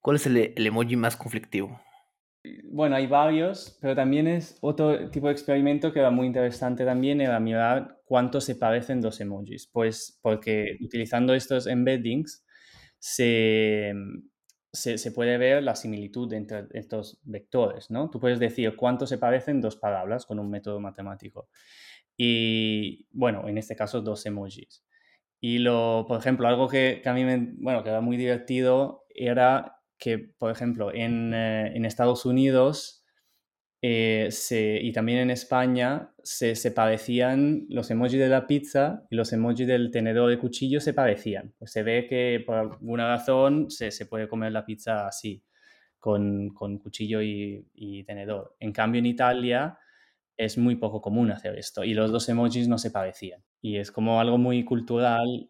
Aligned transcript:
¿Cuál 0.00 0.16
es 0.16 0.26
el, 0.26 0.36
el 0.36 0.66
emoji 0.66 0.96
más 0.96 1.16
conflictivo? 1.16 1.80
Bueno, 2.64 2.96
hay 2.96 3.06
varios, 3.06 3.76
pero 3.82 3.94
también 3.94 4.26
es 4.26 4.56
otro 4.62 5.10
tipo 5.10 5.26
de 5.26 5.32
experimento 5.34 5.92
que 5.92 5.98
era 5.98 6.10
muy 6.10 6.26
interesante 6.26 6.86
también, 6.86 7.20
era 7.20 7.38
mirar 7.38 8.00
cuánto 8.06 8.40
se 8.40 8.54
parecen 8.56 9.02
dos 9.02 9.20
emojis. 9.20 9.66
Pues 9.66 10.18
porque 10.22 10.78
utilizando 10.80 11.34
estos 11.34 11.66
embeddings 11.66 12.46
se, 12.98 13.92
se, 14.72 15.12
puede 15.12 15.36
ver 15.36 15.62
la 15.62 15.76
similitud 15.76 16.32
entre 16.32 16.66
estos 16.72 17.20
vectores, 17.24 17.90
¿no? 17.90 18.08
Tú 18.08 18.20
puedes 18.20 18.38
decir 18.38 18.74
cuánto 18.74 19.06
se 19.06 19.18
parecen 19.18 19.60
dos 19.60 19.76
palabras 19.76 20.24
con 20.24 20.38
un 20.38 20.50
método 20.50 20.80
matemático. 20.80 21.50
Y 22.16 23.06
bueno, 23.10 23.48
en 23.48 23.58
este 23.58 23.76
caso 23.76 24.00
dos 24.00 24.24
emojis. 24.24 24.82
Y 25.40 25.58
lo, 25.58 26.06
por 26.08 26.18
ejemplo, 26.18 26.48
algo 26.48 26.68
que, 26.68 27.00
que 27.02 27.08
a 27.08 27.14
mí 27.14 27.24
me, 27.24 27.52
bueno, 27.58 27.82
que 27.82 27.90
era 27.90 28.00
muy 28.00 28.16
divertido 28.16 29.04
era 29.14 29.79
que, 30.00 30.18
por 30.18 30.50
ejemplo, 30.50 30.92
en, 30.92 31.32
eh, 31.34 31.86
Estados 31.86 32.24
Unidos 32.24 33.04
eh, 33.82 34.30
y 34.82 34.92
también 34.92 35.20
en 35.20 35.30
España 35.30 36.12
se, 36.22 36.54
parecían 36.72 37.66
los 37.68 37.90
emojis 37.90 38.18
de 38.18 38.28
la 38.28 38.46
pizza 38.46 39.06
y 39.10 39.16
los 39.16 39.32
emojis 39.32 39.66
del 39.66 39.90
tenedor 39.90 40.30
de 40.30 40.38
cuchillo 40.38 40.80
se 40.80 40.94
parecían. 40.94 41.54
Pues 41.58 41.72
se 41.72 41.82
ve 41.82 42.06
que 42.08 42.42
por 42.44 42.56
alguna 42.56 43.08
razón 43.08 43.70
se, 43.70 43.90
puede 44.06 44.28
comer 44.28 44.52
la 44.52 44.64
pizza 44.64 45.06
así, 45.06 45.44
con, 45.98 46.50
cuchillo 46.82 47.20
y, 47.22 48.04
tenedor. 48.06 48.56
En 48.58 48.72
cambio, 48.72 48.98
en 49.00 49.06
Italia 49.06 49.78
es 50.36 50.56
muy 50.56 50.76
poco 50.76 51.02
común 51.02 51.30
hacer 51.30 51.58
esto 51.58 51.84
y 51.84 51.92
los 51.92 52.10
dos 52.10 52.28
emojis 52.28 52.68
no 52.68 52.78
se 52.78 52.90
parecían. 52.90 53.42
Y 53.60 53.76
es 53.76 53.92
como 53.92 54.20
algo 54.20 54.38
muy 54.38 54.64
cultural 54.64 55.48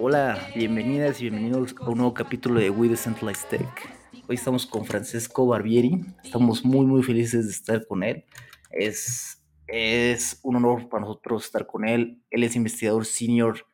Hola, 0.00 0.48
bienvenidas 0.54 1.20
y 1.20 1.30
bienvenidos 1.30 1.74
a 1.80 1.88
un 1.88 1.98
nuevo 1.98 2.14
capítulo 2.14 2.60
de 2.60 2.70
We 2.70 2.88
Decentralized 2.88 3.48
Tech. 3.48 3.68
Hoy 4.28 4.36
estamos 4.36 4.66
con 4.66 4.84
Francesco 4.84 5.46
Barbieri. 5.46 6.04
Estamos 6.22 6.64
muy, 6.64 6.86
muy 6.86 7.02
felices 7.02 7.46
de 7.46 7.52
estar 7.52 7.86
con 7.86 8.02
él. 8.02 8.24
Es, 8.70 9.42
es 9.66 10.40
un 10.42 10.56
honor 10.56 10.88
para 10.88 11.02
nosotros 11.02 11.44
estar 11.44 11.66
con 11.66 11.86
él. 11.86 12.22
Él 12.30 12.42
es 12.42 12.56
investigador 12.56 13.06
senior 13.06 13.66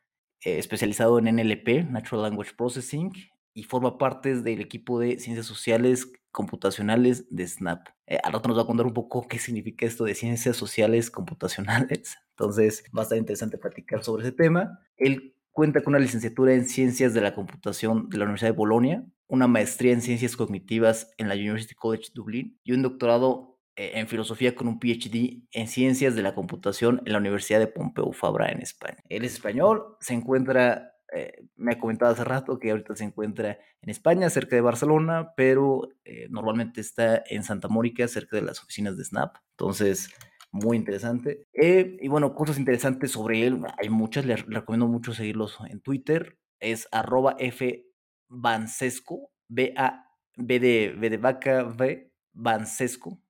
eh, 0.44 0.58
especializado 0.58 1.18
en 1.18 1.36
NLP, 1.36 1.90
Natural 1.90 2.22
Language 2.22 2.54
Processing, 2.56 3.12
y 3.54 3.64
forma 3.64 3.98
parte 3.98 4.40
del 4.40 4.60
equipo 4.60 4.98
de 4.98 5.18
ciencias 5.18 5.46
sociales 5.46 6.12
computacionales 6.30 7.26
de 7.30 7.46
Snap. 7.46 7.88
Eh, 8.06 8.18
al 8.22 8.32
rato 8.32 8.48
nos 8.48 8.58
va 8.58 8.62
a 8.62 8.66
contar 8.66 8.86
un 8.86 8.94
poco 8.94 9.26
qué 9.28 9.38
significa 9.38 9.86
esto 9.86 10.04
de 10.04 10.14
ciencias 10.14 10.56
sociales 10.56 11.10
computacionales. 11.10 12.16
Entonces 12.30 12.84
va 12.96 13.02
a 13.02 13.04
estar 13.04 13.18
interesante 13.18 13.58
platicar 13.58 14.04
sobre 14.04 14.22
ese 14.22 14.32
tema. 14.32 14.80
Él 14.96 15.34
cuenta 15.52 15.82
con 15.82 15.92
una 15.92 15.98
licenciatura 15.98 16.54
en 16.54 16.64
Ciencias 16.64 17.12
de 17.14 17.20
la 17.20 17.34
Computación 17.34 18.08
de 18.08 18.18
la 18.18 18.24
Universidad 18.24 18.50
de 18.50 18.56
Bolonia, 18.56 19.04
una 19.26 19.46
maestría 19.46 19.92
en 19.92 20.00
Ciencias 20.00 20.36
Cognitivas 20.36 21.12
en 21.18 21.28
la 21.28 21.34
University 21.34 21.74
College 21.74 22.10
Dublin 22.14 22.58
y 22.64 22.72
un 22.72 22.82
doctorado 22.82 23.58
eh, 23.76 23.92
en 23.94 24.08
Filosofía 24.08 24.54
con 24.54 24.68
un 24.68 24.78
PhD 24.78 25.44
en 25.52 25.68
Ciencias 25.68 26.14
de 26.14 26.22
la 26.22 26.34
Computación 26.34 27.02
en 27.04 27.12
la 27.12 27.18
Universidad 27.18 27.58
de 27.58 27.66
Pompeu 27.66 28.12
Fabra 28.12 28.50
en 28.50 28.60
España. 28.60 28.98
Él 29.08 29.24
es 29.24 29.34
español, 29.34 29.96
se 30.00 30.14
encuentra 30.14 30.94
eh, 31.12 31.44
me 31.56 31.72
ha 31.72 31.78
comentado 31.78 32.12
hace 32.12 32.24
rato 32.24 32.58
que 32.58 32.70
ahorita 32.70 32.94
se 32.94 33.04
encuentra 33.04 33.58
en 33.82 33.90
España, 33.90 34.30
cerca 34.30 34.56
de 34.56 34.62
Barcelona, 34.62 35.32
pero 35.36 35.88
eh, 36.04 36.28
normalmente 36.30 36.80
está 36.80 37.22
en 37.28 37.42
Santa 37.42 37.68
Mónica, 37.68 38.06
cerca 38.08 38.36
de 38.36 38.42
las 38.42 38.62
oficinas 38.62 38.96
de 38.96 39.04
Snap. 39.04 39.36
Entonces, 39.52 40.10
muy 40.52 40.76
interesante. 40.76 41.46
Eh, 41.52 41.96
y 42.00 42.08
bueno, 42.08 42.34
cosas 42.34 42.58
interesantes 42.58 43.12
sobre 43.12 43.46
él, 43.46 43.60
hay 43.78 43.88
muchas, 43.88 44.24
le 44.24 44.36
recomiendo 44.36 44.86
mucho 44.86 45.12
seguirlos 45.12 45.58
en 45.68 45.80
Twitter. 45.80 46.38
Es 46.60 46.88
arroba 46.92 47.36
F 47.38 47.86
Bancesco, 48.28 49.32
B-A, 49.48 50.06
B 50.36 50.60
de, 50.60 50.94
B 50.96 51.10
de 51.10 51.16
vaca, 51.16 51.64
V, 51.64 52.12
Bancesco. 52.32 53.20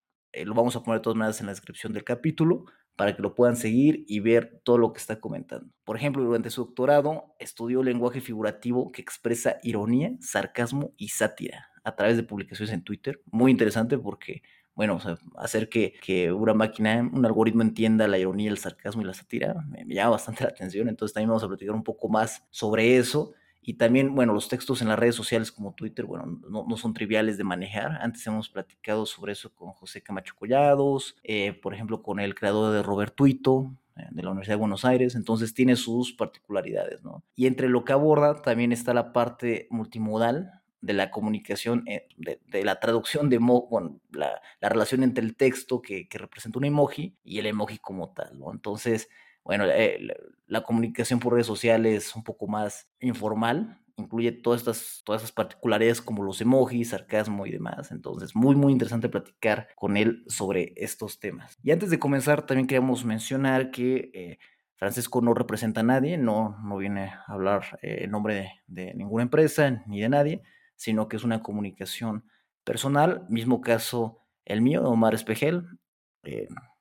lo 0.44 0.54
vamos 0.54 0.76
a 0.76 0.82
poner 0.82 1.00
de 1.00 1.04
todas 1.04 1.16
maneras 1.16 1.40
en 1.40 1.46
la 1.46 1.52
descripción 1.52 1.92
del 1.92 2.04
capítulo 2.04 2.66
para 3.00 3.16
que 3.16 3.22
lo 3.22 3.34
puedan 3.34 3.56
seguir 3.56 4.04
y 4.08 4.20
ver 4.20 4.60
todo 4.62 4.76
lo 4.76 4.92
que 4.92 4.98
está 4.98 5.20
comentando. 5.20 5.72
Por 5.84 5.96
ejemplo, 5.96 6.22
durante 6.22 6.50
su 6.50 6.66
doctorado 6.66 7.34
estudió 7.38 7.82
lenguaje 7.82 8.20
figurativo 8.20 8.92
que 8.92 9.00
expresa 9.00 9.56
ironía, 9.62 10.12
sarcasmo 10.20 10.92
y 10.98 11.08
sátira 11.08 11.70
a 11.82 11.96
través 11.96 12.18
de 12.18 12.24
publicaciones 12.24 12.74
en 12.74 12.84
Twitter. 12.84 13.22
Muy 13.30 13.52
interesante 13.52 13.96
porque, 13.96 14.42
bueno, 14.74 14.98
hacer 15.38 15.70
que, 15.70 15.94
que, 16.02 16.30
una 16.30 16.52
máquina, 16.52 17.08
un 17.10 17.24
algoritmo 17.24 17.62
entienda 17.62 18.06
la 18.06 18.18
ironía, 18.18 18.50
el 18.50 18.58
sarcasmo 18.58 19.00
y 19.00 19.06
la 19.06 19.14
sátira 19.14 19.54
me, 19.66 19.82
me 19.86 19.94
llama 19.94 20.10
bastante 20.10 20.44
la 20.44 20.50
atención. 20.50 20.86
Entonces 20.86 21.14
también 21.14 21.30
vamos 21.30 21.42
a 21.42 21.48
platicar 21.48 21.74
un 21.74 21.82
poco 21.82 22.10
más 22.10 22.46
sobre 22.50 22.98
eso. 22.98 23.32
Y 23.70 23.74
también, 23.74 24.16
bueno, 24.16 24.34
los 24.34 24.48
textos 24.48 24.82
en 24.82 24.88
las 24.88 24.98
redes 24.98 25.14
sociales 25.14 25.52
como 25.52 25.74
Twitter, 25.74 26.04
bueno, 26.04 26.40
no, 26.48 26.76
son 26.76 26.92
triviales 26.92 27.38
de 27.38 27.44
manejar. 27.44 28.00
Antes 28.02 28.26
hemos 28.26 28.48
platicado 28.48 29.06
sobre 29.06 29.30
eso 29.32 29.54
con 29.54 29.70
José 29.70 30.02
Camacho 30.02 30.34
Collados, 30.36 31.16
eh, 31.22 31.52
por 31.52 31.72
ejemplo, 31.72 32.02
con 32.02 32.18
el 32.18 32.34
creador 32.34 32.72
de 32.72 32.82
Robert 32.82 33.14
Tuito, 33.14 33.72
eh, 33.96 34.08
de 34.10 34.24
la 34.24 34.30
Universidad 34.30 34.56
de 34.56 34.60
Buenos 34.60 34.84
Aires, 34.84 35.14
entonces 35.14 35.54
tiene 35.54 35.76
sus 35.76 36.12
particularidades, 36.12 37.04
¿no? 37.04 37.22
Y 37.36 37.46
entre 37.46 37.68
lo 37.68 37.84
que 37.84 37.92
aborda 37.92 38.42
también 38.42 38.72
está 38.72 38.92
la 38.92 39.12
parte 39.12 39.68
multimodal 39.70 40.50
de 40.80 40.92
la 40.92 41.12
comunicación, 41.12 41.84
eh, 41.86 42.08
de, 42.16 42.64
la 42.64 42.80
traducción 42.80 43.28
de, 43.28 43.38
bueno, 43.38 44.00
la, 44.10 44.42
relación 44.60 45.04
entre 45.04 45.24
el 45.24 45.36
texto 45.36 45.80
que, 45.80 46.08
que 46.08 46.18
representa 46.18 46.58
un 46.58 46.64
emoji 46.64 47.14
y 47.22 47.38
el 47.38 47.46
emoji 47.46 47.78
como 47.78 48.10
tal, 48.14 48.36
¿no? 48.36 48.50
Entonces, 48.50 49.08
bueno, 49.44 49.64
eh, 49.66 49.98
la, 50.46 50.62
comunicación 50.62 51.20
por 51.20 51.32
redes 51.32 51.46
sociales 51.46 52.06
es 52.08 52.16
un 52.16 52.24
poco 52.24 52.46
más 52.46 52.88
informal, 53.00 53.80
incluye 53.96 54.32
todas 54.32 54.60
estas, 54.60 55.02
todas 55.04 55.22
esas 55.22 55.32
particularidades 55.32 56.00
como 56.00 56.22
los 56.22 56.40
emojis, 56.40 56.90
sarcasmo 56.90 57.46
y 57.46 57.52
demás. 57.52 57.90
Entonces, 57.90 58.34
muy, 58.34 58.56
muy 58.56 58.72
interesante 58.72 59.08
platicar 59.08 59.68
con 59.76 59.96
él 59.96 60.24
sobre 60.26 60.72
estos 60.76 61.20
temas. 61.20 61.58
Y 61.62 61.70
antes 61.70 61.90
de 61.90 61.98
comenzar, 61.98 62.46
también 62.46 62.66
queríamos 62.66 63.04
mencionar 63.04 63.70
que 63.70 64.10
eh, 64.14 64.38
Francisco 64.80 65.20
no 65.20 65.34
representa 65.34 65.80
a 65.80 65.84
nadie, 65.84 66.16
no, 66.16 66.56
no 66.64 66.78
viene 66.78 67.10
a 67.10 67.24
hablar 67.28 67.78
eh, 67.82 68.04
en 68.04 68.10
nombre 68.10 68.62
de, 68.66 68.94
ninguna 68.94 69.24
empresa 69.24 69.82
ni 69.86 70.00
de 70.00 70.08
nadie, 70.08 70.42
sino 70.74 71.06
que 71.06 71.16
es 71.16 71.24
una 71.24 71.42
comunicación 71.42 72.24
personal. 72.64 73.26
Mismo 73.28 73.60
caso 73.60 74.22
el 74.46 74.62
mío, 74.62 74.82
Omar 74.84 75.14
Espejel. 75.14 75.66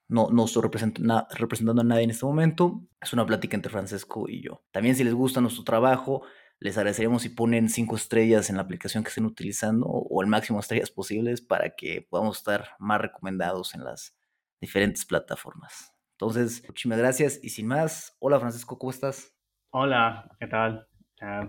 No, 0.09 0.29
no 0.31 0.45
estoy 0.45 0.63
representando 0.63 1.81
a 1.81 1.83
nadie 1.83 2.03
en 2.03 2.09
este 2.09 2.25
momento. 2.25 2.83
Es 2.99 3.13
una 3.13 3.25
plática 3.25 3.55
entre 3.55 3.71
Francesco 3.71 4.27
y 4.27 4.43
yo. 4.43 4.63
También 4.71 4.95
si 4.95 5.03
les 5.03 5.13
gusta 5.13 5.39
nuestro 5.39 5.63
trabajo, 5.63 6.23
les 6.59 6.77
agradeceríamos 6.77 7.21
si 7.21 7.29
ponen 7.29 7.69
cinco 7.69 7.95
estrellas 7.95 8.49
en 8.49 8.57
la 8.57 8.63
aplicación 8.63 9.03
que 9.03 9.09
estén 9.09 9.25
utilizando 9.25 9.85
o 9.85 10.21
el 10.21 10.27
máximo 10.27 10.57
de 10.57 10.61
estrellas 10.61 10.91
posibles 10.91 11.41
para 11.41 11.75
que 11.75 12.05
podamos 12.09 12.39
estar 12.39 12.69
más 12.79 12.99
recomendados 12.99 13.75
en 13.75 13.83
las 13.83 14.17
diferentes 14.59 15.05
plataformas. 15.05 15.93
Entonces, 16.13 16.63
muchísimas 16.67 16.97
gracias 16.97 17.39
y 17.41 17.49
sin 17.49 17.67
más, 17.67 18.17
hola 18.19 18.39
Francesco, 18.39 18.77
¿cómo 18.77 18.91
estás? 18.91 19.33
Hola, 19.69 20.35
¿qué 20.39 20.47
tal? 20.47 20.88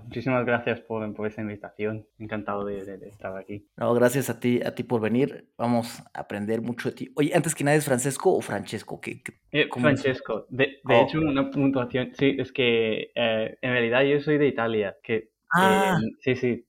Muchísimas 0.03 0.45
gracias 0.45 0.81
por, 0.81 1.13
por 1.15 1.27
esta 1.27 1.43
invitación. 1.43 2.07
Encantado 2.19 2.65
de, 2.65 2.79
estar 3.09 3.37
aquí. 3.37 3.69
No, 3.77 3.95
gracias 3.95 4.31
a 4.31 4.41
ti, 4.41 4.61
a 4.65 4.75
ti 4.75 4.83
por 4.83 5.01
venir. 5.01 5.49
Vamos 5.57 6.03
a 6.13 6.21
aprender 6.21 6.61
mucho 6.61 6.91
de 6.91 6.97
ti. 6.97 7.13
Oye, 7.17 7.33
antes 7.35 7.55
que 7.55 7.65
nada, 7.65 7.77
¿es 7.77 7.85
Francesco 7.85 8.35
o 8.35 8.41
Francesco? 8.41 9.01
¿Qué, 9.01 9.23
eh, 9.53 9.69
Francesco. 9.73 10.47
De, 10.49 10.79
de 10.85 11.01
hecho, 11.01 11.19
oh. 11.19 11.23
una 11.23 11.51
puntuación. 11.51 12.13
Sí, 12.15 12.37
es 12.39 12.53
que 12.53 13.13
eh, 13.15 13.59
en 13.61 13.71
realidad 13.71 14.03
yo 14.03 14.21
soy 14.21 14.39
de 14.39 14.49
Italia. 14.49 14.97
Que, 15.03 15.31
ah. 15.55 15.99
sí, 16.21 16.37
sí. 16.37 16.67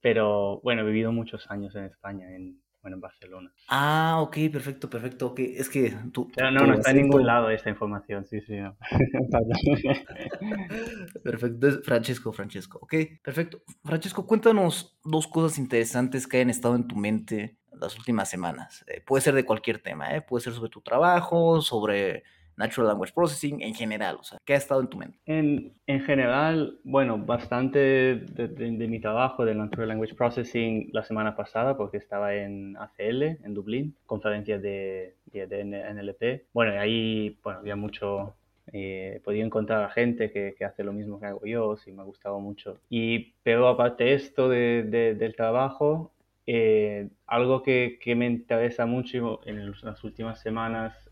Pero 0.00 0.60
bueno, 0.62 0.82
he 0.82 0.86
vivido 0.86 1.12
muchos 1.12 1.50
años 1.50 1.74
en 1.76 1.84
España, 1.84 2.34
en, 2.34 2.63
bueno, 2.84 2.98
en 2.98 3.00
Barcelona. 3.00 3.50
Ah, 3.68 4.18
ok, 4.20 4.36
perfecto, 4.52 4.90
perfecto. 4.90 5.28
Ok, 5.28 5.40
es 5.40 5.70
que 5.70 5.96
tú. 6.12 6.30
no, 6.36 6.50
no 6.50 6.74
está 6.74 6.90
en 6.90 6.98
ningún 6.98 7.24
lado 7.24 7.48
esta 7.48 7.70
información, 7.70 8.26
sí, 8.26 8.42
sí. 8.42 8.58
perfecto, 11.24 11.66
es 11.66 11.82
Francesco, 11.82 12.30
Francesco. 12.34 12.80
Ok, 12.82 12.94
perfecto. 13.22 13.62
Francesco, 13.86 14.26
cuéntanos 14.26 14.98
dos 15.02 15.26
cosas 15.26 15.56
interesantes 15.56 16.26
que 16.26 16.36
hayan 16.36 16.50
estado 16.50 16.76
en 16.76 16.86
tu 16.86 16.94
mente 16.94 17.56
las 17.72 17.96
últimas 17.96 18.28
semanas. 18.28 18.84
Eh, 18.86 19.00
puede 19.00 19.22
ser 19.22 19.34
de 19.34 19.46
cualquier 19.46 19.78
tema, 19.78 20.14
¿eh? 20.14 20.20
puede 20.20 20.44
ser 20.44 20.52
sobre 20.52 20.68
tu 20.68 20.82
trabajo, 20.82 21.62
sobre 21.62 22.24
Natural 22.56 22.88
Language 22.88 23.12
Processing 23.12 23.62
en 23.62 23.74
general? 23.74 24.16
O 24.20 24.24
sea, 24.24 24.38
¿qué 24.44 24.54
ha 24.54 24.56
estado 24.56 24.80
en 24.80 24.88
tu 24.88 24.98
mente? 24.98 25.18
En, 25.26 25.72
en 25.86 26.00
general, 26.00 26.78
bueno, 26.84 27.18
bastante 27.18 27.78
de, 27.78 28.48
de, 28.48 28.88
mi 28.88 29.00
trabajo 29.00 29.44
de 29.44 29.54
Natural 29.54 29.88
Language 29.88 30.14
Processing 30.14 30.90
la 30.92 31.04
semana 31.04 31.36
pasada, 31.36 31.76
porque 31.76 31.96
estaba 31.96 32.34
en 32.34 32.76
ACL, 32.76 33.22
en 33.22 33.54
Dublín, 33.54 33.96
conferencia 34.06 34.58
de, 34.58 35.14
de, 35.32 35.64
NLP. 35.64 36.46
Bueno, 36.52 36.74
y 36.74 36.76
ahí 36.76 37.38
bueno, 37.42 37.60
había 37.60 37.76
mucho, 37.76 38.34
eh, 38.72 39.14
he 39.16 39.20
podido 39.20 39.44
encontrar 39.44 39.82
a 39.84 39.90
gente 39.90 40.30
que, 40.30 40.54
que, 40.56 40.64
hace 40.64 40.84
lo 40.84 40.92
mismo 40.92 41.18
que 41.18 41.26
hago 41.26 41.44
yo, 41.44 41.76
sí 41.76 41.92
me 41.92 42.02
ha 42.02 42.04
gustado 42.04 42.38
mucho. 42.40 42.78
Y, 42.88 43.34
pero 43.42 43.68
aparte 43.68 44.04
de 44.04 44.14
esto 44.14 44.48
de, 44.48 44.84
del 45.18 45.34
trabajo, 45.34 46.12
eh, 46.46 47.08
algo 47.26 47.62
que, 47.62 47.98
que, 48.00 48.14
me 48.14 48.26
interesa 48.26 48.86
mucho 48.86 49.40
en 49.46 49.72
las 49.82 50.04
últimas 50.04 50.40
semanas 50.40 51.03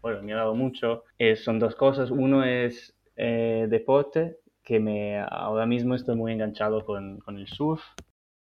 bueno, 0.00 0.22
me 0.22 0.32
ha 0.32 0.36
dado 0.36 0.54
mucho, 0.54 1.04
eh, 1.18 1.36
son 1.36 1.58
dos 1.58 1.74
cosas. 1.74 2.10
Uno 2.10 2.44
es 2.44 2.96
eh, 3.16 3.66
deporte, 3.68 4.38
que 4.62 4.80
me, 4.80 5.18
ahora 5.18 5.66
mismo 5.66 5.94
estoy 5.94 6.16
muy 6.16 6.32
enganchado 6.32 6.84
con, 6.84 7.18
con 7.18 7.38
el 7.38 7.46
surf. 7.46 7.82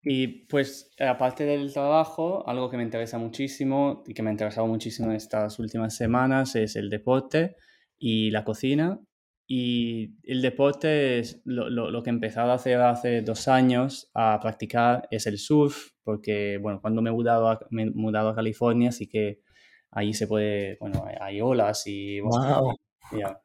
Y 0.04 0.46
pues 0.48 0.92
aparte 1.00 1.46
del 1.46 1.72
trabajo, 1.72 2.48
algo 2.48 2.70
que 2.70 2.78
me 2.78 2.84
interesa 2.84 3.18
muchísimo 3.20 4.04
y 4.08 4.14
que 4.14 4.24
me 4.24 4.30
ha 4.30 4.34
interesado 4.34 4.66
muchísimo 4.66 5.12
estas 5.12 5.60
últimas 5.60 5.96
semanas 5.96 6.56
es 6.56 6.76
el 6.76 6.90
deporte 6.90 7.56
y 8.00 8.32
la 8.32 8.44
cocina. 8.44 9.00
Y 9.48 10.16
el 10.24 10.42
deporte 10.42 11.20
es 11.20 11.42
lo, 11.44 11.70
lo, 11.70 11.92
lo, 11.92 12.04
que 12.04 12.10
he 12.10 12.14
empezado 12.14 12.52
a 12.52 12.56
hacer 12.56 12.80
hace 12.80 13.22
dos 13.22 13.48
años 13.50 14.10
a 14.14 14.40
practicar 14.42 15.08
es 15.12 15.28
el 15.28 15.38
surf, 15.38 15.90
porque 16.04 16.58
bueno, 16.58 16.80
cuando 16.82 17.02
me 17.02 17.10
he 17.10 17.14
mudado 17.14 17.50
a, 17.50 17.60
me 17.70 17.84
he 17.84 17.92
mudado 17.92 18.30
a 18.30 18.36
California 18.36 18.92
sí 18.92 19.08
que 19.08 19.42
ahí 19.92 20.14
se 20.14 20.28
puede, 20.28 20.78
bueno, 20.80 21.06
hay 21.20 21.42
olas 21.42 21.86
y 21.86 22.20
wow. 22.22 22.76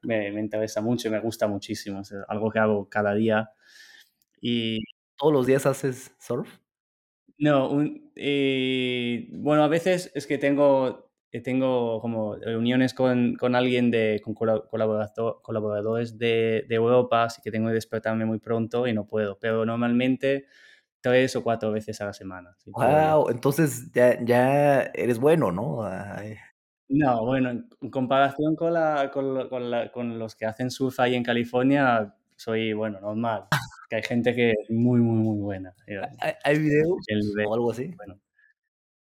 me, 0.02 0.32
me, 0.32 0.40
interesa 0.40 0.80
mucho 0.80 1.08
y 1.08 1.10
me 1.10 1.20
gusta 1.20 1.46
muchísimo. 1.46 2.00
Es 2.00 2.14
algo 2.28 2.50
que 2.50 2.58
hago 2.58 2.88
cada 2.88 3.14
día. 3.14 3.50
Y, 4.40 4.78
¿Todos 5.18 5.32
los 5.32 5.46
días 5.46 5.66
haces 5.66 6.14
surf? 6.18 6.48
No, 7.38 7.70
un, 7.70 8.12
eh, 8.16 9.28
bueno, 9.32 9.64
a 9.64 9.68
veces 9.68 10.10
es 10.14 10.26
que 10.26 10.38
tengo, 10.38 11.10
eh, 11.32 11.40
tengo 11.42 12.00
como 12.00 12.36
reuniones 12.36 12.94
con, 12.94 13.34
con 13.36 13.54
alguien 13.54 13.90
de 13.90 14.20
con 14.24 14.34
colaborador, 14.34 15.40
colaboradores 15.42 16.18
de, 16.18 16.64
de, 16.68 16.74
Europa, 16.74 17.24
así 17.24 17.42
que 17.42 17.50
tengo 17.50 17.68
que 17.68 17.74
despertarme 17.74 18.24
muy 18.24 18.38
pronto 18.38 18.86
y 18.86 18.94
no 18.94 19.06
puedo, 19.06 19.38
pero 19.38 19.66
normalmente 19.66 20.46
tres 21.06 21.36
o 21.36 21.42
cuatro 21.42 21.70
veces 21.70 22.00
a 22.00 22.06
la 22.06 22.12
semana. 22.12 22.56
wow, 22.66 23.30
entonces 23.30 23.92
ya, 23.92 24.20
ya 24.24 24.82
eres 24.92 25.20
bueno, 25.20 25.52
¿no? 25.52 25.88
No, 26.88 27.24
bueno, 27.24 27.50
en 27.50 27.90
comparación 27.90 28.56
con, 28.56 28.72
la, 28.72 29.10
con, 29.12 29.48
con, 29.48 29.70
la, 29.70 29.92
con, 29.92 30.18
los 30.18 30.34
que 30.34 30.46
hacen 30.46 30.70
surf 30.70 30.98
ahí 30.98 31.14
en 31.14 31.22
California, 31.22 32.14
soy, 32.36 32.72
bueno, 32.72 33.00
normal. 33.00 33.46
Que 33.88 33.94
hay 33.94 34.02
gente 34.02 34.34
que 34.34 34.50
es 34.50 34.68
muy, 34.68 35.00
muy, 35.00 35.22
muy 35.22 35.38
buena. 35.38 35.72
¿Hay, 36.18 36.32
hay 36.42 36.58
videos 36.58 36.98
o 37.46 37.54
algo 37.54 37.70
así? 37.70 37.94
Bueno. 37.96 38.18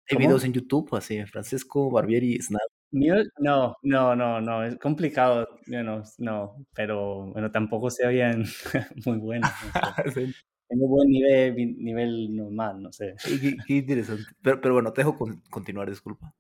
¿Hay 0.08 0.18
videos 0.18 0.44
en 0.44 0.54
YouTube 0.54 0.94
así, 0.94 1.26
Francisco 1.26 1.90
Barbieri 1.90 2.40
Snap? 2.40 2.62
No, 2.92 3.76
no, 3.82 4.16
no, 4.16 4.42
no, 4.42 4.64
es 4.64 4.78
complicado, 4.78 5.58
no, 5.66 6.04
no, 6.20 6.66
pero 6.76 7.32
bueno, 7.32 7.50
tampoco 7.50 7.90
se 7.90 8.06
oyen 8.06 8.44
muy 9.08 9.18
buenos. 9.18 9.50
No 10.06 10.12
sé. 10.12 10.28
Tengo 10.68 10.88
buen 10.88 11.10
nivel, 11.10 11.76
nivel 11.78 12.36
normal, 12.36 12.82
no 12.82 12.92
sé. 12.92 13.16
Qué, 13.24 13.56
qué 13.68 13.74
interesante. 13.74 14.24
Pero, 14.42 14.62
pero, 14.62 14.74
bueno, 14.74 14.92
te 14.94 15.02
dejo 15.02 15.18
continuar, 15.50 15.90
disculpa. 15.90 16.34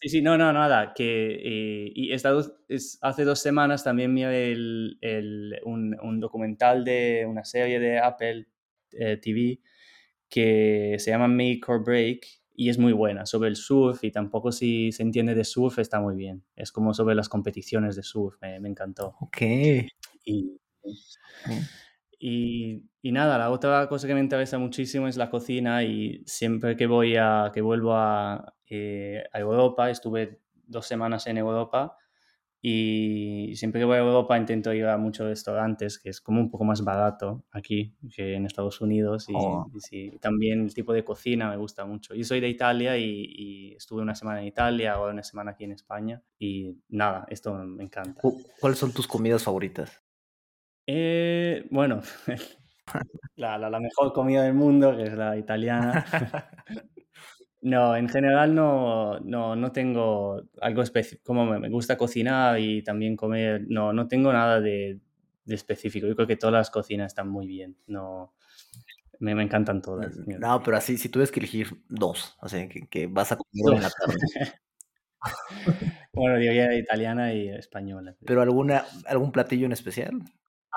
Sí, 0.00 0.10
sí, 0.10 0.22
no, 0.22 0.36
no, 0.36 0.52
nada. 0.52 0.92
Que, 0.94 1.36
eh, 1.36 1.92
y 1.94 2.12
esta 2.12 2.34
es, 2.68 2.98
hace 3.00 3.24
dos 3.24 3.40
semanas 3.40 3.82
también 3.82 4.14
vi 4.14 4.22
el, 4.24 4.98
el, 5.00 5.58
un, 5.64 5.96
un, 6.02 6.20
documental 6.20 6.84
de 6.84 7.24
una 7.26 7.44
serie 7.44 7.80
de 7.80 7.98
Apple 7.98 8.46
eh, 8.92 9.16
TV 9.16 9.60
que 10.28 10.96
se 10.98 11.10
llama 11.10 11.28
Make 11.28 11.62
or 11.68 11.82
Break 11.82 12.26
y 12.54 12.68
es 12.68 12.78
muy 12.78 12.92
buena 12.92 13.24
sobre 13.26 13.48
el 13.48 13.56
surf 13.56 14.02
y 14.04 14.10
tampoco 14.10 14.52
si 14.52 14.92
se 14.92 15.02
entiende 15.02 15.34
de 15.34 15.44
surf 15.44 15.78
está 15.78 16.00
muy 16.00 16.14
bien. 16.14 16.44
Es 16.56 16.72
como 16.72 16.92
sobre 16.92 17.14
las 17.14 17.30
competiciones 17.30 17.96
de 17.96 18.02
surf, 18.02 18.36
me, 18.42 18.60
me 18.60 18.68
encantó. 18.68 19.14
Ok. 19.20 19.42
Y, 20.24 20.58
y, 22.18 22.84
y, 23.02 23.12
nada, 23.12 23.38
la 23.38 23.50
otra 23.50 23.88
cosa 23.88 24.06
que 24.06 24.14
me 24.14 24.20
interesa 24.20 24.58
muchísimo 24.58 25.08
es 25.08 25.16
la 25.16 25.30
cocina 25.30 25.82
y 25.84 26.22
siempre 26.26 26.76
que 26.76 26.86
voy 26.86 27.16
a, 27.16 27.50
que 27.52 27.60
vuelvo 27.60 27.94
a, 27.94 28.54
eh, 28.68 29.24
a 29.32 29.38
Europa, 29.38 29.90
estuve 29.90 30.40
dos 30.66 30.86
semanas 30.86 31.26
en 31.26 31.36
Europa 31.38 31.96
y 32.62 33.52
siempre 33.54 33.80
que 33.80 33.84
voy 33.84 33.96
a 33.96 34.00
Europa 34.00 34.36
intento 34.36 34.72
ir 34.72 34.86
a 34.86 34.96
muchos 34.96 35.28
restaurantes, 35.28 35.98
que 36.00 36.08
es 36.08 36.20
como 36.20 36.40
un 36.40 36.50
poco 36.50 36.64
más 36.64 36.82
barato 36.82 37.44
aquí 37.52 37.94
que 38.14 38.34
en 38.34 38.46
Estados 38.46 38.80
Unidos. 38.80 39.28
Y, 39.28 39.34
Oh. 39.36 39.70
y 39.72 39.80
sí, 39.80 40.10
también 40.20 40.62
el 40.64 40.74
tipo 40.74 40.92
de 40.92 41.04
cocina 41.04 41.48
me 41.50 41.56
gusta 41.58 41.84
mucho. 41.84 42.14
Yo 42.14 42.24
soy 42.24 42.40
de 42.40 42.48
Italia 42.48 42.96
y, 42.98 43.24
y 43.36 43.74
estuve 43.74 44.02
una 44.02 44.14
semana 44.16 44.40
en 44.40 44.48
Italia, 44.48 44.94
ahora 44.94 45.12
una 45.12 45.22
semana 45.22 45.52
aquí 45.52 45.64
en 45.64 45.72
España. 45.72 46.22
Y 46.40 46.76
nada, 46.88 47.24
esto 47.28 47.54
me 47.54 47.84
encanta. 47.84 48.20
Cu- 48.20 48.42
¿Cuáles 48.58 48.78
son 48.78 48.92
tus 48.92 49.06
comidas 49.06 49.44
favoritas? 49.44 50.02
Eh, 50.86 51.66
bueno, 51.70 52.00
la, 53.36 53.58
la, 53.58 53.70
la 53.70 53.80
mejor 53.80 54.12
comida 54.12 54.42
del 54.42 54.54
mundo, 54.54 54.96
que 54.96 55.04
es 55.04 55.14
la 55.14 55.36
italiana. 55.36 56.04
No, 57.62 57.96
en 57.96 58.08
general 58.08 58.54
no, 58.54 59.18
no, 59.20 59.56
no 59.56 59.72
tengo 59.72 60.42
algo 60.60 60.82
específico. 60.82 61.22
Como 61.26 61.46
me 61.46 61.58
me 61.58 61.68
gusta 61.70 61.96
cocinar 61.96 62.60
y 62.60 62.82
también 62.82 63.16
comer, 63.16 63.64
no, 63.68 63.92
no 63.92 64.06
tengo 64.08 64.32
nada 64.32 64.60
de, 64.60 65.00
de 65.44 65.54
específico. 65.54 66.06
Yo 66.06 66.14
creo 66.14 66.28
que 66.28 66.36
todas 66.36 66.52
las 66.52 66.70
cocinas 66.70 67.08
están 67.08 67.28
muy 67.28 67.46
bien. 67.46 67.76
No, 67.86 68.34
me, 69.20 69.34
me 69.34 69.42
encantan 69.44 69.82
todas. 69.82 70.16
No, 70.26 70.62
pero 70.62 70.76
así, 70.78 70.98
si 70.98 71.08
tuvieras 71.08 71.32
que 71.32 71.40
elegir 71.40 71.68
dos, 71.88 72.36
o 72.42 72.48
sea, 72.48 72.68
que, 72.68 72.88
que 72.88 73.06
vas 73.08 73.32
a 73.32 73.36
comer 73.38 73.76
en 73.78 73.82
la 73.82 73.90
tarde. 73.90 74.16
bueno, 76.12 76.36
diría 76.38 76.74
italiana 76.74 77.32
y 77.32 77.48
española. 77.48 78.14
¿Pero 78.24 78.42
alguna, 78.42 78.84
algún 79.06 79.32
platillo 79.32 79.66
en 79.66 79.72
especial? 79.72 80.22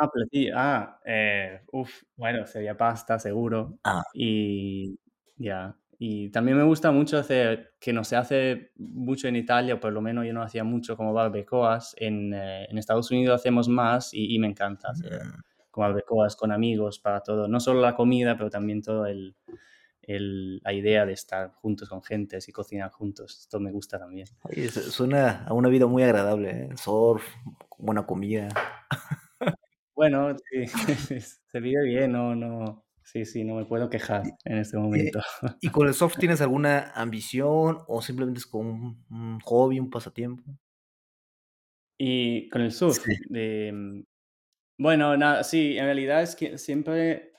Ah, 0.02 0.10
platillo. 0.12 0.54
Ah, 0.56 1.00
eh, 1.06 1.62
uf, 1.72 1.92
bueno, 2.16 2.46
sería 2.48 2.78
pasta, 2.78 3.20
seguro. 3.20 3.78
Ah, 3.84 4.02
Y 4.14 4.98
ya. 5.38 5.76
Y 6.02 6.30
también 6.30 6.58
me 6.58 6.64
gusta 6.64 6.92
mucho 6.92 7.18
hacer, 7.18 7.74
que 7.80 7.92
no 7.92 8.06
se 8.06 8.16
hace 8.16 8.72
mucho 8.78 9.28
en 9.28 9.36
Italia, 9.36 9.76
o 9.76 9.80
por 9.82 9.92
lo 9.92 10.00
menos 10.02 10.26
yo 10.26 10.32
no 10.34 10.42
hacía 10.42 10.64
mucho 10.64 10.96
como 10.96 11.14
barbacoas. 11.14 11.94
En, 12.00 12.34
eh, 12.34 12.66
en 12.70 12.78
Estados 12.78 13.12
Unidos 13.12 13.36
hacemos 13.42 13.68
más 13.68 14.14
y, 14.14 14.34
y 14.36 14.40
me 14.40 14.48
encanta 14.48 14.90
hacer 14.92 15.20
como 15.72 15.88
barbacoas 15.88 16.36
con 16.38 16.52
amigos 16.54 17.00
para 17.00 17.22
todo. 17.22 17.48
No 17.50 17.60
solo 17.60 17.82
la 17.82 17.96
comida, 17.96 18.38
pero 18.38 18.50
también 18.50 18.82
todo 18.82 19.06
el, 19.06 19.36
el- 20.04 20.60
la 20.64 20.74
idea 20.74 21.06
de 21.06 21.14
estar 21.14 21.52
juntos 21.54 21.90
con 21.90 22.02
gentes 22.04 22.48
y 22.50 22.52
cocinar 22.54 22.92
juntos. 22.92 23.40
Esto 23.42 23.60
me 23.60 23.72
gusta 23.72 24.00
también. 24.00 24.28
oye, 24.44 24.70
su- 24.70 24.92
suena 24.92 25.44
a 25.46 25.54
una 25.54 25.70
vida 25.70 25.86
muy 25.88 26.04
agradable, 26.04 26.50
¿eh? 26.52 26.70
Surf, 26.78 27.24
buena 27.78 28.06
comida. 28.06 28.50
Bueno, 30.00 30.34
sí, 30.50 30.66
se 31.52 31.60
vive 31.60 31.84
bien, 31.84 32.14
no, 32.14 32.34
no, 32.34 32.86
sí, 33.04 33.26
sí, 33.26 33.44
no 33.44 33.56
me 33.56 33.66
puedo 33.66 33.90
quejar 33.90 34.24
en 34.46 34.58
este 34.60 34.78
Eh, 34.92 35.12
momento. 35.12 35.20
¿Y 35.62 35.70
con 35.72 35.88
el 35.88 35.94
surf 35.94 36.18
tienes 36.20 36.42
alguna 36.42 36.92
ambición 36.96 37.80
o 37.88 38.02
simplemente 38.02 38.40
es 38.40 38.46
como 38.48 38.70
un, 38.72 39.06
un 39.10 39.40
hobby, 39.42 39.80
un 39.80 39.90
pasatiempo? 39.90 40.44
Y 41.98 42.50
con 42.50 42.62
el 42.62 42.72
surf, 42.72 43.04
Sí. 43.04 43.14
de, 43.28 43.72
mm, 43.74 44.04
bueno, 44.80 45.18
nada, 45.18 45.44
sí, 45.44 45.78
en 45.78 45.86
realidad 45.86 46.24
es 46.24 46.36
que 46.36 46.58
siempre 46.60 47.34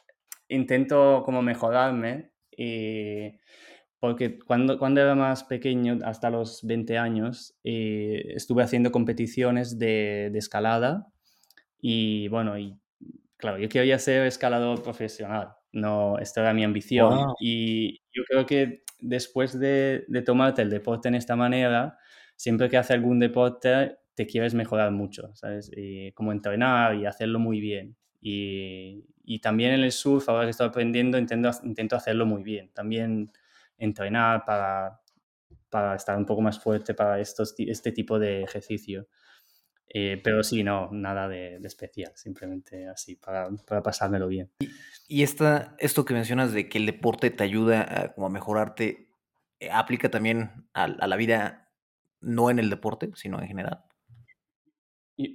intento 0.48 1.22
como 1.24 1.42
mejorarme, 1.42 2.32
eh, 2.56 3.40
porque 4.00 4.38
cuando, 4.40 4.78
cuando 4.78 5.00
era 5.02 5.14
más 5.16 5.44
pequeño, 5.44 5.98
hasta 6.04 6.30
los 6.30 6.62
20 6.66 6.98
años, 6.98 7.58
eh, 7.64 8.34
estuve 8.36 8.62
haciendo 8.64 8.92
competiciones 8.92 9.78
de, 9.78 10.30
de 10.32 10.38
escalada 10.40 11.08
y 11.80 12.28
bueno, 12.28 12.58
y 12.58 12.78
claro, 13.36 13.58
yo 13.58 13.68
quería 13.68 13.98
ser 13.98 14.26
escalador 14.26 14.82
profesional, 14.82 15.54
no, 15.72 16.18
esta 16.18 16.42
era 16.42 16.54
mi 16.54 16.64
ambición 16.64 17.28
Wow. 17.28 17.34
y 17.38 18.00
yo 18.12 18.22
creo 18.28 18.46
que 18.46 18.82
después 19.00 19.58
de, 19.58 20.04
de 20.08 20.22
tomarte 20.22 20.62
el 20.62 20.70
deporte 20.70 21.08
en 21.08 21.14
esta 21.14 21.36
manera, 21.36 21.98
siempre 22.36 22.68
que 22.68 22.76
haces 22.76 22.92
algún 22.96 23.18
deporte 23.18 23.96
te 24.14 24.26
quieres 24.26 24.54
mejorar 24.54 24.90
mucho, 24.92 25.30
¿sabes? 25.34 25.70
Y 25.74 26.12
como 26.12 26.32
entrenar 26.32 26.94
y 26.96 27.06
hacerlo 27.06 27.38
muy 27.38 27.60
bien. 27.60 27.96
Y, 28.20 29.04
y 29.24 29.40
también 29.40 29.72
en 29.72 29.80
el 29.80 29.92
surf, 29.92 30.28
ahora 30.28 30.44
que 30.44 30.50
estoy 30.50 30.68
aprendiendo, 30.68 31.16
intento, 31.18 31.50
intento 31.64 31.96
hacerlo 31.96 32.26
muy 32.26 32.42
bien. 32.42 32.70
También 32.74 33.32
entrenar 33.78 34.44
para, 34.44 35.00
para 35.70 35.94
estar 35.96 36.16
un 36.16 36.26
poco 36.26 36.40
más 36.42 36.58
fuerte 36.60 36.94
para 36.94 37.20
estos, 37.20 37.54
este 37.58 37.92
tipo 37.92 38.18
de 38.18 38.42
ejercicio. 38.42 39.08
Eh, 39.92 40.20
pero 40.22 40.44
sí, 40.44 40.62
no, 40.62 40.88
nada 40.92 41.28
de, 41.28 41.58
de 41.58 41.66
especial, 41.66 42.12
simplemente 42.14 42.86
así, 42.88 43.16
para, 43.16 43.50
para 43.66 43.82
pasármelo 43.82 44.28
bien. 44.28 44.50
Y 45.08 45.24
esta, 45.24 45.74
esto 45.78 46.04
que 46.04 46.14
mencionas 46.14 46.52
de 46.52 46.68
que 46.68 46.78
el 46.78 46.86
deporte 46.86 47.30
te 47.30 47.42
ayuda 47.42 47.82
a, 47.82 48.12
como 48.14 48.28
a 48.28 48.30
mejorarte, 48.30 49.08
eh, 49.58 49.70
¿aplica 49.70 50.08
también 50.08 50.68
a, 50.74 50.84
a 50.84 51.06
la 51.08 51.16
vida 51.16 51.72
no 52.20 52.50
en 52.50 52.60
el 52.60 52.70
deporte, 52.70 53.10
sino 53.14 53.40
en 53.40 53.48
general? 53.48 53.84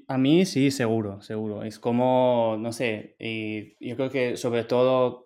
a 0.08 0.18
mí 0.18 0.46
sí, 0.46 0.72
seguro, 0.72 1.22
seguro. 1.22 1.64
Es 1.64 1.80
como, 1.80 2.58
no 2.60 2.72
sé, 2.72 3.16
y 3.20 3.76
yo 3.88 3.96
creo 3.96 4.10
que 4.10 4.38
sobre 4.38 4.64
todo, 4.64 5.25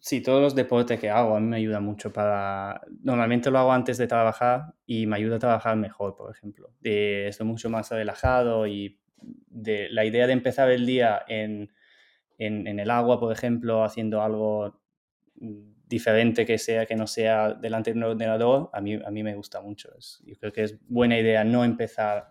sí, 0.00 0.22
todos 0.22 0.40
los 0.42 0.54
deportes 0.54 1.00
que 1.00 1.10
hago 1.10 1.36
a 1.36 1.40
mí 1.40 1.46
me 1.46 1.56
ayuda 1.56 1.80
mucho 1.80 2.12
para... 2.12 2.82
Normalmente 3.02 3.50
lo 3.50 3.58
hago 3.58 3.72
antes 3.72 3.98
de 3.98 4.06
trabajar 4.06 4.74
y 4.86 5.06
me 5.06 5.16
ayuda 5.16 5.36
a 5.36 5.38
trabajar 5.40 5.76
mejor, 5.76 6.16
por 6.16 6.30
ejemplo. 6.30 6.70
estoy 6.82 7.46
mucho 7.46 7.70
más 7.70 7.90
relajado 7.90 8.66
y 8.66 8.98
de, 9.48 9.88
la 9.90 10.04
idea 10.04 10.26
de 10.26 10.32
empezar 10.32 10.70
el 10.70 10.86
día 10.86 11.24
en, 11.28 11.72
en, 12.38 12.66
en 12.66 12.80
el 12.80 12.90
agua, 12.90 13.18
por 13.18 13.32
ejemplo, 13.32 13.84
haciendo 13.84 14.22
algo 14.22 14.80
diferente 15.88 16.44
que 16.44 16.58
sea, 16.58 16.86
que 16.86 16.96
no 16.96 17.06
sea 17.06 17.54
delante 17.54 17.92
de 17.92 17.98
un 17.98 18.04
ordenador, 18.04 18.70
a 18.72 18.80
mí, 18.80 18.94
a 18.94 19.10
mí 19.10 19.22
me 19.22 19.34
gusta 19.34 19.60
mucho. 19.60 19.90
yo 20.24 20.34
creo 20.36 20.52
que 20.52 20.64
es 20.64 20.78
buena 20.88 21.18
idea 21.18 21.44
no 21.44 21.64
empezar 21.64 22.28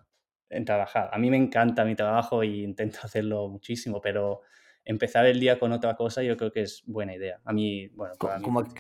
en 0.50 0.66
trabajar. 0.66 1.10
A 1.12 1.18
mí 1.18 1.30
me 1.30 1.38
encanta 1.38 1.86
mi 1.86 1.96
trabajo 1.96 2.44
y 2.44 2.64
intento 2.64 3.00
hacerlo 3.04 3.48
muchísimo, 3.48 4.02
pero 4.02 4.42
empezar 4.86 5.26
el 5.26 5.40
día 5.40 5.60
con 5.60 5.72
otra 5.72 5.96
cosa 5.96 6.24
yo 6.24 6.38
creo 6.38 6.52
que 6.52 6.62
es 6.62 6.84
buena 6.86 7.16
idea. 7.16 7.42
A 7.44 7.52
mí, 7.52 7.88
bueno, 7.90 8.14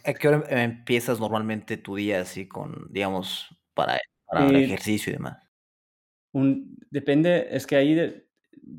¿A 0.04 0.14
qué 0.14 0.28
hora 0.28 0.44
empiezas 0.50 1.20
normalmente 1.20 1.78
tu 1.78 1.96
día 1.96 2.22
así 2.22 2.48
con, 2.48 2.88
digamos, 2.92 3.48
para, 3.74 4.00
para 4.26 4.48
el 4.48 4.56
ejercicio 4.56 5.12
y 5.12 5.16
demás? 5.16 5.38
Un, 6.32 6.78
depende, 6.90 7.48
es 7.52 7.66
que 7.66 7.76
ahí 7.76 8.26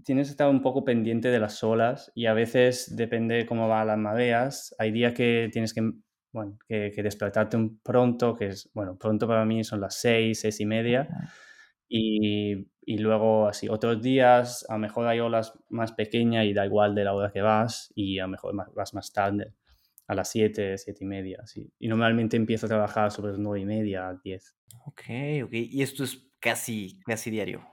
tienes 0.04 0.28
que 0.28 0.30
estar 0.32 0.48
un 0.48 0.62
poco 0.62 0.84
pendiente 0.84 1.28
de 1.28 1.38
las 1.38 1.62
olas 1.62 2.12
y 2.14 2.26
a 2.26 2.34
veces 2.34 2.94
depende 2.96 3.46
cómo 3.46 3.68
van 3.68 3.88
las 3.88 3.98
mareas. 3.98 4.74
Hay 4.78 4.92
días 4.92 5.12
que 5.12 5.48
tienes 5.52 5.72
que, 5.72 5.90
bueno, 6.32 6.58
que, 6.68 6.90
despertarte 6.96 7.56
un 7.56 7.80
pronto, 7.80 8.36
que 8.36 8.48
es, 8.48 8.70
bueno, 8.72 8.96
pronto 8.96 9.26
para 9.26 9.44
mí 9.44 9.64
son 9.64 9.80
las 9.80 9.96
seis, 9.96 10.40
seis 10.40 10.60
y 10.60 10.66
media. 10.66 11.08
Y, 11.88 12.68
y, 12.84 12.98
luego 12.98 13.46
así, 13.46 13.68
otros 13.68 14.02
días 14.02 14.66
a 14.68 14.74
lo 14.74 14.80
mejor 14.80 15.06
hay 15.06 15.20
olas 15.20 15.52
más 15.68 15.92
pequeñas 15.92 16.46
y 16.46 16.52
da 16.52 16.66
igual 16.66 16.94
de 16.94 17.04
la 17.04 17.14
hora 17.14 17.32
que 17.32 17.42
vas 17.42 17.92
y 17.94 18.18
a 18.18 18.26
mejor 18.26 18.54
vas 18.74 18.94
más 18.94 19.12
tarde, 19.12 19.52
a 20.06 20.14
las 20.14 20.30
siete, 20.30 20.76
siete 20.78 21.04
y 21.04 21.06
media. 21.06 21.40
Así. 21.42 21.70
Y 21.78 21.88
normalmente 21.88 22.36
empiezo 22.36 22.66
a 22.66 22.68
trabajar 22.68 23.10
sobre 23.10 23.32
las 23.32 23.40
nueve 23.40 23.60
y 23.60 23.66
media, 23.66 24.18
diez. 24.22 24.56
Ok, 24.84 25.02
ok. 25.44 25.52
Y 25.52 25.82
esto 25.82 26.04
es 26.04 26.30
casi, 26.40 27.00
casi 27.04 27.30
diario. 27.30 27.66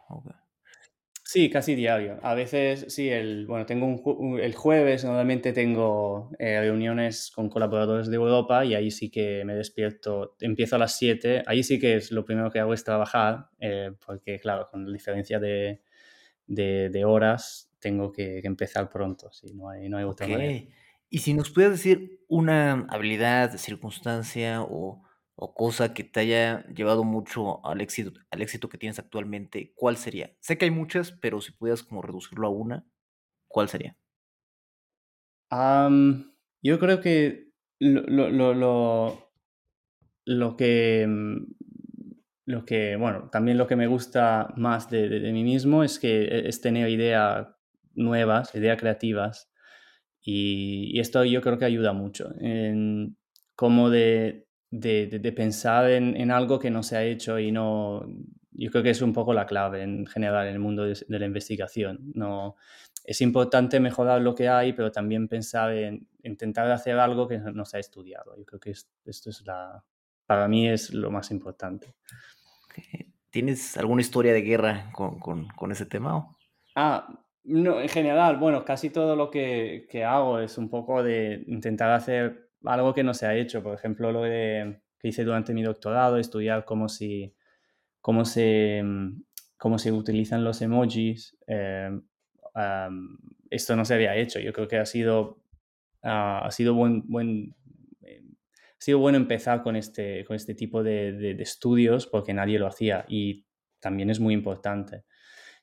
Sí, 1.26 1.50
casi 1.50 1.74
diario. 1.74 2.20
A 2.22 2.36
veces, 2.36 2.86
sí, 2.90 3.10
el, 3.10 3.48
bueno, 3.48 3.66
tengo 3.66 3.86
un, 3.86 4.40
el 4.40 4.54
jueves 4.54 5.06
normalmente 5.06 5.54
tengo 5.54 6.32
eh, 6.38 6.60
reuniones 6.60 7.32
con 7.34 7.50
colaboradores 7.50 8.08
de 8.08 8.18
Europa 8.18 8.66
y 8.66 8.76
ahí 8.76 8.92
sí 8.92 9.10
que 9.10 9.44
me 9.46 9.56
despierto, 9.56 10.36
empiezo 10.42 10.76
a 10.76 10.80
las 10.80 10.98
7, 10.98 11.44
ahí 11.48 11.64
sí 11.64 11.80
que 11.80 11.96
es 11.96 12.12
lo 12.12 12.26
primero 12.26 12.52
que 12.52 12.60
hago 12.60 12.74
es 12.74 12.84
trabajar, 12.84 13.48
eh, 13.60 13.92
porque 14.06 14.38
claro, 14.38 14.68
con 14.70 14.86
la 14.86 14.92
diferencia 14.92 15.40
de, 15.40 15.82
de, 16.46 17.06
horas 17.06 17.72
tengo 17.80 18.12
que, 18.12 18.40
empezar 18.44 18.90
pronto, 18.90 19.32
sí, 19.32 19.54
no 19.54 19.70
hay, 19.70 19.88
no 19.88 19.98
hay 19.98 20.04
otra 20.04 20.28
manera. 20.28 20.70
Y 21.10 21.20
si 21.20 21.34
nos 21.34 21.52
puedes 21.52 21.72
decir 21.72 22.20
una 22.28 22.86
habilidad, 22.90 23.56
circunstancia 23.58 24.62
o 24.62 25.04
o 25.36 25.54
cosa 25.54 25.94
que 25.94 26.04
te 26.04 26.20
haya 26.22 26.66
llevado 26.68 27.04
mucho 27.04 27.66
al 27.66 27.82
éxito, 27.82 28.20
al 28.30 28.42
éxito 28.42 28.70
que 28.70 28.78
tienes 28.78 29.00
actualmente, 29.00 29.74
¿cuál 29.76 29.98
sería? 29.98 30.36
Sé 30.40 30.58
que 30.58 30.66
hay 30.66 30.72
muchas, 30.72 31.12
pero 31.12 31.42
si 31.42 31.52
pudieras 31.52 31.84
como 31.84 32.02
reducirlo 32.02 32.48
a 32.48 32.52
una, 32.52 32.86
¿cuál 33.48 33.70
sería? 33.70 33.98
yo 36.64 36.80
creo 36.80 37.00
que 37.00 37.52
lo, 37.80 38.02
lo, 38.32 38.56
lo, 38.56 39.32
lo, 40.26 40.58
que 40.58 41.06
mm, 41.08 41.44
lo 42.46 42.66
que, 42.66 42.96
bueno, 42.96 43.30
también 43.32 43.58
lo 43.58 43.68
que 43.68 43.76
me 43.76 43.88
gusta 43.88 44.52
más 44.58 44.90
de, 44.90 45.08
de, 45.10 45.32
mí 45.32 45.44
mismo 45.44 45.84
es 45.84 46.00
que 46.00 46.24
e, 46.24 46.48
es 46.50 46.60
tener 46.62 46.90
ideas 46.90 47.48
nuevas, 47.94 48.54
ideas 48.56 48.80
creativas. 48.80 49.52
Y, 50.22 51.00
esto 51.00 51.24
yo 51.26 51.42
creo 51.42 51.58
que 51.58 51.66
ayuda 51.66 51.94
mucho. 51.94 52.34
En, 52.40 53.18
como 53.56 53.90
de, 53.90 54.48
de, 54.74 55.34
pensar 55.36 55.90
en, 55.92 56.32
algo 56.32 56.58
que 56.60 56.72
no 56.72 56.84
se 56.84 56.98
ha 56.98 57.04
hecho 57.04 57.40
y 57.40 57.52
no... 57.52 58.06
Yo 58.56 58.70
creo 58.70 58.84
que 58.84 58.92
es 58.92 59.02
un 59.02 59.14
poco 59.14 59.34
la 59.34 59.48
clave 59.48 59.82
en 59.82 60.06
general 60.06 60.48
en 60.48 60.54
el 60.54 60.60
mundo 60.60 60.84
de, 60.84 60.96
la 61.08 61.26
investigación. 61.26 62.12
No, 62.14 62.56
es 63.04 63.22
importante 63.22 63.80
mejorar 63.80 64.22
lo 64.22 64.36
que 64.36 64.48
hay, 64.48 64.74
pero 64.74 64.92
también 64.92 65.28
pensar 65.28 65.74
en 65.74 66.08
intentar 66.24 66.70
hacer 66.72 67.00
algo 67.00 67.28
que 67.28 67.40
no 67.40 67.66
se 67.66 67.78
ha 67.78 67.80
estudiado. 67.80 68.36
Yo 68.38 68.46
creo 68.46 68.60
que 68.60 68.72
esto 68.72 69.30
es 69.30 69.44
la... 69.46 69.84
Para 70.26 70.48
mí 70.48 70.70
es 70.70 70.94
lo 70.94 71.12
más 71.12 71.32
importante. 71.32 71.96
¿Tienes 73.30 73.78
alguna 73.78 74.02
historia 74.02 74.34
de 74.34 74.42
guerra 74.42 74.92
con, 74.94 75.20
con, 75.20 75.72
ese 75.72 75.86
tema? 75.86 76.36
Ah, 76.76 77.08
no, 77.44 77.82
en 77.82 77.90
general, 77.90 78.38
bueno, 78.38 78.64
casi 78.64 78.90
todo 78.90 79.16
lo 79.16 79.30
que, 79.30 79.88
que 79.90 80.04
hago 80.04 80.40
es 80.40 80.58
un 80.58 80.70
poco 80.70 81.04
de 81.04 81.44
intentar 81.48 81.92
hacer 81.92 82.53
algo 82.66 82.94
que 82.94 83.04
no 83.04 83.14
se 83.14 83.26
ha 83.26 83.36
hecho. 83.36 83.62
Por 83.64 83.74
ejemplo, 83.76 84.12
lo 84.12 84.24
de, 84.24 84.82
que 85.00 85.10
hice 85.10 85.24
durante 85.24 85.54
mi 85.54 85.64
doctorado, 85.64 86.18
estudiar 86.18 86.66
cómo, 86.66 86.90
si, 86.90 87.34
cómo, 88.02 88.26
se, 88.26 88.82
mm, 88.84 89.24
cómo 89.58 89.78
se 89.78 89.92
utilizan 89.92 90.44
los 90.44 90.62
emojis. 90.62 91.38
Eh, 91.48 92.00
esto 93.50 93.76
no 93.76 93.86
se 93.86 93.94
había 93.94 94.16
hecho. 94.16 94.40
Yo 94.40 94.54
creo 94.54 94.68
que 94.68 94.78
ha 94.78 94.86
sido, 94.86 95.40
ah, 96.04 96.42
ha 96.46 96.52
sido 96.52 96.74
buen, 96.74 97.08
buen 97.08 97.56
eh, 98.02 98.24
ha 98.56 98.82
sido 98.82 99.00
bueno 99.00 99.18
empezar 99.18 99.64
con 99.64 99.76
este, 99.76 100.24
con 100.26 100.36
este 100.36 100.56
tipo 100.56 100.84
de, 100.84 101.14
de, 101.14 101.42
estudios 101.42 102.08
porque 102.08 102.34
nadie 102.34 102.60
lo 102.60 102.68
hacía 102.68 103.06
y 103.08 103.46
también 103.80 104.10
es 104.10 104.20
muy 104.20 104.34
importante. 104.34 105.04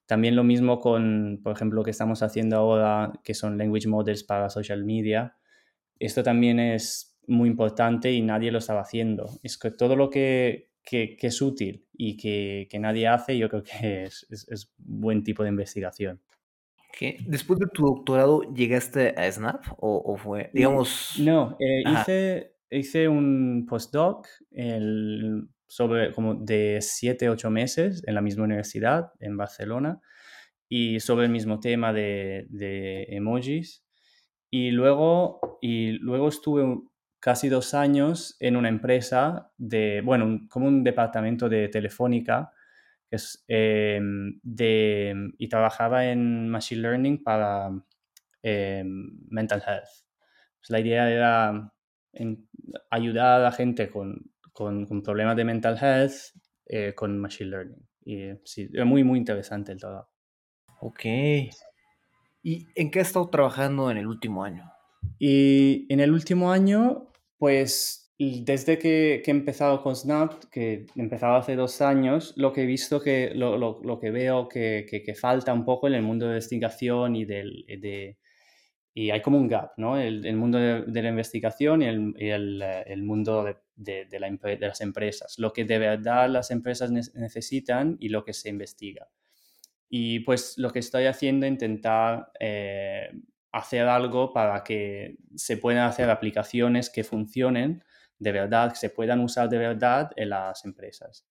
También 0.06 0.34
lo 0.34 0.42
mismo 0.42 0.80
con, 0.80 1.40
por 1.42 1.52
ejemplo, 1.52 1.78
lo 1.80 1.84
que 1.84 1.92
estamos 1.92 2.22
haciendo 2.22 2.56
ahora, 2.56 3.12
que 3.22 3.32
son 3.32 3.56
language 3.56 3.88
models 3.88 4.24
para 4.24 4.50
social 4.50 4.84
media 4.84 5.36
esto 6.00 6.22
también 6.22 6.58
es 6.58 7.16
muy 7.26 7.48
importante 7.48 8.10
y 8.12 8.22
nadie 8.22 8.50
lo 8.50 8.58
estaba 8.58 8.80
haciendo. 8.80 9.26
Es 9.42 9.56
que 9.56 9.70
todo 9.70 9.94
lo 9.94 10.10
que, 10.10 10.70
que, 10.82 11.16
es 11.20 11.40
útil 11.40 11.86
y 11.92 12.16
que, 12.16 12.66
que, 12.70 12.78
nadie 12.78 13.06
hace, 13.06 13.38
yo 13.38 13.48
creo 13.48 13.62
que 13.62 14.04
es, 14.04 14.26
es, 14.30 14.72
buen 14.78 15.22
tipo 15.22 15.42
de 15.42 15.50
investigación. 15.50 16.20
¿Después 17.26 17.58
de 17.60 17.66
tu 17.72 17.86
doctorado 17.86 18.42
llegaste 18.52 19.14
a 19.16 19.30
Snap 19.30 19.64
o, 19.78 20.16
fue, 20.16 20.50
digamos... 20.52 21.14
No, 21.20 21.56
eh, 21.60 21.82
hice, 21.86 22.56
hice 22.70 23.08
un 23.08 23.64
postdoc 23.68 24.26
el, 24.50 25.48
sobre 25.66 26.12
como 26.12 26.34
de 26.34 26.78
7, 26.80 27.30
8 27.30 27.50
meses 27.50 28.02
en 28.06 28.14
la 28.14 28.20
misma 28.20 28.44
universidad, 28.44 29.12
en 29.20 29.36
Barcelona, 29.36 30.00
y 30.68 31.00
sobre 31.00 31.26
el 31.26 31.32
mismo 31.32 31.60
tema 31.60 31.92
de, 31.92 32.46
de 32.50 33.04
emojis. 33.10 33.84
Y 34.50 34.70
luego, 34.72 35.58
y 35.60 35.92
luego 35.98 36.28
estuve 36.28 36.64
casi 37.20 37.48
dos 37.48 37.74
años 37.74 38.36
en 38.40 38.56
una 38.56 38.68
empresa 38.68 39.52
de, 39.58 40.00
bueno, 40.02 40.40
como 40.48 40.66
un 40.66 40.82
departamento 40.82 41.48
de 41.48 41.68
telefónica 41.68 42.52
es, 43.10 43.44
em, 43.48 44.40
de, 44.42 45.32
y 45.38 45.48
trabajaba 45.48 46.06
en 46.06 46.48
Machine 46.48 46.82
Learning 46.82 47.22
para 47.22 47.70
em, 48.42 49.18
mental 49.28 49.62
health. 49.66 49.88
Pues 50.58 50.70
la 50.70 50.80
idea 50.80 51.10
era 51.10 51.72
ayudar 52.90 53.40
a 53.40 53.44
la 53.44 53.52
gente 53.52 53.90
con, 53.90 54.32
con, 54.52 54.86
con, 54.86 55.02
problemas 55.02 55.36
de 55.36 55.44
mental 55.44 55.78
health 55.80 56.12
eh, 56.66 56.94
con 56.94 57.18
Machine 57.18 57.50
Learning. 57.50 57.88
Y 58.04 58.30
sí, 58.44 58.68
muy, 58.84 59.04
muy 59.04 59.18
interesante 59.18 59.72
el 59.72 59.78
trabajo. 59.78 60.10
Ok. 60.80 61.04
¿Y 62.42 62.68
en 62.74 62.90
qué 62.90 63.00
has 63.00 63.08
estado 63.08 63.28
trabajando 63.28 63.90
en 63.90 63.98
el 63.98 64.06
último 64.06 64.44
año? 64.44 64.72
Y 65.18 65.86
en 65.92 66.00
el 66.00 66.12
último 66.12 66.50
año, 66.50 67.08
pues 67.38 68.00
desde 68.18 68.78
que, 68.78 69.22
que 69.24 69.30
he 69.30 69.34
empezado 69.34 69.82
con 69.82 69.96
Snap, 69.96 70.44
que 70.50 70.86
he 70.94 71.00
empezado 71.00 71.36
hace 71.36 71.56
dos 71.56 71.80
años, 71.80 72.34
lo 72.36 72.52
que 72.52 72.62
he 72.62 72.66
visto 72.66 73.00
que 73.00 73.32
lo, 73.34 73.56
lo, 73.56 73.80
lo 73.82 73.98
que 73.98 74.10
veo 74.10 74.48
que, 74.48 74.86
que, 74.88 75.14
falta 75.14 75.54
un 75.54 75.64
poco 75.64 75.88
en 75.88 75.94
el 75.94 76.02
mundo 76.02 76.26
de 76.26 76.32
investigación 76.32 77.16
y 77.16 77.24
del, 77.24 77.64
de, 77.66 78.18
y 78.92 79.10
hay 79.10 79.22
como 79.22 79.38
un 79.38 79.48
gap, 79.48 79.72
¿no? 79.78 79.98
El, 79.98 80.26
el 80.26 80.36
mundo 80.36 80.58
de, 80.58 81.02
la 81.02 81.08
investigación 81.08 81.80
y 81.80 81.86
el, 81.86 82.14
el, 82.18 82.62
el 82.62 83.02
mundo 83.02 83.44
de, 83.44 83.56
de, 84.06 84.20
la, 84.20 84.30
de, 84.30 84.58
las 84.58 84.80
empresas. 84.82 85.38
Lo 85.38 85.52
que 85.52 85.64
de 85.64 85.78
verdad 85.78 86.28
las 86.28 86.50
empresas 86.50 86.90
necesitan 86.90 87.96
y 88.00 88.10
lo 88.10 88.24
que 88.24 88.34
se 88.34 88.50
investiga. 88.50 89.08
Y 89.90 90.20
pues 90.20 90.56
lo 90.56 90.70
que 90.70 90.78
estoy 90.78 91.06
haciendo 91.06 91.44
es 91.44 91.52
intentar 91.52 92.30
eh, 92.38 93.10
hacer 93.52 93.88
algo 93.88 94.32
para 94.32 94.62
que 94.62 95.16
se 95.34 95.56
puedan 95.56 95.86
hacer 95.86 96.08
aplicaciones 96.08 96.88
que 96.88 97.04
funcionen 97.04 97.82
de 98.20 98.32
verdad, 98.32 98.70
que 98.70 98.76
se 98.76 98.90
puedan 98.90 99.20
usar 99.20 99.48
de 99.48 99.58
verdad 99.58 100.12
en 100.14 100.28
las 100.28 100.64
empresas. 100.64 101.26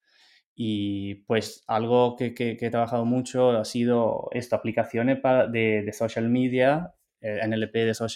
Y 0.55 1.15
pues 1.23 1.63
algo 1.67 2.17
que, 2.17 2.33
que, 2.33 2.57
he 2.59 2.69
trabajado 2.69 3.05
mucho 3.05 3.51
ha 3.51 3.63
sido 3.63 4.27
esto, 4.33 4.57
aplicaciones 4.57 5.19
de, 5.51 5.83
de, 5.83 5.93
social 5.93 6.27
media, 6.27 6.93
eh, 7.21 7.39
NLP 7.47 7.73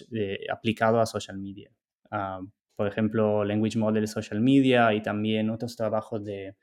de, 0.10 0.40
aplicado 0.52 1.00
a 1.00 1.06
social 1.06 1.38
media. 1.38 1.72
Ah, 2.12 2.42
por 2.76 2.88
ejemplo, 2.88 3.46
Language 3.46 3.78
Model 3.78 4.02
de 4.02 4.08
social 4.08 4.42
media 4.42 4.94
y 4.94 5.02
también 5.02 5.52
otros 5.52 5.76
trabajos 5.78 6.26
de 6.26 6.56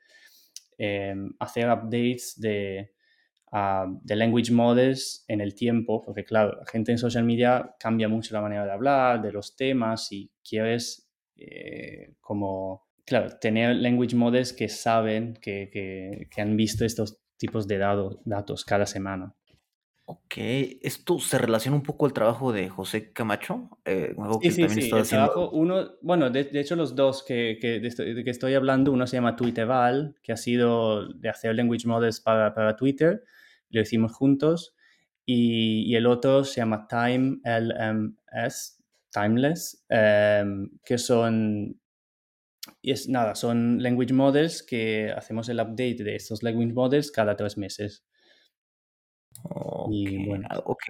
eh, 0.77 1.15
hacer 1.39 1.69
updates 1.69 2.39
de 2.39 2.93
de 3.51 4.15
language 4.15 4.51
models 4.51 5.25
en 5.27 5.41
el 5.41 5.53
tiempo, 5.53 6.01
porque 6.01 6.23
claro, 6.23 6.57
la 6.57 6.65
gente 6.65 6.93
en 6.93 6.97
social 6.97 7.25
media 7.25 7.75
cambia 7.77 8.07
mucho 8.07 8.33
la 8.33 8.41
manera 8.41 8.65
de 8.65 8.71
hablar, 8.71 9.21
de 9.21 9.33
los 9.33 9.57
temas 9.57 10.11
y 10.11 10.31
quieres 10.47 11.09
eh, 11.35 12.13
como, 12.21 12.87
claro, 13.05 13.37
tener 13.39 13.75
language 13.75 14.15
models 14.15 14.53
que 14.53 14.69
saben, 14.69 15.33
que, 15.41 15.69
que, 16.29 16.41
han 16.41 16.55
visto 16.55 16.85
estos 16.85 17.19
tipos 17.37 17.67
de 17.67 17.77
datos 17.77 18.63
cada 18.63 18.85
semana. 18.85 19.35
Ok, 20.05 20.35
esto 20.81 21.19
se 21.19 21.37
relaciona 21.37 21.75
un 21.75 21.83
poco 21.83 22.05
al 22.05 22.13
trabajo 22.13 22.51
de 22.51 22.69
José 22.69 23.11
Camacho, 23.11 23.69
eh, 23.85 24.13
sí, 24.41 24.51
sí, 24.51 24.69
sí, 24.69 24.91
el 24.93 25.07
trabajo, 25.07 25.49
uno, 25.51 25.91
bueno, 26.01 26.29
de, 26.29 26.49
hecho 26.53 26.75
los 26.75 26.95
dos 26.95 27.23
que, 27.23 27.57
que, 27.61 27.79
de, 27.79 28.23
que 28.23 28.29
estoy 28.29 28.53
hablando, 28.53 28.91
uno 28.91 29.07
se 29.07 29.17
llama 29.17 29.35
Twitteral, 29.35 30.15
que 30.21 30.33
ha 30.33 30.37
sido 30.37 31.07
de 31.13 31.29
hacer 31.29 31.55
language 31.55 31.87
models 31.87 32.19
para, 32.19 32.53
para 32.53 32.75
Twitter, 32.75 33.23
lo 33.71 33.81
hicimos 33.81 34.13
juntos, 34.13 34.75
y, 35.25 35.83
y, 35.91 35.95
el 35.95 36.07
otro 36.07 36.43
se 36.43 36.61
llama 36.61 36.87
Time 36.87 37.39
LMS, 37.43 38.81
Timeless, 39.11 39.85
em, 39.89 40.69
que 40.83 40.97
son, 40.97 41.79
y 42.81 42.91
es 42.91 43.07
nada, 43.07 43.35
son 43.35 43.81
language 43.81 44.13
models 44.13 44.63
que 44.63 45.11
hacemos 45.11 45.47
el 45.49 45.59
update 45.59 46.03
de 46.03 46.15
estos 46.15 46.43
language 46.43 46.73
models 46.73 47.11
cada 47.11 47.35
tres 47.35 47.57
meses. 47.57 48.05
Y 49.89 50.25
bueno. 50.27 50.47
ok. 50.65 50.83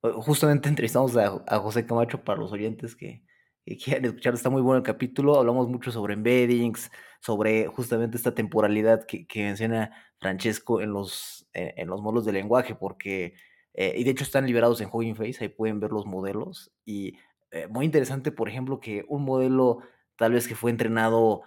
Justamente 0.00 0.68
entrevistamos 0.68 1.16
a, 1.16 1.42
a 1.46 1.58
José 1.60 1.86
Camacho 1.86 2.22
para 2.24 2.40
los 2.40 2.52
oyentes 2.52 2.94
que, 2.94 3.24
quieran 3.64 4.04
escuchar. 4.04 4.34
Está 4.34 4.50
muy 4.50 4.62
bueno 4.62 4.78
el 4.78 4.82
capítulo. 4.84 5.38
Hablamos 5.38 5.68
mucho 5.68 5.90
sobre 5.90 6.14
embeddings, 6.14 6.90
sobre 7.20 7.66
justamente 7.66 8.16
esta 8.16 8.34
temporalidad 8.34 9.06
que, 9.06 9.26
menciona 9.36 9.92
Francesco 10.18 10.80
en 10.80 10.92
los, 10.92 11.48
eh, 11.54 11.74
en 11.76 11.88
los 11.88 12.02
modelos 12.02 12.24
de 12.24 12.32
lenguaje, 12.32 12.74
porque, 12.74 13.34
eh, 13.74 13.94
y 13.96 14.04
de 14.04 14.10
hecho 14.10 14.24
están 14.24 14.46
liberados 14.46 14.80
en 14.80 14.88
Hugging 14.92 15.16
Face, 15.16 15.38
ahí 15.40 15.48
pueden 15.48 15.80
ver 15.80 15.90
los 15.92 16.06
modelos. 16.06 16.72
Y 16.84 17.16
eh, 17.50 17.66
muy 17.68 17.86
interesante, 17.86 18.32
por 18.32 18.48
ejemplo, 18.48 18.80
que 18.80 19.04
un 19.08 19.24
modelo 19.24 19.80
tal 20.16 20.32
vez 20.32 20.46
que 20.46 20.54
fue 20.54 20.70
entrenado 20.70 21.42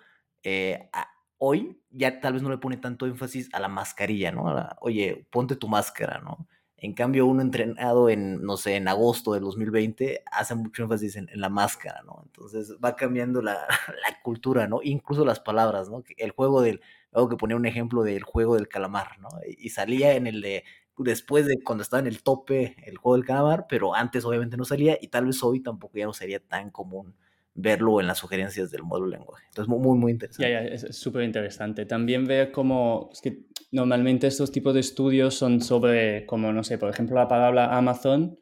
hoy 1.40 1.82
ya 1.90 2.20
tal 2.20 2.34
vez 2.34 2.42
no 2.42 2.50
le 2.50 2.58
pone 2.58 2.78
tanto 2.78 3.06
énfasis 3.06 3.50
a 3.54 3.60
la 3.60 3.68
mascarilla, 3.68 4.32
¿no? 4.32 4.46
Oye, 4.80 5.28
ponte 5.32 5.56
tu 5.56 5.68
máscara, 5.68 6.20
¿no? 6.20 6.48
En 6.80 6.94
cambio, 6.94 7.26
uno 7.26 7.42
entrenado 7.42 8.10
en, 8.10 8.44
no 8.44 8.56
sé, 8.56 8.76
en 8.76 8.88
agosto 8.88 9.34
del 9.34 9.44
2020 9.44 10.24
hace 10.32 10.54
mucho 10.54 10.84
énfasis 10.84 11.16
en, 11.16 11.28
la 11.34 11.50
máscara, 11.50 12.04
¿no? 12.04 12.22
Entonces 12.26 12.76
va 12.84 12.96
cambiando 12.96 13.42
la, 13.42 13.54
la, 13.88 14.22
cultura, 14.22 14.68
¿no? 14.68 14.82
Incluso 14.84 15.26
las 15.26 15.40
palabras, 15.40 15.90
¿no? 15.90 16.04
El 16.18 16.32
juego 16.32 16.62
del, 16.62 16.82
algo 17.12 17.30
que 17.30 17.38
ponía 17.38 17.56
un 17.56 17.66
ejemplo 17.66 18.04
del 18.04 18.24
juego 18.24 18.56
del 18.56 18.68
calamar, 18.68 19.20
¿no? 19.20 19.30
Y 19.58 19.70
salía 19.70 20.16
en 20.16 20.28
el 20.28 20.42
de, 20.42 20.64
después 20.98 21.48
de 21.48 21.62
cuando 21.64 21.82
estaba 21.82 22.02
en 22.02 22.08
el 22.08 22.22
tope 22.22 22.76
el 22.86 22.98
juego 22.98 23.18
del 23.18 23.26
calamar, 23.26 23.66
pero 23.68 23.96
antes 23.96 24.24
obviamente 24.26 24.58
no 24.58 24.66
salía 24.66 24.98
y 25.02 25.08
tal 25.08 25.26
vez 25.26 25.42
hoy 25.44 25.62
tampoco 25.62 25.98
ya 25.98 26.06
no 26.06 26.14
sería 26.14 26.40
tan 26.40 26.70
común 26.70 27.16
verlo 27.58 28.00
en 28.00 28.08
las 28.08 28.20
sugerencias 28.20 28.72
del 28.72 28.84
módulo 28.84 29.08
lenguaje. 29.08 29.46
Entonces, 29.50 29.68
muy, 29.68 29.98
muy 29.98 30.12
interesante. 30.12 30.52
Ya, 30.52 30.62
ya, 30.64 30.68
es 30.68 30.96
súper 30.96 31.24
interesante. 31.24 31.86
También 31.86 32.26
ver 32.26 32.52
cómo, 32.52 33.10
es 33.12 33.20
que 33.20 33.46
normalmente 33.72 34.28
estos 34.28 34.52
tipos 34.52 34.76
de 34.76 34.80
estudios 34.80 35.34
son 35.34 35.60
sobre, 35.60 36.26
como, 36.28 36.54
no 36.54 36.64
sé, 36.64 36.78
por 36.78 36.90
ejemplo, 36.90 37.16
la 37.16 37.28
palabra 37.28 37.76
Amazon, 37.76 38.40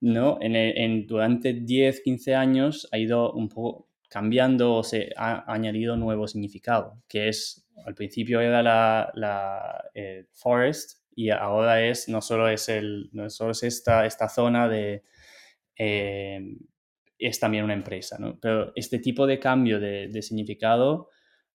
¿no? 0.00 0.38
En, 0.40 0.54
en 0.54 1.06
durante 1.06 1.52
10, 1.52 2.00
15 2.02 2.34
años 2.36 2.88
ha 2.92 2.98
ido 2.98 3.32
un 3.32 3.48
poco 3.48 3.88
cambiando 4.08 4.74
o 4.74 4.84
se 4.84 5.10
ha 5.16 5.52
añadido 5.52 5.96
nuevo 5.96 6.28
significado, 6.28 7.02
que 7.08 7.28
es, 7.28 7.66
al 7.84 7.96
principio 7.96 8.40
era 8.40 8.62
la, 8.62 9.10
la 9.14 9.90
eh, 9.94 10.26
forest 10.32 11.00
y 11.16 11.30
ahora 11.30 11.84
es, 11.84 12.08
no 12.08 12.20
solo 12.20 12.48
es, 12.48 12.68
el, 12.68 13.10
no 13.12 13.28
solo 13.30 13.50
es 13.50 13.64
esta, 13.64 14.06
esta 14.06 14.28
zona 14.28 14.68
de... 14.68 15.02
Eh, 15.76 16.56
es 17.26 17.40
también 17.40 17.64
una 17.64 17.74
empresa, 17.74 18.18
¿no? 18.18 18.38
Pero 18.40 18.72
este 18.76 18.98
tipo 18.98 19.26
de 19.26 19.38
cambio 19.38 19.80
de, 19.80 20.22
significado 20.22 21.08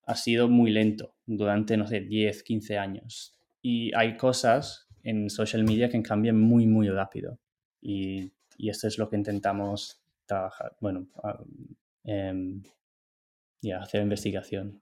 ha 0.05 0.15
sido 0.15 0.49
muy 0.49 0.71
lento 0.71 1.15
durante, 1.25 1.77
no 1.77 1.87
sé, 1.87 2.01
10, 2.01 2.43
15 2.43 2.77
años. 2.77 3.37
Y 3.61 3.93
hay 3.95 4.17
cosas 4.17 4.87
en 5.03 5.29
social 5.29 5.63
media 5.63 5.89
que 5.89 6.01
cambian 6.01 6.39
muy, 6.39 6.65
muy 6.65 6.89
rápido. 6.89 7.39
Y, 7.81 8.33
y 8.57 8.69
esto 8.69 8.87
es 8.87 8.97
lo 8.97 9.09
que 9.09 9.17
intentamos 9.17 10.01
trabajar, 10.25 10.75
bueno, 10.79 11.07
em, 12.03 12.63
ya, 13.61 13.81
hacer 13.81 14.01
investigación. 14.01 14.81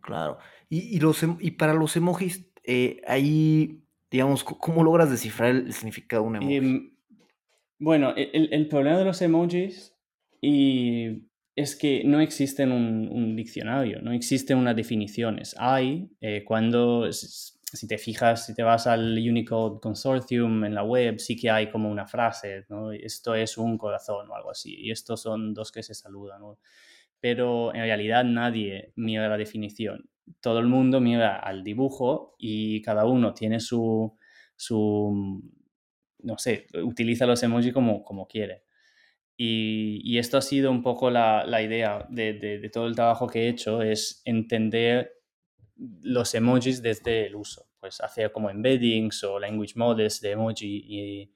Claro. 0.00 0.38
Y, 0.68 0.96
y, 0.96 1.00
los, 1.00 1.22
em, 1.22 1.36
y 1.40 1.52
para 1.52 1.74
los 1.74 1.96
emojis, 1.96 2.50
eh, 2.62 3.02
ahí, 3.06 3.82
digamos, 4.10 4.44
¿cómo 4.44 4.82
logras 4.82 5.10
descifrar 5.10 5.50
el 5.50 5.72
significado 5.72 6.22
de 6.22 6.28
un 6.28 6.36
emoji? 6.36 6.56
Em, 6.56 6.93
bueno, 7.84 8.14
e, 8.16 8.30
el, 8.50 8.66
problema 8.66 8.98
de 8.98 9.04
los 9.04 9.20
emojis 9.20 9.94
y 10.40 11.28
es 11.54 11.76
que 11.76 12.02
no 12.04 12.20
existe 12.20 12.64
un, 12.64 13.36
diccionario, 13.36 14.00
no 14.00 14.12
existen 14.12 14.56
unas 14.56 14.74
definiciones. 14.74 15.54
Hay, 15.58 16.10
eh, 16.22 16.44
cuando, 16.46 17.12
si 17.12 17.86
te 17.86 17.98
fijas, 17.98 18.46
si 18.46 18.54
te 18.54 18.62
vas 18.62 18.86
al 18.86 19.18
Unicode 19.18 19.80
Consortium 19.80 20.64
en 20.64 20.74
la 20.74 20.82
web, 20.82 21.18
sí 21.18 21.36
que 21.36 21.50
hay 21.50 21.70
como 21.70 21.90
una 21.90 22.06
frase, 22.06 22.64
¿no? 22.70 22.90
Esto 22.90 23.34
es 23.34 23.58
un 23.58 23.76
corazón 23.76 24.30
o 24.30 24.34
algo 24.34 24.50
así, 24.50 24.74
y 24.78 24.90
estos 24.90 25.20
son 25.20 25.52
dos 25.52 25.70
que 25.70 25.82
se 25.82 25.94
saludan. 25.94 26.40
Pero 27.20 27.74
en 27.74 27.82
realidad 27.82 28.24
nadie 28.24 28.92
mira 28.96 29.28
la 29.28 29.36
definición. 29.36 30.08
Todo 30.40 30.58
el 30.58 30.68
mundo 30.68 31.00
mira 31.02 31.38
al 31.38 31.62
dibujo 31.62 32.34
y 32.38 32.80
cada 32.80 33.04
uno 33.04 33.34
tiene 33.34 33.60
su, 33.60 34.16
su 34.56 35.42
no 36.24 36.38
sé, 36.38 36.66
utiliza 36.82 37.26
los 37.26 37.42
emojis 37.42 37.72
como, 37.72 38.02
como 38.02 38.26
quiere. 38.26 38.64
Y, 39.36 40.18
esto 40.18 40.38
ha 40.38 40.42
sido 40.42 40.70
un 40.70 40.82
poco 40.82 41.10
la, 41.10 41.44
idea 41.62 42.06
de, 42.08 42.70
todo 42.72 42.86
el 42.86 42.94
trabajo 42.94 43.26
que 43.26 43.42
he 43.42 43.48
hecho, 43.48 43.82
es 43.82 44.22
entender 44.24 45.12
los 45.76 46.34
emojis 46.34 46.82
desde 46.82 47.26
el 47.26 47.34
uso, 47.34 47.68
pues 47.80 48.00
hacer 48.00 48.30
como 48.30 48.48
embeddings 48.48 49.24
o 49.24 49.40
language 49.40 49.72
models 49.76 50.20
de 50.20 50.30
emoji 50.30 51.30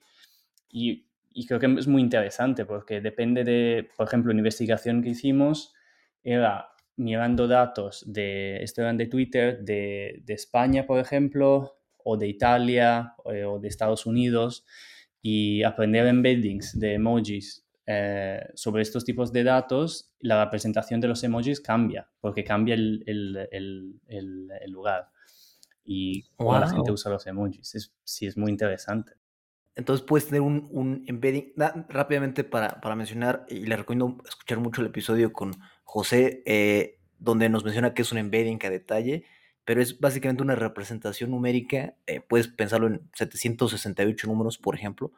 y, 0.70 1.04
creo 1.46 1.58
que 1.58 1.66
es 1.78 1.86
muy 1.86 2.02
interesante 2.02 2.64
porque 2.64 3.00
depende 3.00 3.44
de, 3.44 3.88
por 3.96 4.06
ejemplo, 4.06 4.30
una 4.30 4.40
investigación 4.40 5.02
que 5.02 5.10
hicimos 5.10 5.74
era 6.22 6.68
mirando 6.96 7.46
datos 7.48 8.04
de, 8.06 8.62
esto 8.62 8.82
eran 8.82 8.96
de 8.96 9.06
Twitter, 9.06 9.60
de, 9.60 10.20
de 10.24 10.34
España, 10.34 10.86
por 10.86 10.98
ejemplo, 10.98 11.77
o 12.10 12.16
de 12.16 12.26
Italia 12.26 13.14
eh, 13.30 13.44
o 13.44 13.58
de 13.58 13.68
Estados 13.68 14.06
Unidos 14.06 14.64
y 15.20 15.62
aprender 15.62 16.06
embeddings 16.06 16.78
de 16.78 16.94
emojis 16.94 17.66
eh, 17.86 18.40
sobre 18.54 18.80
estos 18.80 19.04
tipos 19.04 19.30
de 19.30 19.44
datos, 19.44 20.10
la 20.20 20.42
representación 20.42 21.00
de 21.00 21.08
los 21.08 21.22
emojis 21.22 21.60
cambia, 21.60 22.08
porque 22.20 22.44
cambia 22.44 22.74
el, 22.74 23.02
el, 23.06 24.00
el, 24.08 24.70
lugar. 24.70 25.10
Y 25.84 26.24
wow. 26.38 26.60
la 26.60 26.68
gente 26.70 26.90
usa 26.92 27.10
los 27.12 27.26
emojis. 27.26 27.74
Es, 27.74 27.94
sí, 28.04 28.26
es 28.26 28.38
muy 28.38 28.50
interesante. 28.50 29.12
Entonces 29.74 30.04
puedes 30.06 30.26
tener 30.26 30.40
un, 30.40 30.68
un 30.70 31.04
embedding. 31.06 31.52
rápidamente 31.88 32.42
para, 32.42 32.80
para, 32.80 32.96
mencionar, 32.96 33.44
y 33.50 33.66
le 33.66 33.76
recomiendo 33.76 34.16
escuchar 34.26 34.60
mucho 34.60 34.80
el 34.80 34.86
episodio 34.86 35.30
con 35.30 35.52
José, 35.84 36.42
eh, 36.46 37.00
donde 37.18 37.50
nos 37.50 37.64
menciona 37.64 37.92
que 37.92 38.00
es 38.00 38.12
un 38.12 38.18
embedding 38.18 38.58
a 38.64 38.70
detalle 38.70 39.24
pero 39.68 39.82
es 39.82 40.00
básicamente 40.00 40.42
una 40.42 40.54
representación 40.54 41.30
numérica, 41.30 41.94
eh, 42.06 42.22
puedes 42.26 42.48
pensarlo 42.48 42.86
en 42.86 43.02
768 43.12 44.26
números, 44.26 44.56
por 44.56 44.74
ejemplo, 44.74 45.12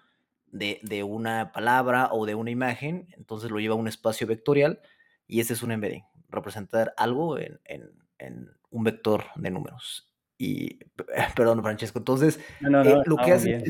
de, 0.51 0.81
de, 0.83 1.05
una 1.05 1.53
palabra 1.53 2.09
o 2.11 2.27
de 2.27 2.35
una 2.35 2.51
imagen, 2.51 3.07
entonces 3.17 3.53
lo 3.53 3.61
lleva 3.61 3.75
a 3.75 3.79
un 3.79 3.87
espacio 3.87 4.27
vectorial 4.27 4.81
y 5.29 5.39
ese 5.39 5.53
es 5.53 5.63
un 5.63 5.71
embedding, 5.71 6.03
representar 6.31 6.95
algo 6.97 7.39
en, 7.39 7.61
en, 7.65 7.93
en 8.19 8.51
un 8.71 8.83
vector 8.83 9.27
de 9.37 9.53
números. 9.53 10.13
Y, 10.37 10.81
perdón, 11.37 11.63
Francesco, 11.63 12.01
entonces 12.01 12.41
eh, 12.61 13.03
lo 13.07 13.17
que 13.19 13.31
hace... 13.31 13.63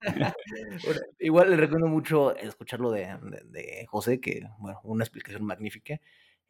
igual 1.20 1.50
le 1.50 1.56
recomiendo 1.58 1.86
mucho 1.86 2.34
escucharlo 2.34 2.90
de, 2.90 3.02
de, 3.22 3.40
de, 3.50 3.86
José, 3.86 4.20
que, 4.20 4.48
bueno, 4.58 4.80
una 4.82 5.04
explicación 5.04 5.44
magnífica. 5.44 6.00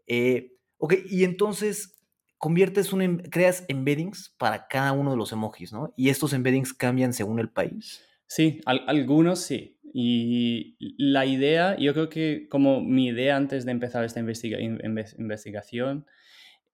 Eh, 0.06 0.54
ok, 0.78 0.94
y 1.10 1.24
entonces 1.24 1.95
conviertes 2.38 2.92
un, 2.92 3.02
em, 3.02 3.18
creas 3.18 3.64
embeddings 3.68 4.34
para 4.38 4.66
cada 4.68 4.92
uno 4.92 5.10
de 5.10 5.16
los 5.16 5.32
emojis, 5.32 5.72
¿no? 5.72 5.92
Y 5.96 6.10
estos 6.10 6.32
embeddings 6.32 6.72
cambian 6.72 7.12
según 7.12 7.38
el 7.40 7.48
país. 7.48 8.04
Sí, 8.26 8.60
algunos 8.64 9.40
sí. 9.40 9.78
Y 9.98 10.76
la 10.98 11.24
idea, 11.24 11.76
yo 11.78 11.94
creo 11.94 12.10
que 12.10 12.48
como 12.50 12.82
mi 12.82 13.06
idea 13.06 13.36
antes 13.36 13.64
de 13.64 13.72
empezar 13.72 14.04
esta 14.04 14.20
investigación 14.20 16.06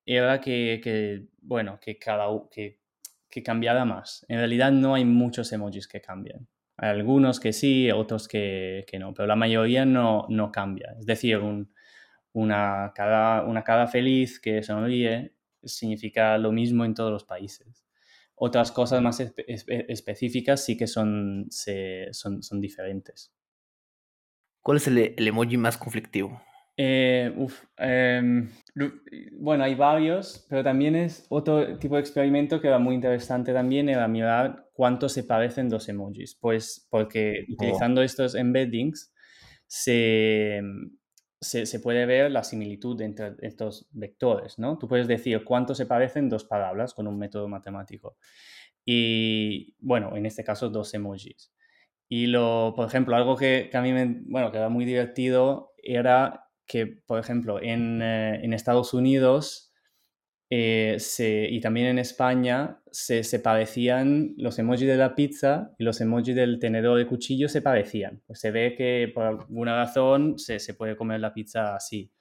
era 0.04 0.40
que, 0.40 1.28
bueno, 1.40 1.78
que 1.80 1.98
cada 1.98 2.26
que, 2.50 2.80
que 3.30 3.42
cambiara 3.42 3.84
más. 3.84 4.26
En 4.28 4.38
realidad 4.38 4.72
no 4.72 4.94
hay 4.94 5.04
muchos 5.04 5.52
emojis 5.52 5.86
que 5.86 6.00
cambian. 6.00 6.48
Hay 6.76 6.90
algunos 6.90 7.38
que 7.38 7.52
sí, 7.52 7.92
otros 7.92 8.26
que, 8.26 8.84
que 8.88 8.98
no, 8.98 9.14
pero 9.14 9.28
la 9.28 9.36
mayoría 9.36 9.84
no, 9.84 10.26
no 10.28 10.50
cambia. 10.50 10.96
Es 10.98 11.06
decir, 11.06 11.38
un, 11.38 11.72
una, 12.32 12.92
cara, 12.94 13.44
una 13.44 13.62
cara 13.62 13.86
feliz 13.86 14.40
que 14.40 14.62
sonríe 14.62 15.32
significa 15.64 16.36
lo 16.38 16.52
mismo 16.52 16.84
en 16.84 16.94
todos 16.94 17.10
los 17.10 17.24
países. 17.24 17.86
Otras 18.34 18.72
cosas 18.72 19.02
más 19.02 19.20
específicas 19.46 20.64
sí 20.64 20.76
que 20.76 20.86
son, 20.86 21.46
son, 21.50 22.42
son 22.42 22.60
diferentes. 22.60 23.32
¿Cuál 24.62 24.78
es 24.78 24.86
el, 24.86 24.98
el 24.98 25.28
emoji 25.28 25.56
más 25.56 25.76
conflictivo? 25.76 26.40
Eh, 26.76 27.32
em, 27.76 28.48
bueno, 29.32 29.64
hay 29.64 29.74
varios, 29.74 30.46
pero 30.48 30.64
también 30.64 30.96
es 30.96 31.26
otro 31.28 31.78
tipo 31.78 31.96
de 31.96 32.00
experimento 32.00 32.60
que 32.60 32.68
era 32.68 32.78
muy 32.78 32.94
interesante 32.94 33.52
también, 33.52 33.88
era 33.88 34.08
mirar 34.08 34.70
cuánto 34.72 35.08
se 35.08 35.24
parecen 35.24 35.68
dos 35.68 35.88
emojis. 35.88 36.34
Pues 36.34 36.86
porque 36.90 37.44
oh. 37.48 37.52
utilizando 37.52 38.02
estos 38.02 38.34
embeddings 38.34 39.12
se, 39.66 40.62
se, 41.42 41.80
puede 41.80 42.06
ver 42.06 42.30
la 42.30 42.44
similitud 42.44 43.00
entre 43.00 43.34
estos 43.40 43.88
vectores, 43.90 44.58
¿no? 44.58 44.78
Tú 44.78 44.86
puedes 44.86 45.08
decir 45.08 45.44
cuánto 45.44 45.74
se 45.74 45.86
parecen 45.86 46.28
dos 46.28 46.44
palabras 46.44 46.94
con 46.94 47.08
un 47.08 47.18
método 47.18 47.48
matemático. 47.48 48.16
Y 48.84 49.76
bueno, 49.80 50.16
en 50.16 50.24
este 50.26 50.44
caso 50.44 50.70
dos 50.70 50.94
emojis. 50.94 51.52
Y 52.08 52.26
lo, 52.26 52.74
por 52.76 52.86
ejemplo, 52.86 53.16
algo 53.16 53.36
que, 53.36 53.68
que 53.70 53.76
a 53.76 53.82
mí 53.82 53.92
me, 53.92 54.22
bueno, 54.26 54.52
que 54.52 54.58
era 54.58 54.68
muy 54.68 54.84
divertido 54.84 55.72
era 55.82 56.48
que, 56.66 56.86
por 56.86 57.18
ejemplo, 57.18 57.60
en, 57.60 58.00
eh, 58.02 58.44
en 58.44 58.52
Estados 58.52 58.94
Unidos 58.94 59.71
eh, 60.54 61.48
y 61.50 61.60
también 61.60 61.86
en 61.86 61.98
España 61.98 62.78
se, 62.90 63.24
se, 63.24 63.40
parecían 63.40 64.34
los 64.36 64.58
emojis 64.58 64.86
de 64.86 64.98
la 64.98 65.14
pizza 65.14 65.72
y 65.78 65.84
los 65.84 65.98
emojis 66.02 66.34
del 66.34 66.58
tenedor 66.58 66.98
de 66.98 67.06
cuchillo 67.06 67.48
se 67.48 67.62
parecían. 67.62 68.20
Pues 68.26 68.40
se 68.40 68.50
ve 68.50 68.74
que 68.76 69.10
por 69.14 69.24
alguna 69.24 69.76
razón 69.76 70.38
se, 70.38 70.58
se 70.58 70.74
puede 70.74 70.94
comer 70.94 71.20
la 71.20 71.32
pizza 71.32 71.74
así, 71.74 72.12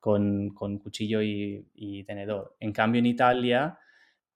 con, 0.00 0.54
con 0.54 0.78
cuchillo 0.78 1.20
y, 1.20 1.68
y, 1.74 2.04
tenedor. 2.04 2.56
En 2.58 2.72
cambio, 2.72 3.00
en 3.00 3.06
Italia 3.06 3.78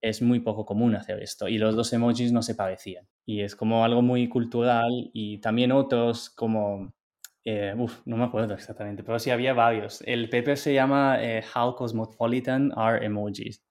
es 0.02 0.20
muy 0.20 0.40
poco 0.40 0.66
común 0.66 0.94
hacer 0.94 1.22
esto 1.22 1.48
y 1.48 1.56
los 1.56 1.74
dos 1.74 1.90
emojis 1.94 2.32
no 2.32 2.42
se 2.42 2.54
parecían. 2.54 3.08
Y 3.24 3.40
es 3.40 3.56
como 3.56 3.82
algo 3.82 4.02
muy 4.02 4.28
cultural 4.28 5.11
y 5.14 5.38
también 5.38 5.72
otros 5.72 6.28
como 6.28 6.92
eh, 7.50 7.74
uf, 7.74 8.02
no 8.04 8.18
me 8.18 8.24
acuerdo 8.24 8.52
exactamente, 8.52 9.02
pero 9.02 9.18
sí 9.18 9.30
había 9.30 9.54
varios. 9.54 10.02
El 10.04 10.28
paper 10.28 10.58
se 10.58 10.74
llama 10.74 11.16
eh, 11.18 11.42
How 11.54 11.74
Cosmopolitan 11.76 12.72
Are 12.76 13.02
Emojis. 13.02 13.64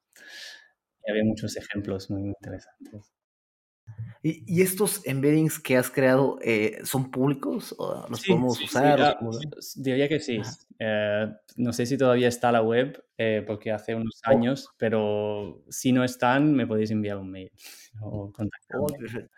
Y 1.05 1.11
había 1.11 1.23
muchos 1.23 1.55
ejemplos 1.55 2.09
muy 2.09 2.23
interesantes. 2.23 3.13
¿Y, 4.23 4.61
estos 4.63 5.05
embeddings 5.05 5.59
que 5.59 5.77
has 5.77 5.91
creado 5.91 6.39
eh, 6.41 6.79
son 6.85 7.11
públicos? 7.11 7.75
¿O 7.77 8.07
¿Los 8.09 8.25
podemos 8.25 8.59
usar? 8.59 8.99
Ah, 8.99 9.19
diría 9.75 10.09
que 10.09 10.19
sí. 10.19 10.41
no 11.55 11.71
sé 11.71 11.85
si 11.85 11.99
todavía 11.99 12.29
está 12.29 12.51
la 12.51 12.63
web, 12.63 12.99
porque 13.45 13.71
hace 13.71 13.93
unos 13.93 14.19
oh. 14.25 14.31
años, 14.31 14.69
pero 14.79 15.63
si 15.69 15.91
no 15.91 16.03
están, 16.03 16.51
me 16.53 16.65
podéis 16.65 16.89
enviar 16.89 17.17
un 17.17 17.29
mail 17.29 17.51
o 18.01 18.31
contactarme. 18.31 18.85
Oh, 18.85 18.97
Perfecto. 18.97 19.36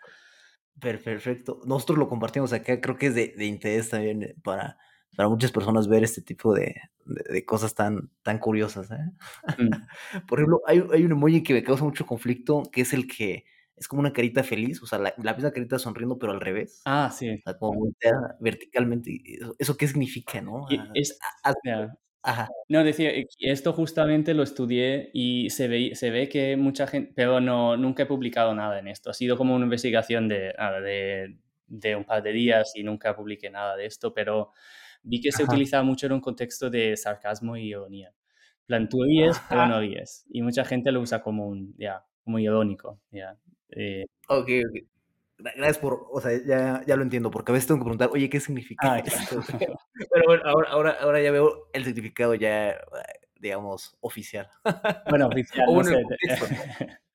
Nosotros 1.66 1.98
lo 1.98 2.08
compartimos 2.08 2.52
acá, 2.52 2.80
creo 2.80 2.96
que 2.96 3.06
es 3.06 3.14
de, 3.14 3.44
interés 3.44 3.90
también 3.90 4.34
para, 4.42 4.78
para 5.16 5.28
muchas 5.28 5.52
personas 5.52 5.88
ver 5.88 6.04
este 6.04 6.22
tipo 6.22 6.54
de, 6.54 6.74
cosas 7.46 7.74
tan, 7.74 8.10
tan 8.22 8.38
curiosas. 8.38 8.90
¿eh? 8.90 9.58
Mm. 9.58 9.70
Por 10.26 10.38
ejemplo, 10.38 10.60
hay, 10.66 10.82
hay, 10.92 11.04
un 11.04 11.12
emoji 11.12 11.42
que 11.42 11.54
me 11.54 11.62
causa 11.62 11.84
mucho 11.84 12.06
conflicto, 12.06 12.62
que 12.72 12.82
es 12.82 12.92
el 12.92 13.06
que 13.06 13.44
es 13.80 13.88
como 13.88 14.00
una 14.00 14.12
carita 14.12 14.44
feliz, 14.44 14.82
o 14.82 14.86
sea, 14.86 14.98
la, 14.98 15.14
misma 15.34 15.52
carita 15.52 15.78
sonriendo, 15.78 16.18
pero 16.18 16.32
al 16.32 16.40
revés. 16.40 16.82
Ah, 16.84 17.10
sí. 17.10 17.30
O 17.30 17.38
sea, 17.42 17.56
como 17.56 17.80
volteada 17.80 18.36
verticalmente. 18.38 19.22
¿Eso, 19.58 19.76
qué 19.78 19.88
significa, 19.88 20.42
no? 20.42 20.66
es, 20.94 21.18
no, 22.68 22.84
decía, 22.84 23.10
eh, 23.10 23.26
esto 23.40 23.72
justamente 23.72 24.34
lo 24.34 24.42
estudié 24.42 25.10
y 25.12 25.50
se 25.50 25.68
ve, 25.68 25.94
se 25.94 26.10
ve 26.10 26.28
que 26.28 26.56
mucha 26.56 26.86
gente, 26.86 27.12
pero 27.14 27.40
no, 27.40 27.76
nunca 27.76 28.02
he 28.02 28.06
publicado 28.06 28.54
nada 28.54 28.78
en 28.78 28.88
esto. 28.88 29.10
Ha 29.10 29.14
sido 29.14 29.36
como 29.36 29.54
una 29.54 29.64
investigación 29.64 30.28
de, 30.28 30.54
de, 30.82 31.36
de 31.66 31.96
un 31.96 32.04
par 32.04 32.22
de 32.22 32.32
días 32.32 32.72
y 32.74 32.82
nunca 32.82 33.16
publiqué 33.16 33.50
nada 33.50 33.76
de 33.76 33.86
esto, 33.86 34.12
pero 34.12 34.52
vi 35.02 35.20
que 35.20 35.32
se 35.32 35.44
utilizaba 35.44 35.82
mucho 35.82 36.06
en 36.06 36.12
un 36.12 36.20
contexto 36.20 36.68
de 36.68 36.96
sarcasmo 36.96 37.56
y 37.56 37.68
ironía. 37.68 38.12
plan, 38.66 38.88
tú 38.88 39.02
ríes, 39.02 39.40
pero 39.48 39.66
no 39.66 39.80
ríes. 39.80 40.26
Y 40.30 40.42
mucha 40.42 40.64
gente 40.64 40.92
lo 40.92 41.00
usa 41.00 41.22
como 41.22 41.46
un, 41.48 41.74
ya, 41.78 42.04
como 42.22 42.38
irónico, 42.38 43.00
ya. 43.10 43.36
Eh, 43.70 44.04
ok, 44.28 44.48
ok. 44.68 44.99
Gracias 45.42 45.78
por, 45.78 46.06
o 46.10 46.20
sea, 46.20 46.32
ya, 46.44 46.82
ya 46.86 46.96
lo 46.96 47.02
entiendo, 47.02 47.30
porque 47.30 47.52
a 47.52 47.54
veces 47.54 47.66
tengo 47.66 47.80
que 47.80 47.84
preguntar, 47.84 48.10
oye, 48.12 48.28
¿qué 48.28 48.40
significa 48.40 48.94
ah, 48.94 48.98
esto? 48.98 49.40
Pero 50.12 50.24
bueno, 50.26 50.42
ahora, 50.44 50.70
ahora, 50.70 50.96
ahora 51.00 51.20
ya 51.20 51.30
veo 51.30 51.68
el 51.72 51.84
significado 51.84 52.34
ya, 52.34 52.76
digamos, 53.38 53.96
oficial. 54.00 54.48
Bueno, 55.08 55.28
oficial, 55.28 55.66
no 55.72 55.84
sé. 55.84 56.02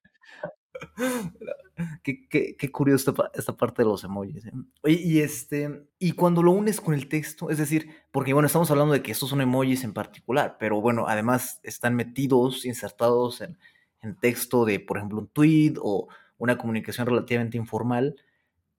qué, 2.04 2.28
qué, 2.28 2.56
qué, 2.56 2.72
curioso 2.72 3.12
esta, 3.12 3.32
esta, 3.34 3.58
parte 3.58 3.84
de 3.84 3.90
los 3.90 4.04
emojis. 4.04 4.46
¿eh? 4.46 4.52
Oye, 4.84 5.02
y 5.02 5.20
este, 5.20 5.88
y 6.00 6.14
cuando 6.14 6.44
lo 6.44 6.52
unes 6.52 6.82
con 6.82 6.94
el 6.94 7.08
texto, 7.08 7.50
es 7.50 7.58
decir, 7.58 7.90
porque 8.12 8.34
bueno, 8.34 8.48
estamos 8.48 8.70
hablando 8.72 8.94
de 8.94 9.02
que 9.02 9.12
estos 9.12 9.30
son 9.30 9.42
emojis 9.42 9.84
en 9.84 9.94
particular, 9.94 10.58
pero 10.60 10.82
bueno, 10.82 11.06
además 11.08 11.60
están 11.64 11.96
metidos, 11.96 12.66
insertados 12.66 13.42
en, 13.42 13.58
en 14.02 14.16
texto 14.16 14.66
de, 14.66 14.80
por 14.80 14.98
ejemplo, 14.98 15.20
un 15.20 15.28
tweet 15.28 15.76
o 15.82 16.08
una 16.38 16.58
comunicación 16.58 17.08
relativamente 17.08 17.58
informal, 17.58 18.16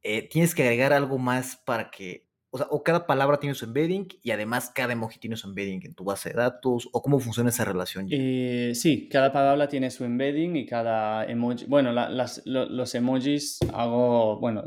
eh, 0.03 0.29
tienes 0.29 0.55
que 0.55 0.63
agregar 0.63 0.93
algo 0.93 1.19
más 1.19 1.57
para 1.57 1.91
que, 1.91 2.27
o 2.51 2.59
sea, 2.59 2.69
o 2.71 2.83
cada 2.83 3.07
palabra 3.07 3.39
tiene 3.39 3.55
su 3.55 3.65
embedding 3.65 4.09
y 4.23 4.31
además 4.31 4.71
cada 4.75 4.93
emoji 4.93 5.19
tiene 5.19 5.37
su 5.37 5.49
embedding 5.49 5.85
en 5.85 5.95
tu 5.95 6.05
base 6.05 6.31
de 6.31 6.37
datos, 6.37 6.89
o 6.93 7.03
cómo 7.03 7.19
funciona 7.19 7.51
esa 7.51 7.65
relación. 7.65 8.07
Eh, 8.11 8.73
sí, 8.75 9.09
cada 9.09 9.33
palabra 9.33 9.69
tiene 9.69 9.91
su 9.91 10.05
embedding 10.05 10.57
y 10.57 10.67
cada 10.67 11.25
emoji, 11.25 11.67
bueno, 11.67 11.93
los 11.93 12.95
emojis 12.95 13.59
hago, 13.75 14.39
bueno, 14.39 14.65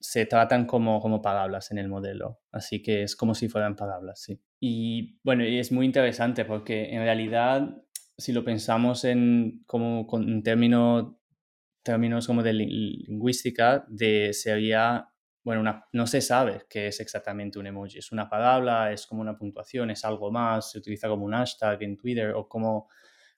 se 0.00 0.26
tratan 0.26 0.66
como, 0.66 1.00
como 1.00 1.22
palabras 1.22 1.70
en 1.70 1.78
el 1.78 1.88
modelo, 1.88 2.40
así 2.52 2.82
que 2.82 3.02
es 3.02 3.16
como 3.16 3.34
si 3.34 3.48
fueran 3.48 3.76
palabras, 3.76 4.20
sí. 4.20 4.40
Y 4.60 5.18
bueno, 5.22 5.44
y 5.44 5.58
es 5.58 5.70
muy 5.72 5.84
interesante 5.84 6.44
porque 6.44 6.94
en 6.94 7.02
realidad, 7.02 7.82
si 8.16 8.32
lo 8.32 8.44
pensamos 8.44 9.04
en 9.04 9.62
como 9.66 10.06
con 10.06 10.24
un 10.24 10.42
término 10.42 11.20
términos 11.84 12.26
como 12.26 12.42
de 12.42 12.52
lingüística, 12.54 13.84
de 13.88 14.32
sería, 14.32 15.08
bueno, 15.44 15.84
no 15.92 16.06
se 16.06 16.20
sabe 16.20 16.62
qué 16.68 16.88
es 16.88 17.00
exactamente 17.00 17.58
un 17.58 17.66
emoji. 17.66 17.98
Es 17.98 18.10
una 18.12 18.28
palabra, 18.28 18.92
es 18.92 19.06
como 19.06 19.20
una 19.20 19.36
puntuación, 19.36 19.90
es 19.90 20.04
algo 20.04 20.32
más, 20.32 20.72
se 20.72 20.78
utiliza 20.78 21.08
como 21.08 21.24
un 21.26 21.32
hashtag 21.32 21.82
en 21.82 21.96
Twitter 21.96 22.30
o 22.34 22.48
como, 22.48 22.88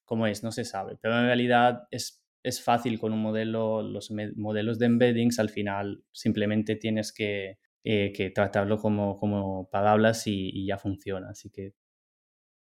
como 0.04 0.26
es, 0.26 0.42
no 0.42 0.52
se 0.52 0.64
sabe. 0.64 0.96
Pero 1.00 1.18
en 1.18 1.26
realidad 1.26 1.82
es, 1.90 2.24
es 2.42 2.62
fácil 2.62 2.98
con 2.98 3.12
un 3.12 3.20
modelo, 3.20 3.82
los 3.82 4.11
modelos 4.37 4.78
de 4.78 4.87
embeddings, 4.87 5.38
al 5.38 5.50
final 5.50 6.04
simplemente 6.12 6.76
tienes 6.76 7.12
que, 7.12 7.59
eh, 7.85 8.12
que 8.12 8.30
tratarlo 8.30 8.78
como, 8.78 9.18
como 9.18 9.68
palabras 9.68 10.26
y 10.26 10.66
ya 10.66 10.78
funciona. 10.78 11.30
Así 11.30 11.50
que 11.50 11.74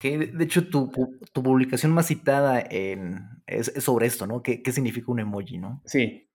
que 0.00 0.16
de 0.16 0.44
hecho 0.44 0.66
tu, 0.66 0.90
tu 1.30 1.42
publicación 1.42 1.92
más 1.92 2.06
citada 2.06 2.58
en, 2.58 3.20
es, 3.46 3.70
sobre 3.80 4.06
esto, 4.06 4.26
¿no? 4.26 4.42
¿Qué, 4.42 4.62
¿Qué, 4.62 4.72
significa 4.72 5.12
un 5.12 5.20
emoji, 5.20 5.58
no? 5.58 5.82
Sí. 5.84 6.26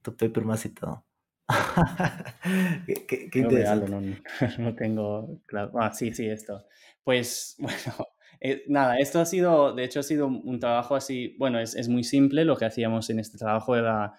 Tu 0.00 0.16
paper 0.16 0.46
más 0.46 0.62
citado. 0.62 1.04
qué, 3.06 3.28
qué, 3.30 3.38
interesante. 3.38 3.90
No, 3.90 4.00
no, 4.58 4.74
tengo 4.74 5.42
claro. 5.44 5.72
Ah, 5.78 5.92
sí, 5.92 6.14
sí, 6.14 6.26
esto. 6.26 6.64
Pues 7.04 7.54
bueno, 7.58 8.08
eh, 8.40 8.64
nada, 8.66 8.98
esto 8.98 9.20
ha 9.20 9.26
sido, 9.26 9.74
de 9.74 9.84
hecho 9.84 10.00
ha 10.00 10.02
sido 10.02 10.28
un 10.28 10.58
trabajo 10.58 10.94
así, 10.94 11.36
bueno, 11.38 11.60
es, 11.60 11.74
es 11.76 11.90
muy 11.90 12.02
simple, 12.02 12.46
lo 12.46 12.56
que 12.56 12.64
hacíamos 12.64 13.10
en 13.10 13.18
este 13.18 13.36
trabajo 13.36 13.76
era 13.76 14.14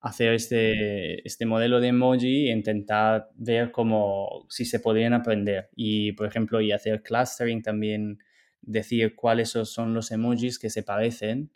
hacer 0.00 0.32
este, 0.32 1.26
este 1.26 1.46
modelo 1.46 1.80
de 1.80 1.88
emoji 1.88 2.48
e 2.48 2.52
intentar 2.52 3.30
ver 3.34 3.72
cómo, 3.72 4.46
si 4.48 4.64
se 4.64 4.80
podían 4.80 5.12
aprender. 5.12 5.70
Y, 5.74 6.12
por 6.12 6.26
ejemplo, 6.26 6.60
y 6.60 6.72
hacer 6.72 7.02
clustering 7.02 7.62
también, 7.62 8.18
decir 8.62 9.14
cuáles 9.16 9.50
son 9.50 9.94
los 9.94 10.10
emojis 10.10 10.58
que 10.58 10.70
se 10.70 10.82
parecen. 10.82 11.50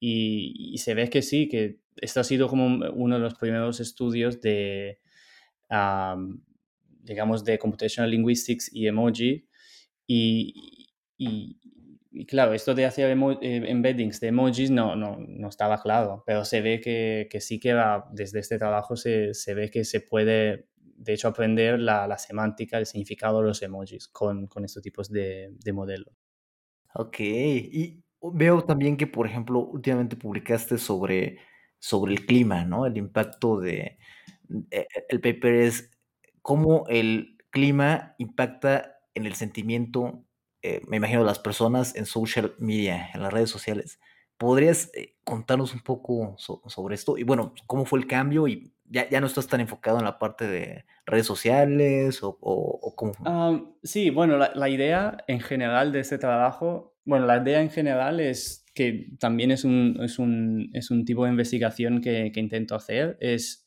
Y, 0.00 0.76
se 0.78 0.94
ve 0.94 1.10
que 1.10 1.22
sí, 1.22 1.48
que 1.48 1.80
esto 1.96 2.20
ha 2.20 2.24
sido 2.24 2.48
como 2.48 2.66
uno 2.90 3.16
de 3.16 3.20
los 3.20 3.34
primeros 3.34 3.80
estudios 3.80 4.40
de, 4.40 4.98
digamos, 7.02 7.44
de 7.44 7.58
Computational 7.58 8.10
Linguistics 8.10 8.70
y 8.72 8.86
emoji. 8.88 9.46
Y, 10.06 10.88
y 12.10 12.26
claro, 12.26 12.54
esto 12.54 12.74
de 12.74 12.86
hacer 12.86 13.10
eh, 13.10 13.62
embeddings 13.66 14.20
de 14.20 14.28
emojis 14.28 14.70
no, 14.70 14.96
no, 14.96 15.18
no, 15.18 15.48
estaba 15.48 15.80
claro, 15.80 16.22
pero 16.26 16.44
se 16.44 16.60
ve 16.62 16.80
que, 16.80 17.28
que 17.30 17.40
sí 17.40 17.60
que 17.60 17.74
va, 17.74 18.08
desde 18.12 18.40
este 18.40 18.58
trabajo 18.58 18.96
se, 18.96 19.34
se, 19.34 19.54
ve 19.54 19.70
que 19.70 19.84
se 19.84 20.00
puede, 20.00 20.68
de 20.78 21.12
hecho, 21.12 21.28
aprender 21.28 21.78
la, 21.78 22.06
la 22.06 22.18
semántica, 22.18 22.78
el 22.78 22.86
significado 22.86 23.40
de 23.40 23.48
los 23.48 23.62
emojis 23.62 24.08
con, 24.08 24.46
con 24.46 24.64
estos 24.64 24.82
tipos 24.82 25.10
de, 25.10 25.50
de 25.52 25.72
modelos. 25.72 26.14
Ok, 26.94 27.20
y 27.20 28.02
veo 28.22 28.62
también 28.64 28.96
que, 28.96 29.06
por 29.06 29.26
ejemplo, 29.26 29.60
últimamente 29.60 30.16
publicaste 30.16 30.78
sobre, 30.78 31.38
sobre 31.78 32.12
el 32.14 32.24
clima, 32.24 32.64
¿no? 32.64 32.86
El 32.86 32.96
impacto 32.96 33.60
de... 33.60 33.98
Eh, 34.70 34.86
el 35.10 35.20
paper 35.20 35.54
es 35.54 35.90
cómo 36.40 36.84
el 36.88 37.36
clima 37.50 38.14
impacta 38.18 38.96
en 39.14 39.26
el 39.26 39.34
sentimiento 39.34 40.24
eh, 40.68 40.82
me 40.86 40.98
imagino 40.98 41.24
las 41.24 41.38
personas 41.38 41.96
en 41.96 42.04
social 42.04 42.54
media, 42.58 43.08
en 43.14 43.22
las 43.22 43.32
redes 43.32 43.48
sociales, 43.48 44.00
¿podrías 44.36 44.90
eh, 44.94 45.16
contarnos 45.24 45.72
un 45.72 45.80
poco 45.80 46.36
sobre 46.36 46.94
esto? 46.94 47.16
Y 47.16 47.22
bueno, 47.22 47.54
¿cómo 47.66 47.86
fue 47.86 47.98
el 47.98 48.06
cambio? 48.06 48.46
Y 48.48 48.72
ya, 48.84 49.08
ya 49.08 49.20
no 49.20 49.26
estás 49.26 49.46
tan 49.46 49.60
enfocado 49.60 49.98
en 49.98 50.04
la 50.04 50.18
parte 50.18 50.46
de 50.46 50.84
redes 51.06 51.26
sociales 51.26 52.20
o, 52.22 52.94
cómo. 52.96 53.76
sí, 53.82 54.10
bueno, 54.10 54.36
la, 54.36 54.52
la, 54.54 54.68
idea 54.68 55.24
en 55.26 55.40
general 55.40 55.90
de 55.92 56.00
este 56.00 56.18
trabajo, 56.18 56.94
bueno, 57.04 57.26
la 57.26 57.38
idea 57.38 57.62
en 57.62 57.70
general 57.70 58.20
es 58.20 58.66
que 58.74 59.08
también 59.18 59.50
es 59.50 59.64
un, 59.64 59.98
es 60.02 60.18
un, 60.18 60.70
es 60.74 60.90
un 60.90 61.04
tipo 61.04 61.24
de 61.24 61.30
investigación 61.30 62.00
que, 62.00 62.30
que, 62.32 62.40
intento 62.40 62.74
hacer, 62.74 63.16
es 63.20 63.66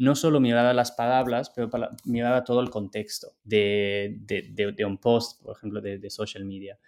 no 0.00 0.14
solo 0.14 0.40
mirar 0.40 0.64
a 0.64 0.72
las 0.72 0.92
palabras, 0.92 1.50
pero 1.50 1.68
para, 1.68 1.90
mirar 2.06 2.32
a 2.32 2.42
todo 2.42 2.60
el 2.60 2.70
contexto 2.70 3.34
de, 3.44 4.16
de, 4.20 4.72
de, 4.72 4.84
un 4.86 4.96
post, 4.96 5.42
por 5.42 5.54
ejemplo, 5.54 5.82
de, 5.82 6.08
social 6.08 6.46
media. 6.46 6.78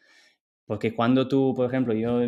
Porque 0.64 0.94
cuando 0.94 1.28
tú, 1.28 1.52
por 1.54 1.66
ejemplo, 1.66 1.92
yo 1.92 2.20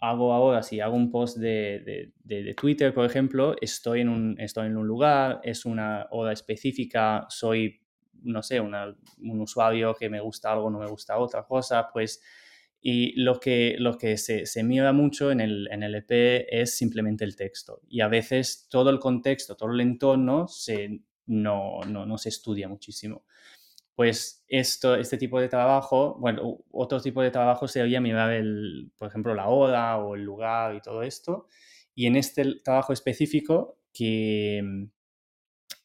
hago 0.00 0.32
ahora, 0.32 0.62
si 0.62 0.80
hago 0.80 0.96
un 0.96 1.10
post 1.10 1.36
de, 1.36 2.10
de, 2.24 2.54
Twitter, 2.54 2.94
por 2.94 3.04
ejemplo, 3.04 3.54
estoy 3.60 4.00
en, 4.00 4.08
un, 4.08 4.40
estoy 4.40 4.68
en 4.68 4.78
un 4.78 4.86
lugar, 4.86 5.40
es 5.44 5.66
una 5.66 6.06
hora 6.10 6.32
específica, 6.32 7.26
soy, 7.28 7.82
no 8.22 8.42
sé, 8.42 8.60
una, 8.60 8.96
un 9.18 9.40
usuario 9.42 9.94
que 9.94 10.08
me 10.08 10.20
gusta 10.20 10.50
algo, 10.50 10.70
no 10.70 10.78
me 10.78 10.88
gusta 10.88 11.18
otra 11.18 11.44
cosa, 11.44 11.90
pues, 11.92 12.22
y 12.86 13.18
lo 13.18 13.40
que, 13.40 13.76
lo 13.78 13.96
que 13.96 14.18
se, 14.18 14.44
se 14.44 14.62
mira 14.62 14.92
mucho 14.92 15.30
en 15.30 15.40
el, 15.40 15.68
en 15.72 15.82
el 15.82 15.94
EP 15.94 16.46
es 16.50 16.76
simplemente 16.76 17.24
el 17.24 17.34
texto. 17.34 17.80
Y 17.88 18.02
a 18.02 18.08
veces 18.08 18.66
todo 18.68 18.90
el 18.90 18.98
contexto, 18.98 19.56
todo 19.56 19.72
el 19.72 19.80
entorno 19.80 20.46
se, 20.48 21.00
no, 21.24 21.80
no, 21.88 22.04
no 22.04 22.18
se 22.18 22.28
estudia 22.28 22.68
muchísimo 22.68 23.24
pues 23.94 24.44
esto, 24.48 24.96
este 24.96 25.18
tipo 25.18 25.40
de 25.40 25.48
trabajo, 25.48 26.16
bueno, 26.18 26.58
otro 26.72 27.00
tipo 27.00 27.22
de 27.22 27.30
trabajo 27.30 27.68
sería 27.68 28.00
mirar, 28.00 28.32
el, 28.32 28.90
por 28.98 29.08
ejemplo, 29.08 29.34
la 29.34 29.48
hora 29.48 29.98
o 29.98 30.16
el 30.16 30.24
lugar 30.24 30.74
y 30.74 30.80
todo 30.80 31.02
esto. 31.02 31.46
Y 31.94 32.06
en 32.06 32.16
este 32.16 32.56
trabajo 32.64 32.92
específico, 32.92 33.78
que 33.92 34.60
mm, 34.64 34.84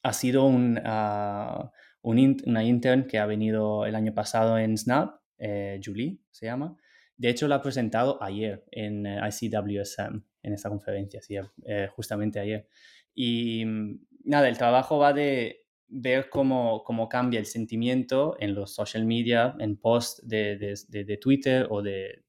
ha 0.04 0.14
sido 0.14 0.46
un, 0.46 0.82
ah, 0.84 1.72
una 2.02 2.64
intern 2.64 3.06
que 3.08 3.20
ha 3.20 3.26
venido 3.26 3.86
el 3.86 3.96
año 3.96 4.14
pasado 4.14 4.58
en 4.58 4.78
Snap, 4.78 5.20
eh, 5.38 5.80
Julie 5.84 6.20
se 6.32 6.48
llama. 6.48 6.76
De 7.20 7.30
hecho, 7.30 7.50
la 7.50 7.56
ha 7.56 7.62
presentado 7.62 8.18
ayer 8.24 8.64
en 8.72 9.06
eh, 9.06 9.20
ICWSM, 9.28 10.24
en 10.42 10.54
esta 10.54 10.70
conferencia, 10.70 11.22
sí, 11.22 11.36
eh, 11.66 11.90
justamente 11.92 12.40
ayer. 12.40 12.66
Y 13.14 13.66
mm, 13.66 14.00
nada, 14.24 14.48
el 14.48 14.58
trabajo 14.58 14.98
va 14.98 15.12
de 15.12 15.66
ver 15.90 16.30
cómo, 16.30 16.82
cómo, 16.86 17.10
cambia 17.10 17.42
el 17.42 17.46
sentimiento 17.46 18.38
en 18.40 18.56
los 18.56 18.74
social 18.74 19.06
media, 19.06 19.54
en 19.60 19.76
post 19.76 20.24
de, 20.24 20.78
de, 20.88 21.18
Twitter 21.18 21.68
o 21.70 21.82
de, 21.82 22.24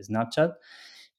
Snapchat, 0.00 0.56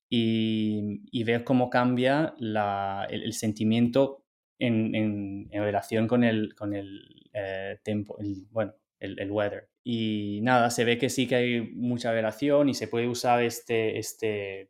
y, 0.09 1.23
ver 1.25 1.43
cómo 1.43 1.69
cambia 1.69 2.33
la, 2.37 3.05
el, 3.09 3.33
sentimiento 3.33 4.23
en, 4.57 4.95
en, 4.95 5.49
relación 5.51 6.07
con 6.07 6.23
el, 6.23 6.55
con 6.55 6.73
el 6.73 7.29
eh, 7.33 7.77
tiempo, 7.83 8.17
el, 8.19 8.47
bueno, 8.51 8.73
el, 8.99 9.29
weather. 9.29 9.70
Y 9.83 10.39
nada, 10.43 10.69
se 10.69 10.85
ve 10.85 10.97
que 10.97 11.09
sí 11.09 11.27
que 11.27 11.35
hay 11.35 11.71
mucha 11.73 12.11
relación 12.11 12.69
y 12.69 12.73
se 12.73 12.87
puede 12.87 13.07
usar 13.07 13.41
este, 13.43 13.97
este 13.97 14.69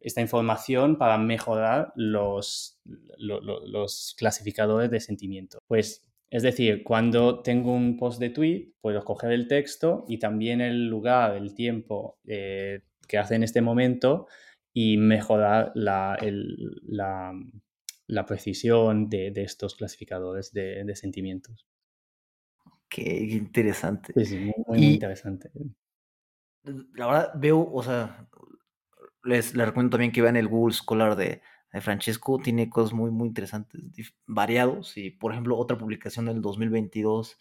esta 0.00 0.20
información 0.20 0.98
para 0.98 1.18
mejorar 1.18 1.92
los, 1.96 2.80
los, 3.18 4.14
clasificadores 4.16 4.88
de 4.88 5.00
sentimiento. 5.00 5.58
Pues 5.66 6.06
es 6.30 6.42
decir, 6.44 6.84
cuando 6.84 7.42
tengo 7.42 7.72
un 7.74 7.96
post 7.96 8.20
de 8.20 8.30
tweet, 8.30 8.72
puedo 8.80 9.02
coger 9.04 9.32
el 9.32 9.48
texto 9.48 10.04
y 10.06 10.18
también 10.18 10.60
el 10.60 10.86
lugar, 10.86 11.36
el 11.36 11.54
tiempo 11.54 12.18
eh, 12.26 12.82
que 13.08 13.18
hace 13.18 13.36
en 13.36 13.42
este 13.42 13.62
momento 13.62 14.26
y 14.72 14.96
mejorar 14.96 15.72
la, 15.74 16.18
la, 16.82 18.26
precisión 18.26 19.08
de, 19.08 19.32
estos 19.36 19.74
clasificadores 19.74 20.52
de, 20.52 20.94
sentimientos. 20.94 21.66
Qué 22.88 23.02
interesante. 23.30 24.24
Sí, 24.24 24.52
muy, 24.66 24.84
interesante. 24.84 25.50
La 26.94 27.06
verdad, 27.06 27.32
veo, 27.36 27.68
o 27.72 27.82
sea, 27.82 28.28
les, 29.22 29.54
les 29.54 29.66
recomiendo 29.66 29.94
también 29.94 30.12
que 30.12 30.22
vean 30.22 30.36
el 30.36 30.48
Google 30.48 30.74
Scholar 30.74 31.16
de, 31.16 31.40
Francesco 31.80 32.38
tiene 32.38 32.70
cosas 32.70 32.92
muy, 32.92 33.10
muy 33.10 33.28
interesantes, 33.28 34.14
variados. 34.26 34.96
Y, 34.96 35.10
por 35.10 35.32
ejemplo, 35.32 35.56
otra 35.56 35.76
publicación 35.76 36.26
del 36.26 36.40
2022 36.40 37.38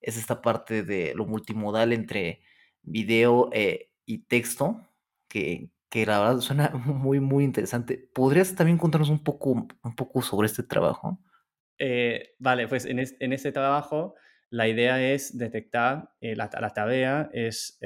es 0.00 0.16
esta 0.16 0.42
parte 0.42 0.82
de 0.82 1.14
lo 1.14 1.26
multimodal 1.26 1.92
entre 1.92 2.42
video 2.82 3.50
eh, 3.52 3.90
y 4.04 4.18
texto, 4.18 4.80
que, 5.28 5.70
que, 5.88 6.06
la 6.06 6.20
verdad 6.20 6.40
suena 6.40 6.70
muy, 6.86 7.20
muy 7.20 7.44
interesante. 7.44 8.10
¿Podrías 8.14 8.54
también 8.54 8.78
contarnos 8.78 9.10
un 9.10 9.22
poco, 9.22 9.50
un 9.50 9.96
poco 9.96 10.22
sobre 10.22 10.46
este 10.46 10.62
trabajo? 10.62 11.18
Eh, 11.78 12.34
vale, 12.38 12.66
pues 12.68 12.84
en, 12.84 12.98
en, 12.98 13.32
este 13.32 13.52
trabajo 13.52 14.14
la 14.50 14.68
idea 14.68 15.02
es 15.02 15.36
detectar, 15.36 16.10
eh, 16.20 16.34
la, 16.36 16.50
la, 16.60 16.70
tarea 16.70 17.30
es 17.32 17.78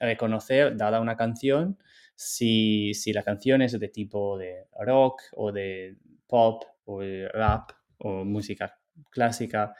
reconocer, 0.00 0.76
dada 0.76 1.00
una 1.00 1.16
canción, 1.16 1.78
si, 2.16 3.12
la 3.12 3.22
canción 3.22 3.62
es 3.62 3.78
de 3.78 3.88
tipo 3.88 4.38
de 4.38 4.66
rock 4.80 5.22
o 5.32 5.52
de 5.52 5.96
pop 6.26 6.64
o 6.84 7.00
rap 7.32 7.70
o 7.98 8.24
música 8.24 8.78
clásica. 9.10 9.74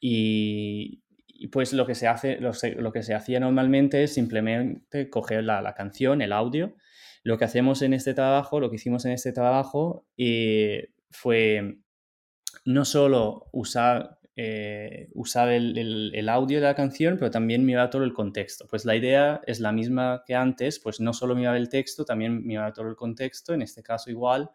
Y, 0.00 1.02
pues 1.52 1.72
lo 1.72 1.84
que 1.86 1.94
se 1.94 2.06
hace, 2.06 2.38
lo, 2.40 2.92
que 2.92 3.02
se 3.02 3.14
hacía 3.14 3.40
normalmente 3.40 4.02
es 4.02 4.14
simplemente 4.14 5.10
coger 5.10 5.44
la, 5.44 5.74
canción, 5.74 6.22
el 6.22 6.32
audio. 6.32 6.74
Lo 7.22 7.38
que 7.38 7.44
hacemos 7.44 7.82
en 7.82 7.92
este 7.92 8.14
trabajo, 8.14 8.60
lo 8.60 8.70
que 8.70 8.76
hicimos 8.76 9.04
en 9.04 9.12
este 9.12 9.32
trabajo 9.32 10.06
eh, 10.16 10.90
fue 11.10 11.78
no 12.64 12.84
solo 12.84 13.48
usar 13.52 14.18
eh, 14.36 15.08
usar 15.14 15.48
el, 15.50 16.28
audio 16.28 16.58
de 16.58 16.66
la 16.66 16.74
canción, 16.74 17.16
pero 17.18 17.30
también 17.30 17.64
mirar 17.64 17.90
todo 17.90 18.04
el 18.04 18.12
contexto. 18.12 18.66
Pues 18.68 18.84
la 18.84 18.96
idea 18.96 19.40
es 19.46 19.60
la 19.60 19.72
misma 19.72 20.24
que 20.26 20.34
antes, 20.34 20.80
pues 20.80 21.00
no 21.00 21.12
solo 21.12 21.34
mirar 21.36 21.56
el 21.56 21.68
texto, 21.68 22.04
también 22.04 22.44
mirar 22.44 22.72
todo 22.72 22.88
el 22.88 22.96
contexto. 22.96 23.54
En 23.54 23.62
este 23.62 23.82
caso 23.82 24.10
igual, 24.10 24.50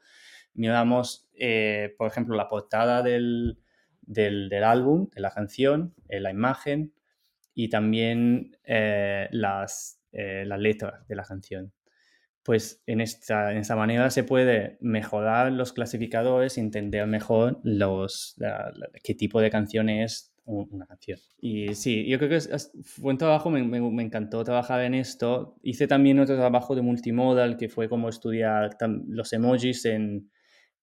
miramos, 0.54 1.30
eh, 1.34 1.96
por 1.98 2.08
ejemplo, 2.08 2.36
la 2.36 2.50
portada 2.50 3.02
del, 3.04 3.60
del, 4.02 4.52
álbum, 4.64 5.10
de 5.16 5.22
la 5.22 5.32
canción, 5.32 5.96
eh, 6.10 6.20
la 6.20 6.32
imagen 6.32 6.94
y 7.54 7.70
también 7.70 8.58
las, 9.32 10.02
la 10.12 10.58
letra 10.58 11.06
de 11.08 11.16
la 11.16 11.24
canción 11.24 11.74
pues 12.50 12.82
en 12.88 13.00
esta, 13.00 13.52
en 13.52 13.60
esta 13.60 13.76
manera 13.76 14.10
se 14.10 14.24
puede 14.24 14.80
mejorar 14.82 15.52
los 15.52 15.72
clasificadores 15.72 16.58
entender 16.58 17.06
mejor 17.06 17.60
los, 17.62 18.36
qué 19.04 19.14
tipo 19.14 19.40
de 19.40 19.52
canción 19.52 19.88
es 19.88 20.34
una 20.46 20.88
canción. 20.88 21.20
Y 21.40 21.76
sí, 21.76 22.08
yo 22.08 22.18
creo 22.18 22.32
que 22.32 22.38
es, 22.38 22.72
fue 22.82 23.12
un 23.12 23.20
trabajo, 23.20 23.52
me, 23.52 23.62
me, 23.62 24.02
encantó 24.02 24.44
trabajar 24.44 24.82
en 24.82 24.96
esto. 24.96 25.58
Hice 25.62 25.86
también 25.86 26.18
otro 26.18 26.38
trabajo 26.38 26.74
de 26.74 26.82
multimodal 26.82 27.56
que 27.56 27.70
fue 27.70 27.88
como 27.88 28.10
estudiar 28.10 28.76
los 29.06 29.32
emojis 29.32 29.86
en, 29.86 30.32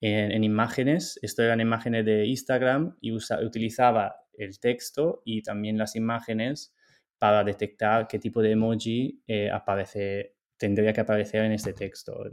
en, 0.00 0.44
imágenes. 0.44 1.18
Esto 1.20 1.42
eran 1.42 1.60
imágenes 1.60 2.04
de 2.04 2.26
Instagram 2.26 2.96
y 3.00 3.10
utilizaba 3.10 4.14
el 4.34 4.60
texto 4.60 5.20
y 5.24 5.42
también 5.42 5.78
las 5.78 5.96
imágenes 5.96 6.72
para 7.18 7.42
detectar 7.42 8.06
qué 8.06 8.20
tipo 8.20 8.40
de 8.40 8.52
emoji 8.52 9.20
eh, 9.26 9.50
aparece 9.50 10.35
tendría 10.56 10.92
que 10.92 11.00
aparecer 11.00 11.44
en 11.44 11.52
este 11.52 11.72
texto. 11.72 12.24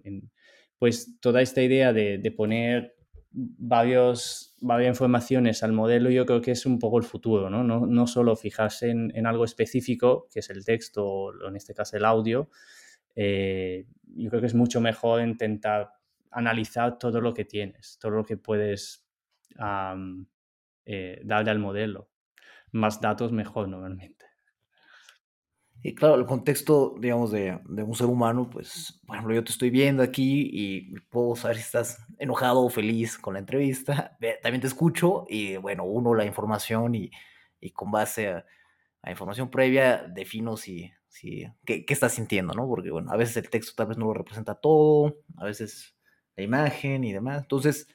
pues 0.78 1.20
toda 1.20 1.42
esta 1.42 1.62
idea 1.62 1.94
de, 1.94 2.34
poner 2.36 2.96
varios, 3.32 4.56
varias 4.62 4.90
informaciones 4.90 5.64
al 5.64 5.74
modelo 5.74 6.10
yo 6.10 6.26
creo 6.26 6.42
que 6.42 6.52
es 6.52 6.66
un 6.66 6.80
poco 6.80 6.98
el 6.98 7.04
futuro, 7.04 7.50
¿no? 7.50 7.64
No, 7.64 8.08
solo 8.08 8.36
fijarse 8.36 8.90
en, 8.90 9.26
algo 9.26 9.46
específico, 9.46 10.28
que 10.32 10.40
es 10.40 10.50
el 10.50 10.66
texto 10.66 11.06
o 11.06 11.48
en 11.48 11.56
este 11.56 11.74
caso 11.74 11.98
el 11.98 12.06
audio. 12.06 12.50
Eh, 13.16 13.86
yo 14.16 14.30
creo 14.30 14.42
que 14.42 14.48
es 14.48 14.56
mucho 14.56 14.82
mejor 14.82 15.22
intentar 15.22 15.92
analizar 16.32 16.98
todo 16.98 17.22
lo 17.22 17.34
que 17.34 17.46
tienes, 17.46 17.98
todo 18.00 18.12
lo 18.12 18.26
que 18.26 18.38
puedes 18.38 19.06
eh, 20.86 21.22
darle 21.24 21.52
al 21.52 21.60
modelo. 21.60 22.10
Más 22.72 23.00
datos 23.00 23.32
mejor 23.32 23.70
normalmente. 23.70 24.23
Y 25.86 25.96
claro, 25.96 26.16
el 26.16 26.26
contexto, 26.26 26.96
digamos, 26.98 27.32
de, 27.32 27.60
de, 27.66 27.84
un 27.84 27.94
ser 27.94 28.08
humano, 28.08 28.50
pues, 28.50 29.02
por 29.06 29.18
ejemplo, 29.18 29.36
yo 29.36 29.44
te 29.44 29.52
estoy 29.52 29.70
viendo 29.70 30.02
aquí 30.02 30.50
y 30.54 30.94
puedo 31.10 31.36
saber 31.36 31.58
si 31.58 31.64
estás 31.64 31.98
enojado 32.18 32.62
o 32.62 32.70
feliz 32.70 33.18
con 33.18 33.34
la 33.34 33.42
entrevista. 33.42 34.18
También 34.42 34.62
te 34.62 34.68
escucho 34.68 35.26
y, 35.28 35.58
bueno, 35.58 35.84
uno 35.84 36.14
la 36.14 36.24
información 36.24 36.96
y, 36.96 37.12
y 37.60 37.72
con 37.72 37.92
base 37.92 38.30
a, 38.30 38.46
a, 39.02 39.12
información 39.12 39.50
previa 39.52 40.04
defino 40.08 40.56
si, 40.56 40.90
si 41.10 41.46
qué, 41.66 41.86
qué, 41.86 41.94
estás 41.94 42.14
sintiendo, 42.14 42.54
¿no? 42.54 42.66
Porque, 42.66 42.90
bueno, 42.90 43.12
a 43.12 43.18
veces 43.18 43.36
el 43.36 43.50
texto 43.50 43.74
tal 43.76 43.88
vez 43.88 43.98
no 43.98 44.06
lo 44.06 44.14
representa 44.14 44.56
todo, 44.56 45.18
a 45.36 45.44
veces 45.44 45.98
la 46.38 46.44
imagen 46.44 47.04
y 47.04 47.12
demás. 47.12 47.42
Entonces, 47.42 47.88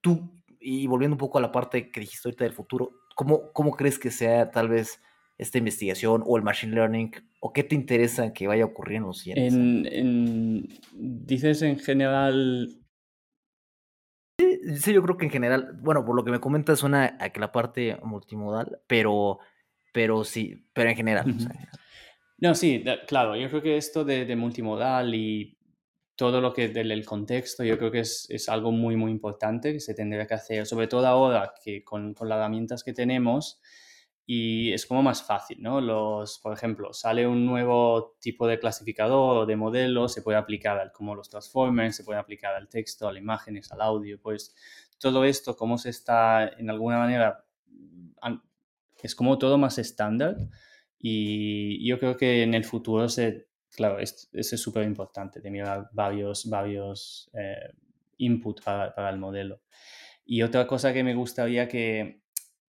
tú, 0.00 0.42
y 0.60 0.86
volviendo 0.86 1.14
un 1.14 1.18
poco 1.18 1.36
a 1.36 1.42
la 1.42 1.52
parte 1.52 1.90
que 1.90 2.00
dijiste 2.00 2.26
ahorita 2.26 2.44
del 2.44 2.54
futuro, 2.54 2.92
¿cómo, 3.14 3.52
cómo 3.52 3.72
crees 3.72 3.98
que 3.98 4.10
sea 4.10 4.50
tal 4.50 4.68
vez 4.68 5.02
esta 5.38 5.58
investigación 5.58 6.22
o 6.26 6.36
el 6.36 6.42
machine 6.42 6.74
learning? 6.74 7.12
¿O 7.46 7.52
qué 7.52 7.62
te 7.62 7.74
interesa 7.74 8.32
que 8.32 8.46
vaya 8.46 8.62
a 8.62 8.68
ocurrir 8.68 8.96
en 8.96 9.02
los 9.02 9.18
siguientes 9.18 9.52
en, 9.52 10.66
¿Dices 10.94 11.60
en 11.60 11.78
general 11.78 12.80
Sí, 14.38 14.94
yo 14.94 15.02
creo 15.02 15.18
que 15.18 15.26
en 15.26 15.30
general, 15.30 15.76
bueno, 15.82 16.06
por 16.06 16.16
lo 16.16 16.24
que 16.24 16.30
me 16.30 16.40
comentas 16.40 16.78
suena 16.78 17.18
a 17.20 17.28
que 17.28 17.40
la 17.40 17.52
parte 17.52 17.98
multimodal, 18.02 18.80
pero, 18.86 19.40
pero 19.92 20.24
sí, 20.24 20.66
pero 20.72 20.88
en 20.88 20.96
general. 20.96 21.36
No, 22.38 22.54
sí, 22.54 22.82
claro, 23.06 23.36
yo 23.36 23.48
creo 23.50 23.62
que 23.62 23.76
esto 23.76 24.04
de, 24.04 24.34
multimodal 24.36 25.14
y 25.14 25.58
todo 26.16 26.40
lo 26.40 26.54
que 26.54 26.68
del 26.68 27.04
contexto, 27.04 27.62
yo 27.62 27.76
creo 27.76 27.90
que 27.90 28.00
es, 28.00 28.26
es, 28.30 28.48
algo 28.48 28.72
muy, 28.72 28.96
muy 28.96 29.12
importante 29.12 29.72
que 29.74 29.80
se 29.80 29.94
tendría 29.94 30.26
que 30.26 30.34
hacer, 30.34 30.66
sobre 30.66 30.88
todo 30.88 31.06
ahora 31.06 31.52
que 31.62 31.84
con, 31.84 32.14
con 32.14 32.28
las 32.30 32.38
herramientas 32.38 32.82
que 32.82 32.94
tenemos, 32.94 33.60
y 34.26 34.72
es 34.72 34.86
como 34.86 35.02
más 35.02 35.22
fácil, 35.22 35.60
¿no? 35.60 35.80
Los, 35.80 36.38
por 36.38 36.54
ejemplo, 36.54 36.94
sale 36.94 37.26
un 37.26 37.44
nuevo 37.44 38.16
tipo 38.20 38.46
de 38.46 38.58
clasificador 38.58 39.38
o 39.38 39.46
de 39.46 39.56
modelo, 39.56 40.08
se 40.08 40.22
puede 40.22 40.38
aplicar 40.38 40.78
al, 40.78 40.92
como 40.92 41.14
los 41.14 41.28
transformers, 41.28 41.96
se 41.96 42.04
puede 42.04 42.18
aplicar 42.18 42.54
al 42.54 42.68
texto, 42.68 43.06
a 43.06 43.12
las 43.12 43.22
imágenes, 43.22 43.70
al 43.70 43.82
audio, 43.82 44.18
pues 44.20 44.54
todo 44.98 45.24
esto, 45.24 45.56
como 45.56 45.76
se 45.76 45.90
está 45.90 46.48
en 46.48 46.70
alguna 46.70 46.98
manera, 46.98 47.44
es 49.02 49.14
como 49.14 49.36
todo 49.36 49.58
más 49.58 49.76
estándar 49.76 50.36
y 50.98 51.86
yo 51.86 51.98
creo 51.98 52.16
que 52.16 52.42
en 52.42 52.54
el 52.54 52.64
futuro 52.64 53.10
se, 53.10 53.48
claro, 53.70 53.98
es 53.98 54.30
súper 54.32 54.84
importante 54.84 55.42
tener 55.42 55.66
varios, 55.92 56.48
varios 56.48 57.30
eh, 57.34 57.74
inputs 58.16 58.62
para, 58.62 58.94
para, 58.94 59.10
el 59.10 59.18
modelo. 59.18 59.60
Y 60.24 60.40
otra 60.40 60.66
cosa 60.66 60.94
que 60.94 61.04
me 61.04 61.14
gustaría 61.14 61.68
que, 61.68 62.22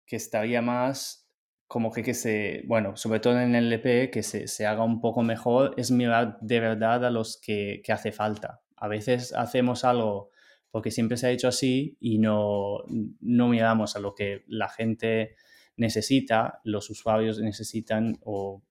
que 0.06 0.18
estaría 0.18 0.62
más 0.62 1.24
como 1.67 1.91
que, 1.91 2.04
que 2.04 2.13
se, 2.13 2.63
bueno, 2.67 2.95
sobre 2.95 3.19
todo 3.19 3.39
en 3.39 3.56
el 3.56 3.65
LP, 3.65 4.12
que 4.12 4.23
se, 4.23 4.47
se, 4.47 4.65
haga 4.65 4.84
un 4.84 5.01
poco 5.01 5.23
mejor, 5.23 5.73
es 5.78 5.91
mirar 5.91 6.38
de 6.41 6.60
verdad 6.60 7.06
a 7.06 7.10
los 7.10 7.39
que, 7.41 7.82
que, 7.84 7.91
hace 7.91 8.12
falta. 8.12 8.62
A 8.78 8.88
veces 8.88 9.34
hacemos 9.34 9.84
algo 9.84 10.30
porque 10.71 10.91
siempre 10.91 11.17
se 11.17 11.28
ha 11.28 11.32
hecho 11.32 11.47
así 11.47 11.97
y 11.99 12.19
no, 12.19 12.80
no 13.21 13.47
miramos 13.47 13.95
a 13.95 13.99
lo 13.99 14.13
que 14.13 14.43
la 14.47 14.69
gente 14.69 15.36
necesita, 15.78 16.60
los 16.63 16.89
usuarios 16.89 17.39
necesitan 17.39 18.17
o 18.21 18.62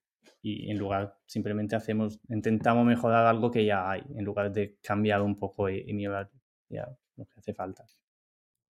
y 0.44 0.70
en 0.70 0.76
lugar 0.76 1.16
simplemente 1.24 1.74
hacemos, 1.74 2.20
intentamos 2.28 2.84
mejorar 2.84 3.26
algo 3.26 3.50
que 3.50 3.64
ya 3.64 3.90
hay, 3.90 4.02
en 4.14 4.26
lugar 4.26 4.52
de 4.52 4.76
cambiar 4.82 5.22
un 5.22 5.36
poco 5.38 5.70
y, 5.70 5.90
mirar 5.94 6.30
ya 6.68 6.86
lo 7.16 7.24
que 7.24 7.40
hace 7.40 7.54
falta. 7.54 7.86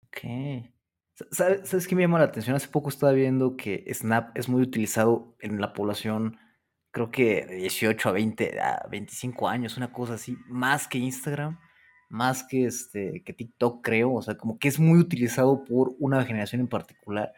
Ok. 0.05 0.19
¿Sabes, 1.32 1.88
qué 1.88 1.95
me 1.95 2.02
llama 2.02 2.17
la 2.17 2.26
atención? 2.26 2.56
Hace 2.56 2.69
poco 2.69 2.89
estaba 2.89 3.12
viendo 3.12 3.56
que 3.56 3.86
Snap 3.93 4.36
es 4.36 4.49
muy 4.49 4.63
utilizado 4.63 5.36
en 5.41 5.62
la 5.62 5.73
población, 5.73 6.39
creo 6.91 7.12
que 7.12 7.45
de 7.45 7.56
18 7.58 8.10
a 8.10 8.12
20, 8.13 8.60
a 8.60 8.88
25 8.89 9.47
años, 9.47 9.78
una 9.78 9.93
cosa 9.93 10.15
así, 10.15 10.38
más 10.47 10.88
que 10.88 10.97
Instagram, 10.97 11.60
más 12.10 12.43
que, 12.43 12.65
este, 12.65 13.23
que 13.23 13.34
TikTok, 13.34 13.84
creo. 13.84 14.13
O 14.13 14.21
sea, 14.23 14.38
como 14.38 14.58
que 14.58 14.67
es 14.67 14.80
muy 14.80 14.99
utilizado 14.99 15.63
por 15.65 15.93
una 15.99 16.23
generación 16.26 16.62
en 16.62 16.67
particular 16.67 17.34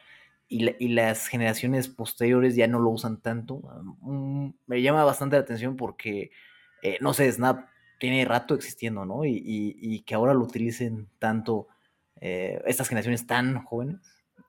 y, 0.48 0.70
y 0.84 0.90
las 0.90 1.28
generaciones 1.28 1.90
posteriores 1.90 2.56
ya 2.56 2.68
no 2.68 2.80
lo 2.80 2.92
usan 2.92 3.22
tanto. 3.22 3.62
Mm, 4.02 4.52
me 4.68 4.82
llama 4.82 5.04
bastante 5.04 5.36
la 5.36 5.42
atención 5.44 5.76
porque, 5.76 6.32
eh, 6.82 6.98
no 7.02 7.14
sé, 7.14 7.30
Snap 7.32 7.68
tiene 8.00 8.24
rato 8.26 8.56
existiendo, 8.56 9.06
¿no? 9.06 9.26
Y, 9.26 9.42
y 9.46 10.02
que 10.04 10.16
ahora 10.16 10.34
lo 10.34 10.42
utilicen 10.44 11.10
tanto 11.20 11.68
eh, 12.22 12.62
estas 12.66 12.88
generaciones 12.90 13.28
tan 13.28 13.64
jóvenes? 13.64 13.98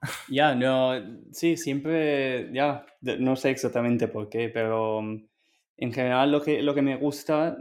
Ya, 0.29 0.55
no, 0.55 0.93
sí, 1.33 1.57
siempre, 1.57 2.53
ya, 2.53 2.85
no 3.01 3.35
sé 3.35 3.51
exactamente 3.51 4.09
por 4.09 4.29
qué, 4.29 4.51
pero 4.51 5.01
mm, 5.01 5.27
en 5.79 5.93
general 5.93 6.31
lo 6.31 6.43
que, 6.43 6.63
lo 6.63 6.75
que 6.75 6.83
me 6.83 6.97
gusta 6.97 7.57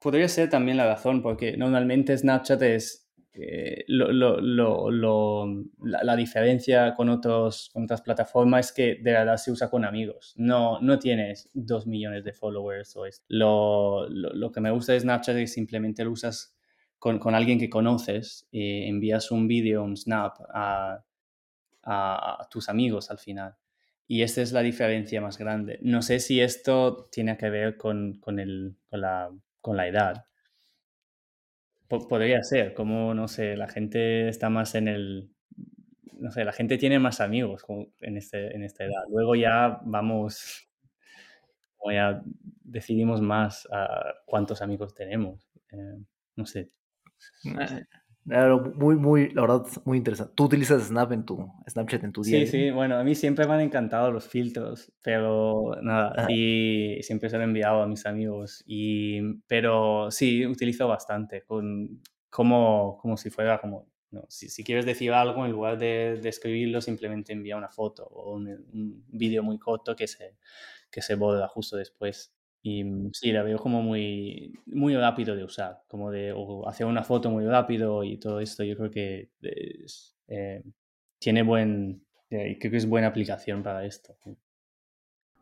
podría 0.00 0.28
ser 0.28 0.48
también 0.48 0.76
la 0.76 0.86
razón, 0.86 1.22
porque 1.22 1.56
normalmente 1.56 2.16
Snapchat 2.16 2.62
es 2.62 3.02
eh, 3.34 3.84
lo, 3.88 4.12
lo, 4.12 4.90
lo, 4.90 5.46
la, 5.82 6.04
la, 6.04 6.16
diferencia 6.16 6.94
con, 6.94 7.08
otros, 7.08 7.70
con 7.72 7.84
otras 7.84 8.02
plataformas 8.02 8.66
es 8.66 8.72
que 8.72 8.84
de 8.96 9.12
verdad 9.12 9.38
se 9.38 9.50
usa 9.50 9.70
con 9.70 9.84
amigos. 9.84 10.34
No, 10.36 10.80
no 10.80 10.98
tienes 10.98 11.48
dos 11.54 11.86
millones 11.86 12.24
de 12.24 12.32
followers. 12.32 12.94
O 12.96 13.06
es. 13.06 13.22
Lo, 13.28 14.06
lo, 14.08 14.52
que 14.52 14.60
me 14.60 14.70
gusta 14.70 14.92
de 14.92 15.00
Snapchat 15.00 15.36
es 15.36 15.52
simplemente 15.52 16.04
lo 16.04 16.12
usas 16.12 16.54
con, 17.02 17.18
con 17.18 17.34
alguien 17.34 17.58
que 17.58 17.68
conoces, 17.68 18.46
y 18.52 18.84
envías 18.86 19.32
un 19.32 19.48
vídeo, 19.48 19.82
un 19.82 19.96
snap 19.96 20.36
a, 20.54 21.04
a, 21.82 22.48
tus 22.48 22.68
amigos 22.68 23.10
al 23.10 23.18
final. 23.18 23.56
Y 24.06 24.22
esta 24.22 24.40
es 24.40 24.52
la 24.52 24.60
diferencia 24.60 25.20
más 25.20 25.36
grande. 25.36 25.80
No 25.82 26.02
sé 26.02 26.20
si 26.20 26.40
esto 26.40 27.08
tiene 27.10 27.36
que 27.36 27.50
ver 27.50 27.76
con, 27.76 28.20
con, 28.20 28.38
el, 28.38 28.76
con, 28.88 29.00
la, 29.00 29.32
con 29.60 29.76
la 29.76 29.88
edad. 29.88 30.26
podría 31.88 32.40
ser, 32.44 32.72
como, 32.72 33.14
no 33.14 33.26
sé, 33.26 33.56
la 33.56 33.66
gente 33.66 34.28
está 34.28 34.48
más 34.48 34.76
en 34.76 34.86
el... 34.86 35.34
No 36.20 36.30
sé, 36.30 36.44
la 36.44 36.52
gente 36.52 36.78
tiene 36.78 37.00
más 37.00 37.20
amigos 37.20 37.64
en, 37.98 38.16
este, 38.16 38.54
en 38.54 38.62
esta 38.62 38.84
edad. 38.84 39.02
Luego 39.10 39.34
ya 39.34 39.80
vamos, 39.84 40.68
como 41.76 41.90
ya 41.90 42.22
decidimos 42.62 43.20
más 43.20 43.66
cuántos 44.24 44.62
amigos 44.62 44.94
tenemos. 44.94 45.50
Eh, 45.72 45.98
no 46.36 46.46
sé, 46.46 46.70
muy, 48.24 48.96
muy, 48.96 49.30
la 49.30 49.42
verdad, 49.42 49.66
muy 49.84 49.98
interesante. 49.98 50.32
¿Tú 50.36 50.44
utilizas 50.44 50.84
Snap 50.84 51.12
en 51.12 51.24
tu, 51.24 51.52
Snapchat 51.68 52.04
en 52.04 52.12
tu 52.12 52.22
día? 52.22 52.40
Sí, 52.40 52.46
sí, 52.46 52.70
bueno, 52.70 52.96
a 52.96 53.04
mí 53.04 53.14
siempre 53.14 53.46
me 53.46 53.54
han 53.54 53.60
encantado 53.60 54.10
los 54.10 54.28
filtros, 54.28 54.92
pero 55.02 55.76
nada, 55.82 56.26
y 56.30 56.98
siempre 57.02 57.28
se 57.28 57.36
lo 57.36 57.42
he 57.42 57.46
enviado 57.46 57.82
a 57.82 57.86
mis 57.86 58.06
amigos, 58.06 58.62
y, 58.66 59.20
pero 59.46 60.10
sí, 60.10 60.46
utilizo 60.46 60.86
bastante, 60.86 61.42
con, 61.42 62.00
como, 62.30 62.98
como 62.98 63.16
si 63.16 63.30
fuera 63.30 63.60
como, 63.60 63.88
no, 64.10 64.24
si, 64.28 64.48
si, 64.48 64.62
quieres 64.62 64.86
decir 64.86 65.12
algo, 65.12 65.44
en 65.44 65.52
lugar 65.52 65.78
de, 65.78 66.18
de, 66.22 66.28
escribirlo, 66.28 66.80
simplemente 66.80 67.32
envía 67.32 67.56
una 67.56 67.70
foto 67.70 68.04
o 68.04 68.34
un, 68.34 68.48
un 68.48 69.04
vídeo 69.08 69.42
muy 69.42 69.58
corto 69.58 69.96
que 69.96 70.06
se, 70.06 70.36
que 70.90 71.02
se 71.02 71.14
borra 71.16 71.48
justo 71.48 71.76
después. 71.76 72.32
Y 72.62 72.84
mm, 72.84 73.10
sí, 73.12 73.32
la 73.32 73.42
veo 73.42 73.58
como 73.58 73.82
muy, 73.82 74.58
muy 74.66 74.96
rápido 74.96 75.34
de 75.36 75.44
usar, 75.44 75.82
como 75.88 76.10
de 76.10 76.32
o 76.32 76.68
hacer 76.68 76.86
una 76.86 77.02
foto 77.02 77.30
muy 77.30 77.44
rápido 77.44 78.04
y 78.04 78.18
todo 78.18 78.40
esto. 78.40 78.62
Yo 78.64 78.76
creo 78.76 78.90
que 78.90 79.30
eh, 80.28 80.62
tiene 81.18 81.42
buen, 81.42 82.04
eh, 82.30 82.56
creo 82.60 82.70
que 82.70 82.76
es 82.78 82.88
buena 82.88 83.08
aplicación 83.08 83.62
para 83.62 83.84
esto. 83.84 84.16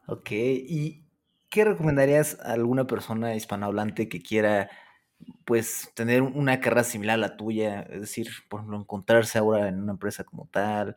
Ok, 0.07 0.31
¿y 0.33 1.05
qué 1.51 1.65
recomendarías 1.65 2.39
a 2.41 2.53
alguna 2.55 2.87
persona 2.87 3.35
hispanohablante 3.35 4.09
que 4.09 4.23
quiera 4.23 4.71
pues 5.45 5.91
tener 5.95 6.23
una 6.23 6.61
carrera 6.61 6.85
similar 6.85 7.15
a 7.15 7.19
la 7.19 7.37
tuya? 7.37 7.83
Es 7.83 8.01
decir, 8.01 8.29
por 8.49 8.61
ejemplo, 8.61 8.79
encontrarse 8.79 9.39
ahora 9.39 9.69
en 9.69 9.81
una 9.81 9.93
empresa 9.93 10.25
como 10.25 10.49
tal, 10.51 10.97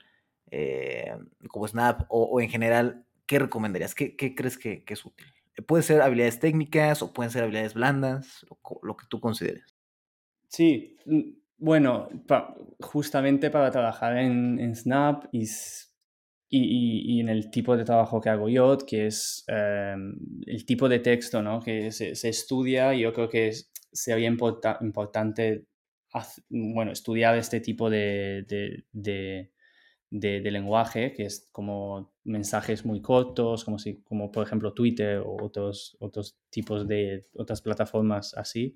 eh, 0.52 1.16
como 1.50 1.68
Snap, 1.68 2.06
o, 2.10 2.40
en 2.42 2.50
general, 2.50 3.06
¿qué 3.26 3.40
recomendarías? 3.40 3.94
¿Qué, 3.96 4.16
qué 4.16 4.36
crees 4.36 4.58
que, 4.58 4.84
que 4.84 4.94
es 4.96 5.06
útil? 5.06 5.28
Puede 5.68 5.84
ser 5.84 6.02
habilidades 6.02 6.40
técnicas 6.40 7.02
o 7.02 7.14
pueden 7.14 7.32
ser 7.32 7.44
habilidades 7.44 7.74
blandas, 7.74 8.46
lo, 8.82 8.98
que 8.98 9.06
tú 9.08 9.20
consideres. 9.20 9.76
Sí, 10.48 10.98
bueno, 11.58 12.10
justamente 12.80 13.50
para 13.50 13.72
trabajar 13.72 14.18
en, 14.18 14.76
Snap 14.76 15.26
y, 15.32 15.46
y, 16.50 17.20
en 17.20 17.30
el 17.30 17.50
tipo 17.52 17.78
de 17.78 17.86
trabajo 17.86 18.20
que 18.20 18.30
hago 18.30 18.50
yo, 18.50 18.78
que 18.78 19.08
es 19.08 19.44
em, 19.48 20.16
el 20.46 20.66
tipo 20.66 20.90
de 20.90 21.00
texto 21.00 21.42
¿no? 21.42 21.60
que 21.62 21.92
se, 21.92 22.12
estudia, 22.28 22.94
yo 22.94 23.14
creo 23.14 23.30
que 23.30 23.52
sería 23.92 24.28
importante 24.28 25.68
bueno, 26.50 26.92
estudiar 26.92 27.38
este 27.38 27.60
tipo 27.60 27.90
de, 27.90 28.46
lenguaje, 30.22 31.14
que 31.14 31.26
es 31.26 31.50
como 31.52 32.14
mensajes 32.24 32.86
muy 32.86 33.02
cortos, 33.02 33.64
como, 33.64 33.80
si, 33.80 34.02
como 34.04 34.32
por 34.32 34.46
ejemplo 34.46 34.74
Twitter 34.74 35.20
o 35.20 35.38
otros, 35.44 35.98
otros 36.00 36.38
tipos 36.50 36.88
de 36.88 37.26
otras 37.36 37.62
plataformas 37.62 38.34
así. 38.36 38.76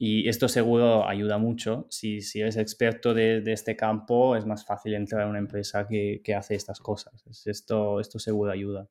Y 0.00 0.28
esto 0.28 0.48
seguro 0.48 1.08
ayuda 1.08 1.38
mucho. 1.38 1.86
Si, 1.90 2.20
si 2.20 2.40
eres 2.40 2.56
experto 2.56 3.14
de, 3.14 3.40
de, 3.40 3.52
este 3.52 3.74
campo, 3.76 4.36
es 4.36 4.46
más 4.46 4.64
fácil 4.64 4.94
entrar 4.94 5.22
a 5.22 5.28
una 5.28 5.40
empresa 5.40 5.88
que, 5.88 6.20
que 6.22 6.34
hace 6.34 6.54
estas 6.54 6.78
cosas. 6.78 7.24
Esto, 7.46 7.98
esto 7.98 8.18
seguro 8.20 8.52
ayuda. 8.52 8.88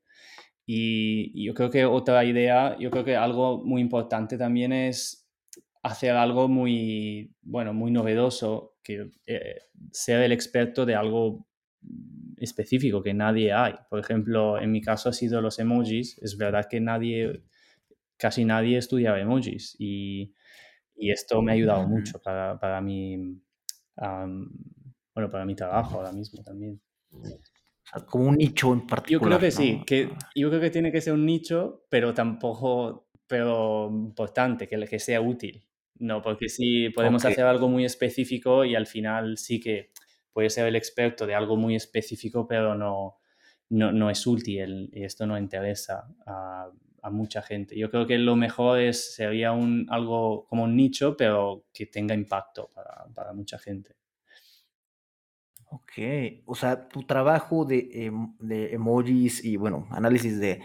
Y 0.66 1.45
yo 1.45 1.54
creo 1.54 1.70
que 1.70 1.86
otra 1.86 2.26
idea, 2.26 2.78
yo 2.78 2.91
creo 2.91 3.06
que 3.06 3.16
algo 3.16 3.64
muy 3.64 3.82
importante 3.82 4.38
también 4.38 4.74
es 4.74 5.28
hacer 5.82 6.12
algo 6.12 6.49
muy, 6.49 7.34
bueno, 7.41 7.74
muy 7.74 7.89
novedoso, 7.89 8.76
que 8.84 9.10
eh, 9.26 9.62
sea 9.91 10.26
el 10.26 10.34
experto 10.34 10.86
de 10.86 10.95
algo 10.95 11.47
específico 12.38 13.02
que 13.02 13.14
nadie 13.14 13.54
hay. 13.54 13.74
Por 13.90 14.00
ejemplo, 14.00 14.60
en 14.60 14.72
mi 14.72 14.82
caso 14.82 15.10
ha 15.10 15.14
sido 15.14 15.42
los 15.42 15.60
emojis. 15.60 16.18
Es 16.20 16.38
verdad 16.38 16.68
que 16.70 16.80
nadie, 16.80 17.44
casi 18.18 18.46
nadie 18.46 18.78
estudiaba 18.78 19.20
emojis 19.20 19.76
y, 19.80 20.34
y 20.96 21.12
esto 21.12 21.42
me 21.42 21.52
ha 21.52 21.56
ayudado 21.56 21.88
mucho 21.88 22.20
para, 22.20 22.60
para 22.60 22.82
mi, 22.82 23.40
bueno, 23.98 25.30
para 25.32 25.46
mi 25.46 25.56
trabajo 25.56 25.98
ahora 25.98 26.12
mismo 26.12 26.44
también. 26.44 26.82
como 28.06 28.30
un 28.30 28.36
nicho 28.36 28.74
en 28.74 28.86
particular. 28.86 29.32
Yo 29.32 29.38
creo 29.38 29.40
que 29.40 29.52
sí, 29.52 29.84
que 29.86 30.10
ah. 30.12 30.30
yo 30.36 30.50
creo 30.50 30.62
que 30.62 30.70
tiene 30.70 30.92
que 30.92 31.02
ser 31.02 31.14
un 31.14 31.26
nicho, 31.26 31.86
pero 31.90 32.14
tampoco, 32.14 33.10
pero 33.28 33.90
importante, 33.92 34.68
que, 34.68 34.80
que 34.86 35.00
sea 35.00 35.22
útil. 35.22 35.64
No, 36.00 36.22
porque 36.22 36.48
sí 36.48 36.90
podemos 36.90 37.26
hacer 37.26 37.46
algo 37.46 37.68
muy 37.70 37.84
específico 37.84 38.64
y 38.64 38.76
al 38.76 38.86
final 38.86 39.38
sí 39.38 39.60
que 39.60 39.92
puede 40.38 40.52
ser 40.52 40.68
el 40.68 40.76
experto 40.76 41.26
de 41.26 41.34
algo 41.34 41.58
muy 41.58 41.76
específico, 41.76 42.46
pero 42.48 42.76
no, 42.76 43.18
no, 43.70 44.08
es 44.12 44.28
útil 44.28 44.88
y 44.94 45.04
esto 45.04 45.26
no 45.26 45.36
interesa 45.36 46.08
a, 46.28 46.70
mucha 47.10 47.42
gente. 47.42 47.76
Yo 47.76 47.90
creo 47.90 48.06
que 48.06 48.20
lo 48.20 48.36
mejor 48.36 48.80
es, 48.80 49.16
sería 49.16 49.52
un, 49.52 49.88
algo 49.90 50.46
como 50.46 50.66
un 50.66 50.76
nicho, 50.76 51.18
pero 51.18 51.66
que 51.74 51.88
tenga 51.88 52.14
impacto 52.14 52.70
para, 52.76 53.08
para 53.16 53.34
mucha 53.34 53.58
gente. 53.58 53.96
Ok, 55.72 55.94
o 56.46 56.54
sea, 56.54 56.88
tu 56.88 57.02
trabajo 57.02 57.66
de, 57.66 57.90
em, 57.92 58.38
de 58.38 58.76
emojis 58.76 59.44
y, 59.44 59.58
bueno, 59.58 59.88
análisis 59.90 60.40
de, 60.40 60.62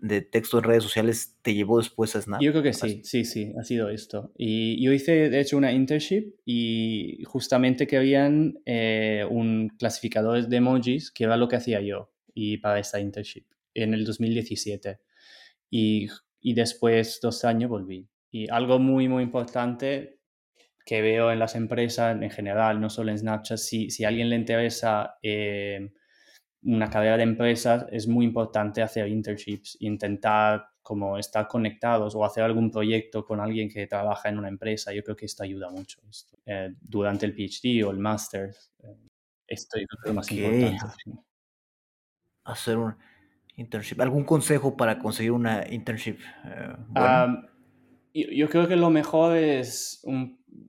de, 0.00 0.22
texto 0.22 0.58
en 0.58 0.64
redes 0.64 0.82
sociales 0.82 1.38
te 1.42 1.54
llevó 1.54 1.78
después 1.78 2.14
a 2.16 2.22
Snap. 2.22 2.40
Yo 2.40 2.52
creo 2.52 2.62
que 2.62 2.72
sí, 2.72 3.02
sí, 3.04 3.24
sí, 3.24 3.52
ha 3.58 3.64
sido 3.64 3.88
esto. 3.88 4.32
Y 4.36 4.82
yo 4.84 4.92
hice, 4.92 5.30
de 5.30 5.40
hecho, 5.40 5.56
una 5.56 5.72
internship 5.72 6.34
y 6.44 7.22
justamente 7.24 7.86
querían 7.86 8.60
eh, 8.66 9.24
un 9.28 9.68
clasificador 9.78 10.46
de 10.46 10.56
emojis, 10.56 11.10
que 11.10 11.24
era 11.24 11.36
lo 11.36 11.48
que 11.48 11.56
hacía 11.56 11.80
yo, 11.80 12.12
y 12.34 12.58
para 12.58 12.78
esta 12.78 13.00
internship, 13.00 13.46
en 13.74 13.94
el 13.94 14.04
2017. 14.04 14.98
Y, 15.70 16.08
y 16.40 16.54
después, 16.54 17.20
dos 17.22 17.44
años, 17.44 17.70
volví. 17.70 18.08
Y 18.30 18.48
algo 18.50 18.78
muy, 18.78 19.08
muy 19.08 19.22
importante 19.22 20.20
que 20.84 21.02
veo 21.02 21.30
en 21.30 21.38
las 21.38 21.54
empresas 21.54 22.20
en 22.20 22.30
general, 22.30 22.80
no 22.80 22.90
solo 22.90 23.10
en 23.10 23.18
Snapchat, 23.18 23.58
si, 23.58 23.90
si 23.90 24.04
a 24.04 24.08
alguien 24.08 24.30
le 24.30 24.36
interesa 24.36 25.18
eh, 25.22 25.92
una 26.62 26.90
carrera 26.90 27.16
de 27.16 27.22
empresas, 27.22 27.86
es 27.90 28.06
muy 28.06 28.26
importante 28.26 28.82
hacer 28.82 29.08
internships, 29.08 29.76
intentar 29.80 30.66
como 30.82 31.18
estar 31.18 31.46
conectados 31.46 32.14
o 32.14 32.24
hacer 32.24 32.42
algún 32.42 32.70
proyecto 32.70 33.24
con 33.24 33.40
alguien 33.40 33.68
que 33.68 33.86
trabaja 33.86 34.28
en 34.28 34.38
una 34.38 34.48
empresa. 34.48 34.92
Yo 34.92 35.02
creo 35.02 35.16
que 35.16 35.26
esto 35.26 35.42
ayuda 35.42 35.70
mucho. 35.70 36.00
Eh, 36.46 36.74
durante 36.80 37.26
el 37.26 37.34
PhD 37.34 37.84
o 37.86 37.90
el 37.90 37.98
máster, 37.98 38.54
eh, 38.82 38.96
esto 39.46 39.78
es 39.78 39.86
lo 40.04 40.14
más 40.14 40.30
importante. 40.30 40.78
Hacer 42.44 42.76
un 42.76 42.96
internship. 43.56 44.00
¿Algún 44.00 44.24
consejo 44.24 44.76
para 44.76 44.98
conseguir 44.98 45.32
una 45.32 45.64
internship? 45.70 46.18
Bueno? 46.88 47.46
yo, 48.12 48.48
creo 48.48 48.66
que 48.66 48.76
lo 48.76 48.90
mejor 48.90 49.36
es 49.36 50.04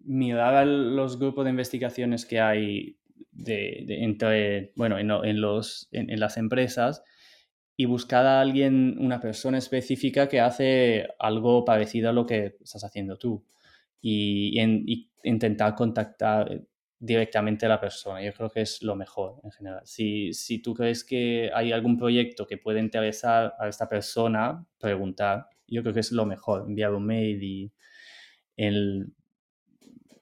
mirar 0.04 0.56
a 0.56 0.66
los 0.66 1.18
grupos 1.18 1.46
de 1.46 1.52
investigaciones 1.52 2.26
que 2.26 2.40
hay 2.40 3.01
de, 3.32 3.86
entre, 4.04 4.74
bueno, 4.76 4.98
en, 4.98 5.42
los, 5.42 5.88
en, 5.92 6.20
las 6.20 6.38
empresas 6.38 7.04
y 7.78 7.86
buscar 7.86 8.26
a 8.26 8.42
alguien, 8.42 8.98
una 9.00 9.20
persona 9.20 9.58
específica 9.58 10.28
que 10.28 10.40
hace 10.40 11.08
algo 11.20 11.66
parecido 11.66 12.10
a 12.10 12.14
lo 12.14 12.26
que 12.26 12.58
estás 12.62 12.84
haciendo 12.84 13.18
tú 13.18 13.46
y, 14.02 14.60
intentar 15.24 15.76
contactar 15.76 16.64
directamente 16.98 17.66
a 17.66 17.70
la 17.70 17.80
persona. 17.80 18.24
Yo 18.24 18.34
creo 18.34 18.50
que 18.50 18.62
es 18.62 18.82
lo 18.82 18.96
mejor 18.96 19.40
en 19.44 19.52
general. 19.52 19.82
Si, 19.86 20.34
si 20.34 20.60
tú 20.60 20.74
crees 20.74 21.04
que 21.04 21.52
hay 21.54 21.72
algún 21.72 21.98
proyecto 21.98 22.48
que 22.48 22.58
puede 22.58 22.80
interesar 22.80 23.54
a 23.60 23.68
esta 23.68 23.88
persona, 23.88 24.66
preguntar 24.80 25.48
yo 25.72 25.82
creo 25.82 25.94
que 25.94 26.02
es 26.02 26.12
lo 26.12 26.26
mejor, 26.26 26.66
enviar 26.68 26.94
un 26.94 27.06
mail 27.06 27.42
y 27.42 27.72
el, 28.58 29.14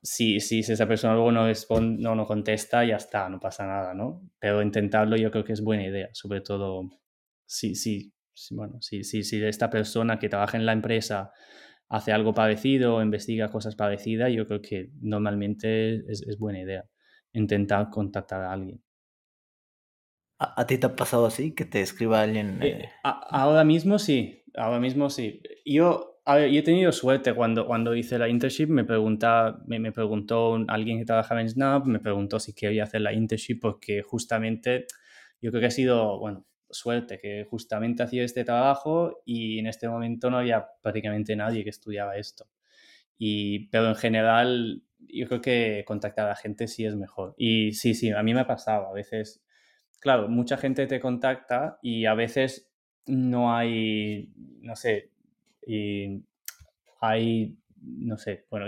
si, 0.10 0.40
si 0.40 0.60
esa 0.60 0.88
persona 0.88 1.14
luego 1.14 1.32
no, 1.32 1.46
responde, 1.46 2.02
no, 2.02 2.16
no 2.16 2.26
contesta, 2.26 2.84
ya 2.84 2.96
está, 2.96 3.30
no 3.30 3.40
pasa 3.40 3.68
nada, 3.68 3.94
¿no? 3.94 4.28
Pero 4.40 4.64
intentarlo 4.64 5.16
yo 5.18 5.30
creo 5.30 5.44
que 5.44 5.54
es 5.54 5.62
buena 5.62 5.86
idea, 5.86 6.10
sobre 6.14 6.42
todo 6.42 6.90
si, 7.46 7.76
si, 7.76 8.12
bueno, 8.50 8.82
si, 8.82 9.04
si, 9.04 9.24
si 9.24 9.44
esta 9.44 9.70
persona 9.70 10.18
que 10.18 10.28
trabaja 10.28 10.58
en 10.58 10.66
la 10.66 10.74
empresa 10.74 11.32
hace 11.90 12.12
algo 12.12 12.34
parecido 12.34 12.96
o 12.96 13.04
investiga 13.04 13.52
cosas 13.52 13.76
parecidas, 13.76 14.32
yo 14.34 14.48
creo 14.48 14.64
que 14.64 14.90
normalmente 15.00 15.98
es, 16.12 16.24
es 16.24 16.40
buena 16.40 16.62
idea 16.62 16.86
intentar 17.32 17.92
contactar 17.92 18.42
a 18.42 18.52
alguien. 18.52 18.82
¿A, 20.40 20.66
ti 20.66 20.80
te 20.80 20.88
ha 20.88 20.96
pasado 20.96 21.28
así? 21.28 21.54
¿Que 21.54 21.66
te 21.66 21.82
escriba 21.82 22.22
alguien? 22.22 22.64
Eh, 22.64 22.86
eh? 22.86 22.90
ahora 23.04 23.64
mismo 23.64 24.00
sí, 24.00 24.44
ahora 24.56 24.80
mismo 24.80 25.12
sí. 25.12 25.44
Yo, 25.66 26.09
a 26.30 26.36
ver, 26.36 26.54
he 26.54 26.62
tenido 26.62 26.92
suerte 26.92 27.34
cuando, 27.34 27.66
cuando 27.66 27.96
hice 27.96 28.20
la 28.20 28.30
internship, 28.30 28.68
me, 28.68 28.84
pregunta, 28.84 29.60
me, 29.66 29.80
me, 29.80 29.92
preguntó 29.92 30.60
alguien 30.68 31.00
que 31.00 31.06
trabajaba 31.06 31.42
en 31.42 31.50
Snap, 31.50 31.86
me 31.86 32.00
preguntó 32.00 32.40
si 32.40 32.54
quería 32.54 32.84
hacer 32.84 33.02
la 33.02 33.14
internship 33.14 33.60
porque 33.60 34.04
justamente 34.04 34.86
yo 35.42 35.50
creo 35.50 35.62
que 35.62 35.68
ha 35.68 35.72
sido, 35.72 36.20
bueno, 36.20 36.46
suerte, 36.70 37.18
que 37.18 37.46
justamente 37.50 38.04
hacía 38.04 38.24
este 38.24 38.44
trabajo 38.44 39.24
y 39.26 39.58
en 39.58 39.66
este 39.66 39.90
momento 39.90 40.30
no 40.30 40.38
había 40.38 40.68
prácticamente 40.84 41.36
nadie 41.36 41.64
que 41.64 41.72
estudiaba 41.72 42.16
esto. 42.18 42.48
Y, 43.18 43.70
pero 43.70 43.88
en 43.90 43.96
general, 43.96 44.84
yo 45.00 45.28
creo 45.28 45.42
que 45.42 45.84
contactar 45.88 46.28
a 46.28 46.30
la 46.30 46.36
gente 46.36 46.68
sí 46.68 46.86
es 46.86 46.96
mejor. 46.96 47.34
Y 47.38 47.74
sí, 47.74 47.96
sí, 47.96 48.12
a 48.12 48.22
mí 48.22 48.36
me 48.36 48.42
ha 48.42 48.48
pasado. 48.48 48.88
A 48.88 48.94
veces 48.94 49.42
claro, 50.00 50.28
mucha 50.30 50.58
gente 50.58 50.88
te 50.88 51.00
contacta 51.00 51.80
y 51.82 52.06
a 52.06 52.14
veces 52.14 52.72
no 53.06 53.56
hay, 53.56 54.32
no 54.62 54.76
sé, 54.76 55.12
y 55.70 56.26
hay, 57.00 57.56
no 57.80 58.18
sé, 58.18 58.48
bueno, 58.50 58.66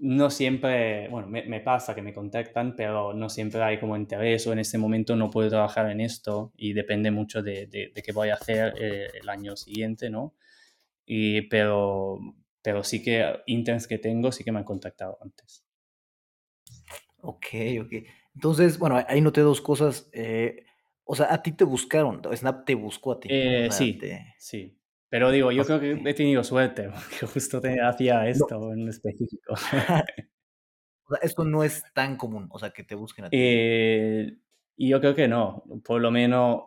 no 0.00 0.28
siempre, 0.28 1.08
bueno, 1.08 1.28
me, 1.28 1.60
pasa 1.60 1.94
que 1.94 2.02
me 2.02 2.12
contactan, 2.12 2.76
pero 2.76 3.14
no 3.14 3.30
siempre 3.30 3.62
hay 3.62 3.80
como 3.80 3.96
interés 3.96 4.46
o 4.46 4.52
en 4.52 4.58
este 4.58 4.76
momento 4.76 5.16
no 5.16 5.30
puedo 5.30 5.48
trabajar 5.48 5.90
en 5.90 6.02
esto 6.02 6.52
y 6.58 6.74
depende 6.74 7.10
mucho 7.10 7.42
de, 7.42 7.68
de, 7.68 8.02
qué 8.02 8.12
voy 8.12 8.28
a 8.28 8.34
hacer 8.34 8.74
eh, 8.78 9.08
el 9.14 9.28
año 9.30 9.56
siguiente, 9.56 10.10
¿no? 10.10 10.34
Y, 11.06 11.42
pero, 11.42 12.18
pero 12.60 12.84
sí 12.84 13.02
que 13.02 13.24
interns 13.46 13.86
que 13.86 13.96
tengo 13.96 14.30
sí 14.30 14.44
que 14.44 14.52
me 14.52 14.58
han 14.58 14.64
contactado 14.64 15.16
antes. 15.22 15.64
Ok, 17.22 17.46
ok. 17.80 17.92
Entonces, 18.34 18.78
bueno, 18.78 19.02
ahí 19.08 19.22
noté 19.22 19.40
dos 19.40 19.62
cosas. 19.62 20.10
Eh, 20.12 20.66
o 21.04 21.14
sea, 21.14 21.32
a 21.32 21.42
ti 21.42 21.52
te 21.52 21.64
buscaron, 21.64 22.20
Snap 22.34 22.66
te 22.66 22.74
buscó 22.74 23.12
a 23.12 23.20
ti. 23.20 23.28
Eh, 23.30 23.68
sí, 23.70 23.98
sí. 24.38 24.81
Pero 25.12 25.30
digo, 25.30 25.52
yo 25.52 25.62
creo 25.66 25.78
que 25.78 25.92
he 26.08 26.14
tenido 26.14 26.42
suerte, 26.42 26.88
porque 26.94 27.26
justo 27.26 27.60
te, 27.60 27.82
hacía 27.82 28.26
esto 28.26 28.72
en 28.72 28.88
específico. 28.88 29.52
o 29.52 29.56
sea, 29.58 30.04
esto 31.20 31.44
no 31.44 31.62
es 31.62 31.84
tan 31.92 32.16
común, 32.16 32.48
o 32.50 32.58
sea, 32.58 32.70
que 32.70 32.82
te 32.82 32.94
busquen 32.94 33.26
a 33.26 33.28
ti. 33.28 33.36
Eh, 33.38 34.38
y 34.74 34.88
yo 34.88 35.00
creo 35.00 35.14
que 35.14 35.28
no. 35.28 35.64
Por 35.84 36.00
lo 36.00 36.10
menos, 36.10 36.62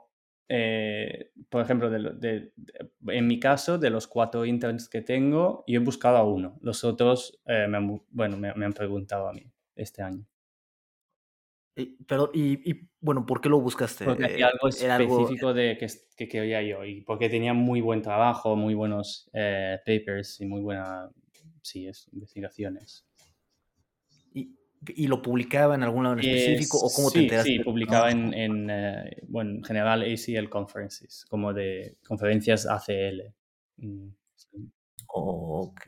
por 1.50 1.62
ejemplo, 1.64 1.90
en 1.92 3.28
mi 3.28 3.40
caso, 3.40 3.80
de 3.80 3.90
los 3.90 4.06
cuatro 4.06 4.46
interns 4.46 4.90
que 4.90 5.02
tengo, 5.02 5.64
yo 5.66 5.82
he 5.82 5.84
buscado 5.84 6.18
a 6.18 6.24
uno. 6.24 6.60
Los 6.62 6.84
otros, 6.84 7.42
me 7.48 8.00
bueno, 8.12 8.38
me 8.38 8.64
han 8.64 8.74
preguntado 8.74 9.28
a 9.28 9.34
mí 9.34 9.52
este 9.76 10.04
año. 10.04 10.24
Pero, 12.08 12.32
y, 12.34 12.90
bueno, 13.02 13.26
¿por 13.26 13.42
qué 13.42 13.50
lo 13.50 13.60
buscaste? 13.60 14.06
Porque 14.06 14.26
hacía 14.26 14.48
algo 14.48 14.70
específico 14.70 15.54
de 15.54 15.78
que, 15.78 15.88
que, 16.16 16.28
quería 16.30 16.62
yo 16.62 16.86
y 16.86 17.02
porque 17.02 17.28
tenía 17.28 17.54
muy 17.54 17.82
buen 17.82 18.02
trabajo, 18.02 18.56
muy 18.56 18.74
buenos 18.74 19.30
eh, 19.34 19.78
papers 19.86 20.40
y 20.40 20.46
muy 20.46 20.62
buenas 20.62 21.12
sí, 21.62 21.90
investigaciones. 22.14 23.06
¿Y, 24.34 24.56
¿Y, 24.88 25.08
lo 25.08 25.22
publicaba 25.22 25.76
en 25.76 25.84
algún 25.84 26.04
lado 26.04 26.18
en 26.18 26.26
específico 26.26 26.78
o 26.78 26.90
cómo 26.96 27.12
te 27.12 27.20
enteraste? 27.20 27.58
Sí, 27.58 27.60
publicaba 27.60 28.10
en, 28.10 28.34
en 28.34 28.70
eh, 28.70 29.18
bueno, 29.28 29.52
en 29.52 29.64
general 29.66 30.02
ACL 30.04 30.48
Conferences, 30.50 31.26
como 31.28 31.54
de 31.54 31.98
conferencias 32.08 32.66
ACL. 32.66 33.34
Mm, 33.78 34.12
ok, 35.08 35.82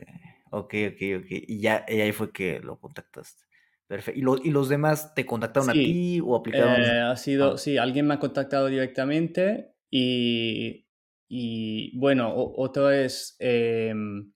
ok, 0.50 0.74
ok, 0.90 1.02
ok. 1.20 1.26
Y 1.30 1.60
ya 1.60 1.86
y 1.88 2.00
ahí 2.02 2.12
fue 2.12 2.30
que 2.30 2.60
lo 2.60 2.78
contactaste. 2.78 3.47
Perfecto. 3.88 4.38
¿Y, 4.42 4.48
¿Y, 4.48 4.50
los 4.50 4.68
demás 4.68 5.14
te 5.14 5.24
contactaron 5.24 5.70
a 5.70 5.72
ti 5.72 6.20
o 6.22 6.36
aplicaron? 6.36 6.80
Eh, 6.82 7.00
ha 7.00 7.16
sido, 7.16 7.56
sí, 7.56 7.78
alguien 7.78 8.06
me 8.06 8.14
ha 8.14 8.18
contactado 8.18 8.66
directamente 8.66 9.72
y, 9.90 10.86
y 11.26 11.98
bueno, 11.98 12.30
otro 12.34 12.90
es 12.90 13.34
em, 13.38 14.30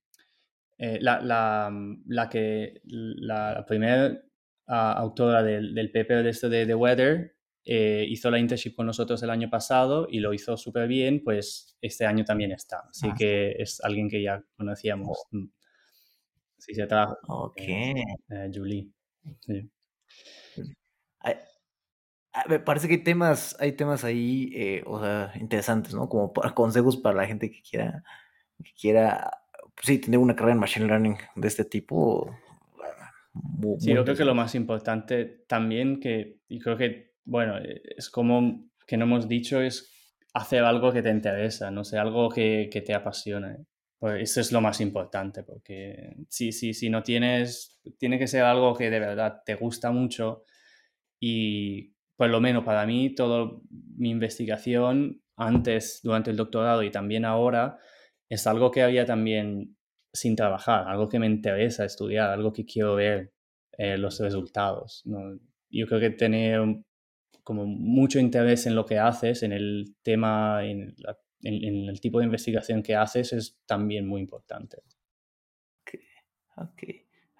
eh, 0.78 0.98
la, 1.02 1.20
la, 1.20 1.70
la, 2.06 2.28
que 2.30 2.80
la 2.84 3.64
primera 3.66 4.22
autora 4.66 5.42
del, 5.42 5.74
del, 5.74 5.92
paper 5.92 6.22
de 6.22 6.30
esto 6.30 6.48
de 6.48 6.64
The 6.64 6.74
Weather 6.74 7.36
eh, 7.64 8.06
hizo 8.08 8.30
la 8.30 8.38
internship 8.38 8.74
con 8.74 8.86
nosotros 8.86 9.22
el 9.22 9.28
año 9.30 9.50
pasado 9.50 10.08
y 10.10 10.20
lo 10.20 10.32
hizo 10.32 10.56
súper 10.56 10.88
bien, 10.88 11.22
pues 11.22 11.76
este 11.82 12.06
año 12.06 12.24
también 12.24 12.52
está. 12.52 12.84
Así 12.88 13.08
ah. 13.10 13.14
que 13.16 13.54
es 13.58 13.80
alguien 13.84 14.08
que 14.08 14.22
ya 14.22 14.42
conocíamos. 14.56 15.18
Oh. 15.30 15.36
Mm. 15.36 15.52
Sí, 16.58 16.74
se 16.74 16.86
trabaja. 16.86 17.18
Ok. 17.28 17.60
Julie. 18.52 18.88
Sí. 19.40 19.70
me 22.48 22.58
parece 22.60 22.88
que 22.88 22.94
hay 22.94 23.04
temas, 23.04 23.56
hay 23.60 23.72
temas 23.72 24.04
ahí, 24.04 24.50
eh, 24.54 24.82
o 24.86 25.00
sea, 25.00 25.32
interesantes, 25.38 25.94
¿no? 25.94 26.08
Como 26.08 26.32
para 26.32 26.54
consejos 26.54 26.96
para 26.96 27.16
la 27.16 27.26
gente 27.26 27.50
que 27.50 27.62
quiera, 27.62 28.02
que 28.62 28.72
quiera, 28.78 29.30
pues 29.74 29.86
sí, 29.86 29.98
tener 29.98 30.18
una 30.18 30.34
carrera 30.34 30.54
en 30.54 30.60
Machine 30.60 30.86
Learning 30.86 31.16
de 31.36 31.48
este 31.48 31.64
tipo. 31.64 32.34
sí, 33.78 33.92
yo 33.92 34.04
creo 34.04 34.16
que 34.16 34.24
lo 34.24 34.34
más 34.34 34.54
importante 34.54 35.44
también, 35.46 36.00
que, 36.00 36.40
y 36.48 36.58
creo 36.60 36.76
que, 36.76 37.12
bueno, 37.24 37.54
es 37.58 38.10
como 38.10 38.70
que 38.86 38.96
no 38.96 39.04
hemos 39.04 39.28
dicho 39.28 39.60
es 39.60 39.90
hacer 40.34 40.64
algo 40.64 40.92
que 40.92 41.02
te 41.02 41.10
interesa, 41.10 41.70
no 41.70 41.84
sé, 41.84 41.98
algo 41.98 42.30
que, 42.30 42.68
que 42.72 42.80
te 42.80 42.94
apasiona. 42.94 43.56
Pues 44.02 44.22
eso 44.32 44.40
es 44.40 44.50
lo 44.50 44.60
más 44.60 44.80
importante, 44.80 45.44
porque 45.44 46.16
si, 46.28 46.50
si, 46.50 46.74
si 46.74 46.90
no 46.90 47.04
tienes, 47.04 47.80
tiene 47.98 48.18
que 48.18 48.26
ser 48.26 48.42
algo 48.42 48.74
que 48.74 48.90
de 48.90 48.98
verdad 48.98 49.44
te 49.46 49.54
gusta 49.54 49.92
mucho 49.92 50.42
y 51.20 51.94
por 52.16 52.28
lo 52.28 52.40
menos 52.40 52.64
para 52.64 52.84
mí, 52.84 53.14
toda 53.14 53.52
mi 53.70 54.10
investigación 54.10 55.22
antes, 55.36 56.00
durante 56.02 56.32
el 56.32 56.36
doctorado 56.36 56.82
y 56.82 56.90
también 56.90 57.24
ahora, 57.24 57.78
es 58.28 58.44
algo 58.48 58.72
que 58.72 58.82
había 58.82 59.06
también 59.06 59.76
sin 60.12 60.34
trabajar, 60.34 60.88
algo 60.88 61.08
que 61.08 61.20
me 61.20 61.26
interesa 61.26 61.84
estudiar, 61.84 62.30
algo 62.30 62.52
que 62.52 62.64
quiero 62.64 62.96
ver 62.96 63.32
eh, 63.78 63.98
los 63.98 64.18
resultados. 64.18 65.04
Yo 65.70 65.86
creo 65.86 66.00
que 66.00 66.10
tener 66.10 66.60
como 67.44 67.66
mucho 67.66 68.18
interés 68.18 68.66
en 68.66 68.74
lo 68.74 68.84
que 68.84 68.98
haces, 68.98 69.44
en 69.44 69.52
el 69.52 69.94
tema, 70.02 70.64
en, 70.64 70.96
el 71.42 72.00
tipo 72.00 72.18
de 72.18 72.26
investigación 72.26 72.82
que 72.82 72.94
haces, 72.94 73.32
es 73.32 73.58
también 73.66 74.06
muy 74.06 74.20
importante. 74.20 74.82
Ok, 76.56 76.82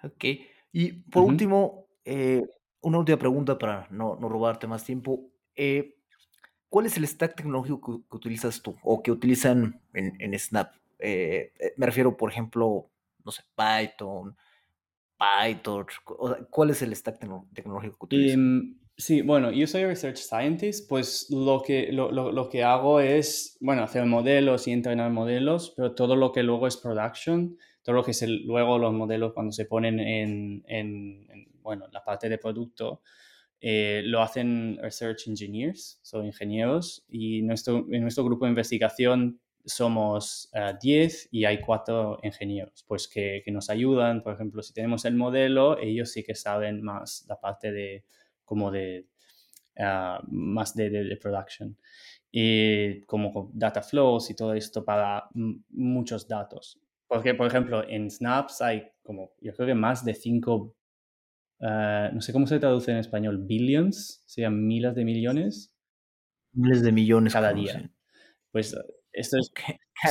ok. 0.03 0.25
Y 0.73 0.93
por 0.93 1.25
último, 1.25 1.89
eh, 2.05 2.43
una 2.81 2.99
última 2.99 3.19
pregunta 3.19 3.59
para 3.59 3.87
no, 3.91 4.17
no 4.17 4.29
robarte 4.29 4.67
más 4.67 4.85
tiempo. 4.85 5.31
Eh, 5.55 5.97
¿Cuál 6.69 6.87
es 6.87 6.97
el 6.97 7.07
stack 7.07 7.37
tecnológico 7.37 8.03
que, 8.09 8.17
utilizas 8.17 8.63
tú 8.63 8.77
o 8.83 9.03
que 9.03 9.11
utilizan 9.11 9.81
en, 9.93 10.17
en 10.19 10.39
Snap? 10.39 10.75
Eh, 10.99 11.53
eh, 11.59 11.75
me 11.77 11.87
refiero, 11.87 12.17
por 12.17 12.31
ejemplo, 12.31 12.91
no 13.25 13.31
sé, 13.31 13.43
Python, 13.55 14.35
PyTorch. 15.19 16.03
¿Cuál 16.51 16.71
es 16.71 16.81
el 16.83 16.97
stack 16.97 17.19
tecnológico 17.53 17.99
que 17.99 18.05
utilizas? 18.07 18.35
Em, 18.35 18.79
sí, 18.97 19.23
bueno, 19.23 19.51
yo 19.51 19.67
soy 19.67 19.85
Research 19.85 20.19
Scientist, 20.19 20.89
pues 20.89 21.29
lo 21.31 21.63
que, 21.63 21.93
lo, 21.93 22.11
lo, 22.11 22.33
lo, 22.33 22.49
que 22.49 22.63
hago 22.63 23.01
es, 23.01 23.57
bueno, 23.61 23.83
hacer 23.83 24.07
modelos 24.07 24.69
y 24.69 24.73
entrenar 24.73 25.11
modelos, 25.11 25.73
pero 25.77 25.95
todo 25.95 26.17
lo 26.17 26.33
que 26.33 26.43
luego 26.43 26.67
es 26.67 26.77
production, 26.77 27.57
todo 27.83 27.97
lo 27.97 28.05
que 28.05 28.13
es 28.13 28.23
luego 28.27 28.79
los 28.79 28.93
modelos 28.93 29.33
cuando 29.33 29.53
se 29.53 29.65
ponen 29.65 29.99
en, 30.01 30.65
en, 30.67 31.27
en 31.31 31.49
bueno, 31.63 31.87
la 31.93 32.05
parte 32.05 32.29
de 32.29 32.39
producto, 32.39 33.03
eh, 33.61 34.03
lo 34.05 34.21
hacen 34.23 34.79
research 34.83 35.29
engineers, 35.29 36.01
son 36.03 36.27
ingenieros, 36.27 37.05
y 37.09 37.43
nuestro, 37.43 37.87
en 37.91 38.03
nuestro 38.03 38.25
grupo 38.25 38.45
de 38.45 38.51
investigación 38.51 39.41
somos 39.65 40.51
10 40.81 41.25
eh, 41.25 41.29
y 41.31 41.45
hay 41.45 41.61
cuatro 41.61 42.19
ingenieros, 42.25 42.85
pues 42.89 43.07
que, 43.07 43.41
que, 43.45 43.53
nos 43.53 43.71
ayudan, 43.71 44.23
por 44.23 44.35
ejemplo, 44.35 44.63
si 44.63 44.73
tenemos 44.73 45.05
el 45.05 45.15
modelo, 45.15 45.79
ellos 45.79 46.11
sí 46.11 46.25
que 46.25 46.35
saben 46.35 46.83
más 46.83 47.25
la 47.29 47.39
parte 47.39 47.71
de, 47.71 48.05
como 48.53 48.71
de, 48.71 49.09
uh, 49.79 50.23
más 50.29 50.75
de, 50.75 50.91
de, 50.91 51.05
de, 51.05 51.17
production. 51.17 51.77
Y 52.31 53.03
como 53.03 53.51
data 53.55 53.83
flows 53.83 54.31
y 54.31 54.37
todo 54.37 54.55
esto 54.55 54.85
para 54.85 55.29
muchos 55.71 56.29
datos. 56.29 56.79
Porque, 57.07 57.35
por 57.35 57.47
ejemplo, 57.47 57.87
en 57.89 58.11
Snaps 58.11 58.63
hay 58.63 58.91
como, 59.03 59.33
yo 59.41 59.55
creo 59.55 59.69
que 59.69 59.75
más 59.75 60.05
de 60.05 60.15
5 60.15 60.77
Ah, 61.63 62.11
no 62.13 62.21
sé 62.21 62.33
cómo 62.33 62.47
se 62.49 62.59
traduce 62.59 62.91
en 62.91 62.97
español, 62.97 63.39
billions, 63.39 64.25
sean 64.27 64.67
miles 64.67 64.97
de 64.97 65.05
millones. 65.05 65.73
Miles 66.53 66.83
de 66.83 66.91
millones 66.91 67.33
cada 67.33 67.53
día. 67.53 67.89
Pues 68.53 68.77
esto 69.13 69.37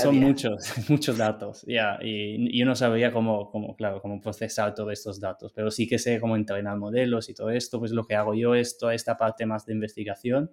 son 0.01 0.19
muchos, 0.19 0.73
muchos 0.89 1.17
datos, 1.17 1.63
ya, 1.67 1.99
y, 2.01 2.57
yo 2.57 2.65
no 2.65 2.75
sabía 2.75 3.11
cómo, 3.13 3.49
cómo, 3.51 3.75
claro, 3.75 4.01
cómo 4.01 4.19
procesar 4.19 4.75
todos 4.75 4.91
estos 4.93 5.19
datos, 5.19 5.53
pero 5.53 5.71
sí 5.71 5.87
que 5.87 5.99
sé 5.99 6.19
cómo 6.19 6.35
entrenar 6.35 6.77
modelos 6.77 7.29
y 7.29 7.33
todo 7.33 7.51
esto, 7.51 7.79
pues 7.79 7.91
lo 7.91 8.05
que 8.05 8.15
hago 8.15 8.33
yo 8.33 8.55
es 8.55 8.77
toda 8.77 8.93
esta 8.93 9.17
parte 9.17 9.45
más 9.45 9.65
de 9.65 9.73
investigación 9.73 10.51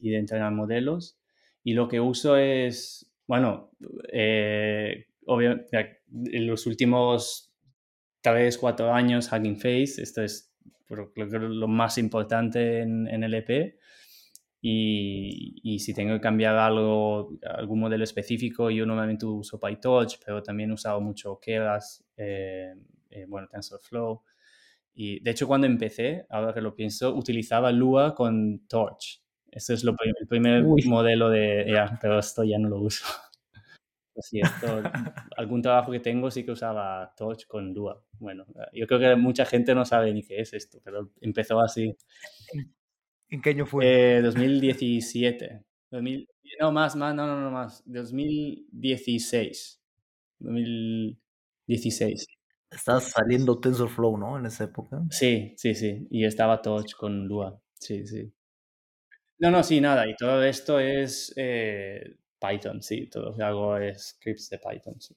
y 0.00 0.10
de 0.10 0.18
entrenar 0.18 0.52
modelos, 0.52 1.18
y 1.62 1.72
lo 1.72 1.88
que 1.88 2.00
uso 2.00 2.36
es, 2.36 3.10
bueno, 3.26 3.70
eh, 4.12 5.06
obviamente, 5.26 6.02
en 6.12 6.46
los 6.46 6.66
últimos 6.66 7.54
vez 8.32 8.56
cuatro 8.56 8.92
años 8.92 9.30
Hugging 9.30 9.56
Face. 9.56 10.02
Esto 10.02 10.22
es 10.22 10.52
lo 10.88 11.68
más 11.68 11.98
importante 11.98 12.80
en, 12.80 13.08
en 13.08 13.24
el 13.24 13.34
EP. 13.34 13.78
Y, 14.66 15.60
y, 15.62 15.78
si 15.78 15.92
tengo 15.92 16.14
que 16.14 16.22
cambiar 16.22 16.56
algo, 16.56 17.36
algún 17.42 17.80
modelo 17.80 18.02
específico, 18.02 18.70
yo 18.70 18.86
normalmente 18.86 19.26
uso 19.26 19.60
PyTorch, 19.60 20.20
pero 20.24 20.42
también 20.42 20.70
he 20.70 20.72
usado 20.72 21.02
mucho 21.02 21.38
Keras, 21.38 22.02
eh, 22.16 22.74
eh, 23.10 23.26
bueno, 23.28 23.46
TensorFlow. 23.46 24.22
Y 24.94 25.20
de 25.22 25.32
hecho, 25.32 25.46
cuando 25.46 25.66
empecé, 25.66 26.24
ahora 26.30 26.54
que 26.54 26.62
lo 26.62 26.74
pienso, 26.74 27.14
utilizaba 27.14 27.70
Lua 27.72 28.14
con 28.14 28.66
Torch. 28.66 29.22
Este 29.50 29.74
es 29.74 29.84
lo, 29.84 29.94
el 30.02 30.26
primer 30.26 30.64
modelo 30.86 31.28
de... 31.28 31.66
Ya, 31.68 31.98
pero 32.00 32.18
esto 32.18 32.42
ya 32.42 32.58
no 32.58 32.70
lo 32.70 32.80
uso. 32.80 33.04
Sí, 34.16 34.40
esto, 34.40 34.80
algún 35.36 35.60
trabajo 35.60 35.90
que 35.90 35.98
tengo 35.98 36.30
sí 36.30 36.44
que 36.44 36.52
usaba 36.52 37.12
Torch 37.16 37.48
con 37.48 37.74
Lua. 37.74 38.00
Bueno, 38.20 38.46
yo 38.72 38.86
creo 38.86 39.00
que 39.00 39.16
mucha 39.16 39.44
gente 39.44 39.74
no 39.74 39.84
sabe 39.84 40.12
ni 40.12 40.22
qué 40.22 40.40
es 40.40 40.54
esto, 40.54 40.78
pero 40.84 41.10
empezó 41.20 41.60
así. 41.60 41.96
¿En 43.30 43.42
qué 43.42 43.50
año 43.50 43.66
fue? 43.66 44.16
Eh, 44.18 44.22
2017. 44.22 45.64
2000, 45.90 46.28
no, 46.60 46.72
más, 46.72 46.96
más, 46.96 47.14
no, 47.14 47.26
no, 47.26 47.40
no, 47.40 47.50
más. 47.50 47.82
2016. 47.86 49.80
2016. 50.38 52.26
Estaba 52.70 53.00
saliendo 53.00 53.60
TensorFlow, 53.60 54.18
¿no? 54.18 54.38
En 54.38 54.46
esa 54.46 54.64
época. 54.64 55.02
Sí, 55.10 55.54
sí, 55.56 55.74
sí. 55.74 56.06
Y 56.10 56.24
estaba 56.24 56.60
Torch 56.60 56.94
con 56.96 57.26
Lua. 57.26 57.60
Sí, 57.74 58.06
sí. 58.06 58.32
No, 59.38 59.50
no, 59.50 59.62
sí, 59.62 59.80
nada. 59.80 60.08
Y 60.08 60.14
todo 60.16 60.42
esto 60.42 60.78
es 60.80 61.32
eh, 61.36 62.16
Python, 62.40 62.82
sí, 62.82 63.06
todo 63.08 63.26
lo 63.30 63.36
que 63.36 63.42
hago 63.42 63.76
es 63.76 64.16
scripts 64.16 64.50
de 64.50 64.58
Python, 64.58 65.00
sí. 65.00 65.14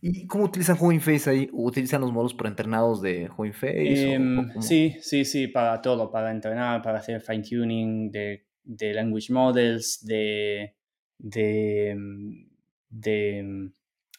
¿Y 0.00 0.26
cómo 0.26 0.44
utilizan 0.44 0.76
Hugging 0.80 1.00
Face 1.00 1.28
ahí? 1.28 1.48
¿Utilizan 1.52 2.00
los 2.00 2.12
modos 2.12 2.34
preentrenados 2.34 3.00
de 3.00 3.28
Hugging 3.36 3.52
Face? 3.52 4.12
Em, 4.12 4.60
sí, 4.60 4.96
sí, 5.00 5.24
sí, 5.24 5.48
para 5.48 5.80
todo, 5.80 6.10
para 6.10 6.30
entrenar, 6.30 6.82
para 6.82 6.98
hacer 6.98 7.20
fine 7.20 7.42
tuning 7.42 8.10
de, 8.10 8.46
de 8.62 8.94
language 8.94 9.32
models, 9.32 10.04
de, 10.04 10.76
de, 11.18 11.96
de, 12.88 13.70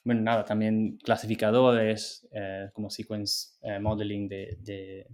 bueno, 0.03 0.21
nada, 0.21 0.43
también 0.43 0.97
clasificadores 1.03 2.28
eh, 2.32 2.69
como 2.73 2.89
sequence 2.89 3.57
eh, 3.61 3.80
modeling 3.80 4.28
de, 4.28 4.57
de, 4.61 5.07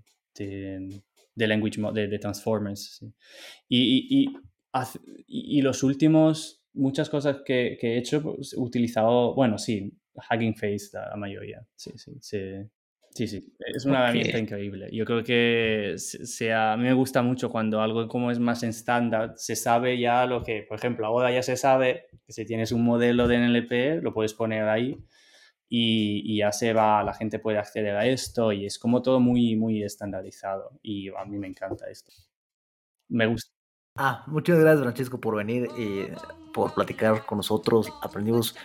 de, 1.36 1.48
language, 1.48 1.82
de, 1.94 2.08
de 2.08 2.20
transformers. 2.20 2.98
Sí. 3.00 3.14
Y, 3.68 3.82
y, 3.82 4.22
y 4.24 4.36
y, 5.28 5.62
los 5.62 5.84
últimos, 5.84 6.64
muchas 6.74 7.10
cosas 7.10 7.42
que, 7.46 7.78
he 7.80 7.98
hecho, 7.98 8.22
pues, 8.22 8.54
he 8.54 8.60
utilizado, 8.60 9.36
bueno, 9.36 9.58
sí, 9.58 9.94
Hugging 10.16 10.56
Face 10.56 10.90
la, 10.94 11.16
mayoría, 11.16 11.66
sí, 11.76 11.92
sí, 11.96 12.14
sí. 12.22 12.40
Sí, 13.16 13.28
sí, 13.28 13.54
es 13.60 13.86
una 13.86 14.06
herramienta 14.06 14.40
increíble. 14.40 14.90
Yo 14.92 15.06
creo 15.06 15.24
que 15.24 15.94
sea, 15.98 16.74
a 16.74 16.78
mí 16.78 16.84
me 16.84 16.94
gusta 16.94 17.22
mucho 17.22 17.52
cuando 17.52 17.80
algo 17.80 18.08
como 18.08 18.32
es 18.32 18.40
más 18.40 18.64
en 18.64 18.70
estándar, 18.70 19.34
se 19.36 19.56
sabe 19.56 20.00
ya 20.00 20.26
lo 20.26 20.42
que, 20.42 20.66
por 20.68 20.80
ejemplo, 20.80 21.06
ahora 21.06 21.32
ya 21.32 21.44
se 21.44 21.56
sabe 21.56 22.08
que 22.26 22.34
si 22.34 22.44
tienes 22.44 22.72
un 22.72 22.84
modelo 22.84 23.28
de 23.28 23.36
NLP, 23.36 24.02
lo 24.02 24.16
puedes 24.16 24.34
poner 24.34 24.64
ahí 24.68 24.98
y, 25.70 26.24
y, 26.26 26.38
ya 26.40 26.52
se 26.52 26.74
va, 26.74 27.04
la 27.04 27.14
gente 27.14 27.38
puede 27.38 27.60
acceder 27.60 27.96
a 27.96 28.08
esto 28.08 28.52
y 28.52 28.66
es 28.66 28.80
como 28.80 29.04
todo 29.04 29.20
muy, 29.20 29.56
muy 29.56 29.84
estandarizado 29.84 30.80
y 30.82 31.10
a 31.10 31.26
mí 31.26 31.38
me 31.38 31.48
encanta 31.48 31.90
esto. 31.92 32.12
Me 33.10 33.28
gusta. 33.28 33.53
Ah, 33.96 34.24
muchas 34.26 34.58
gracias 34.58 34.82
Francesco 34.82 35.20
por 35.20 35.36
venir 35.36 35.70
y 35.78 36.08
por 36.52 36.74
platicar 36.74 37.28
con 37.28 37.38
nosotros. 37.38 37.94
Aprendimos 38.02 38.56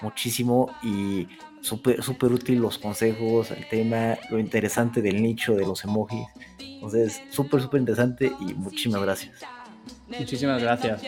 muchísimo 0.00 0.70
y 0.80 1.26
súper 1.60 2.04
súper 2.04 2.30
útil 2.32 2.60
los 2.60 2.78
consejos, 2.78 3.50
el 3.50 3.68
tema, 3.68 4.16
lo 4.30 4.38
interesante 4.38 5.02
del 5.02 5.20
nicho 5.20 5.54
de 5.56 5.66
los 5.66 5.82
emojis. 5.82 6.28
Entonces, 6.60 7.20
súper 7.30 7.62
súper 7.62 7.80
interesante 7.80 8.32
y 8.38 8.54
muchísimas 8.54 9.02
gracias. 9.02 9.40
Muchísimas 10.06 10.62
gracias. 10.62 11.02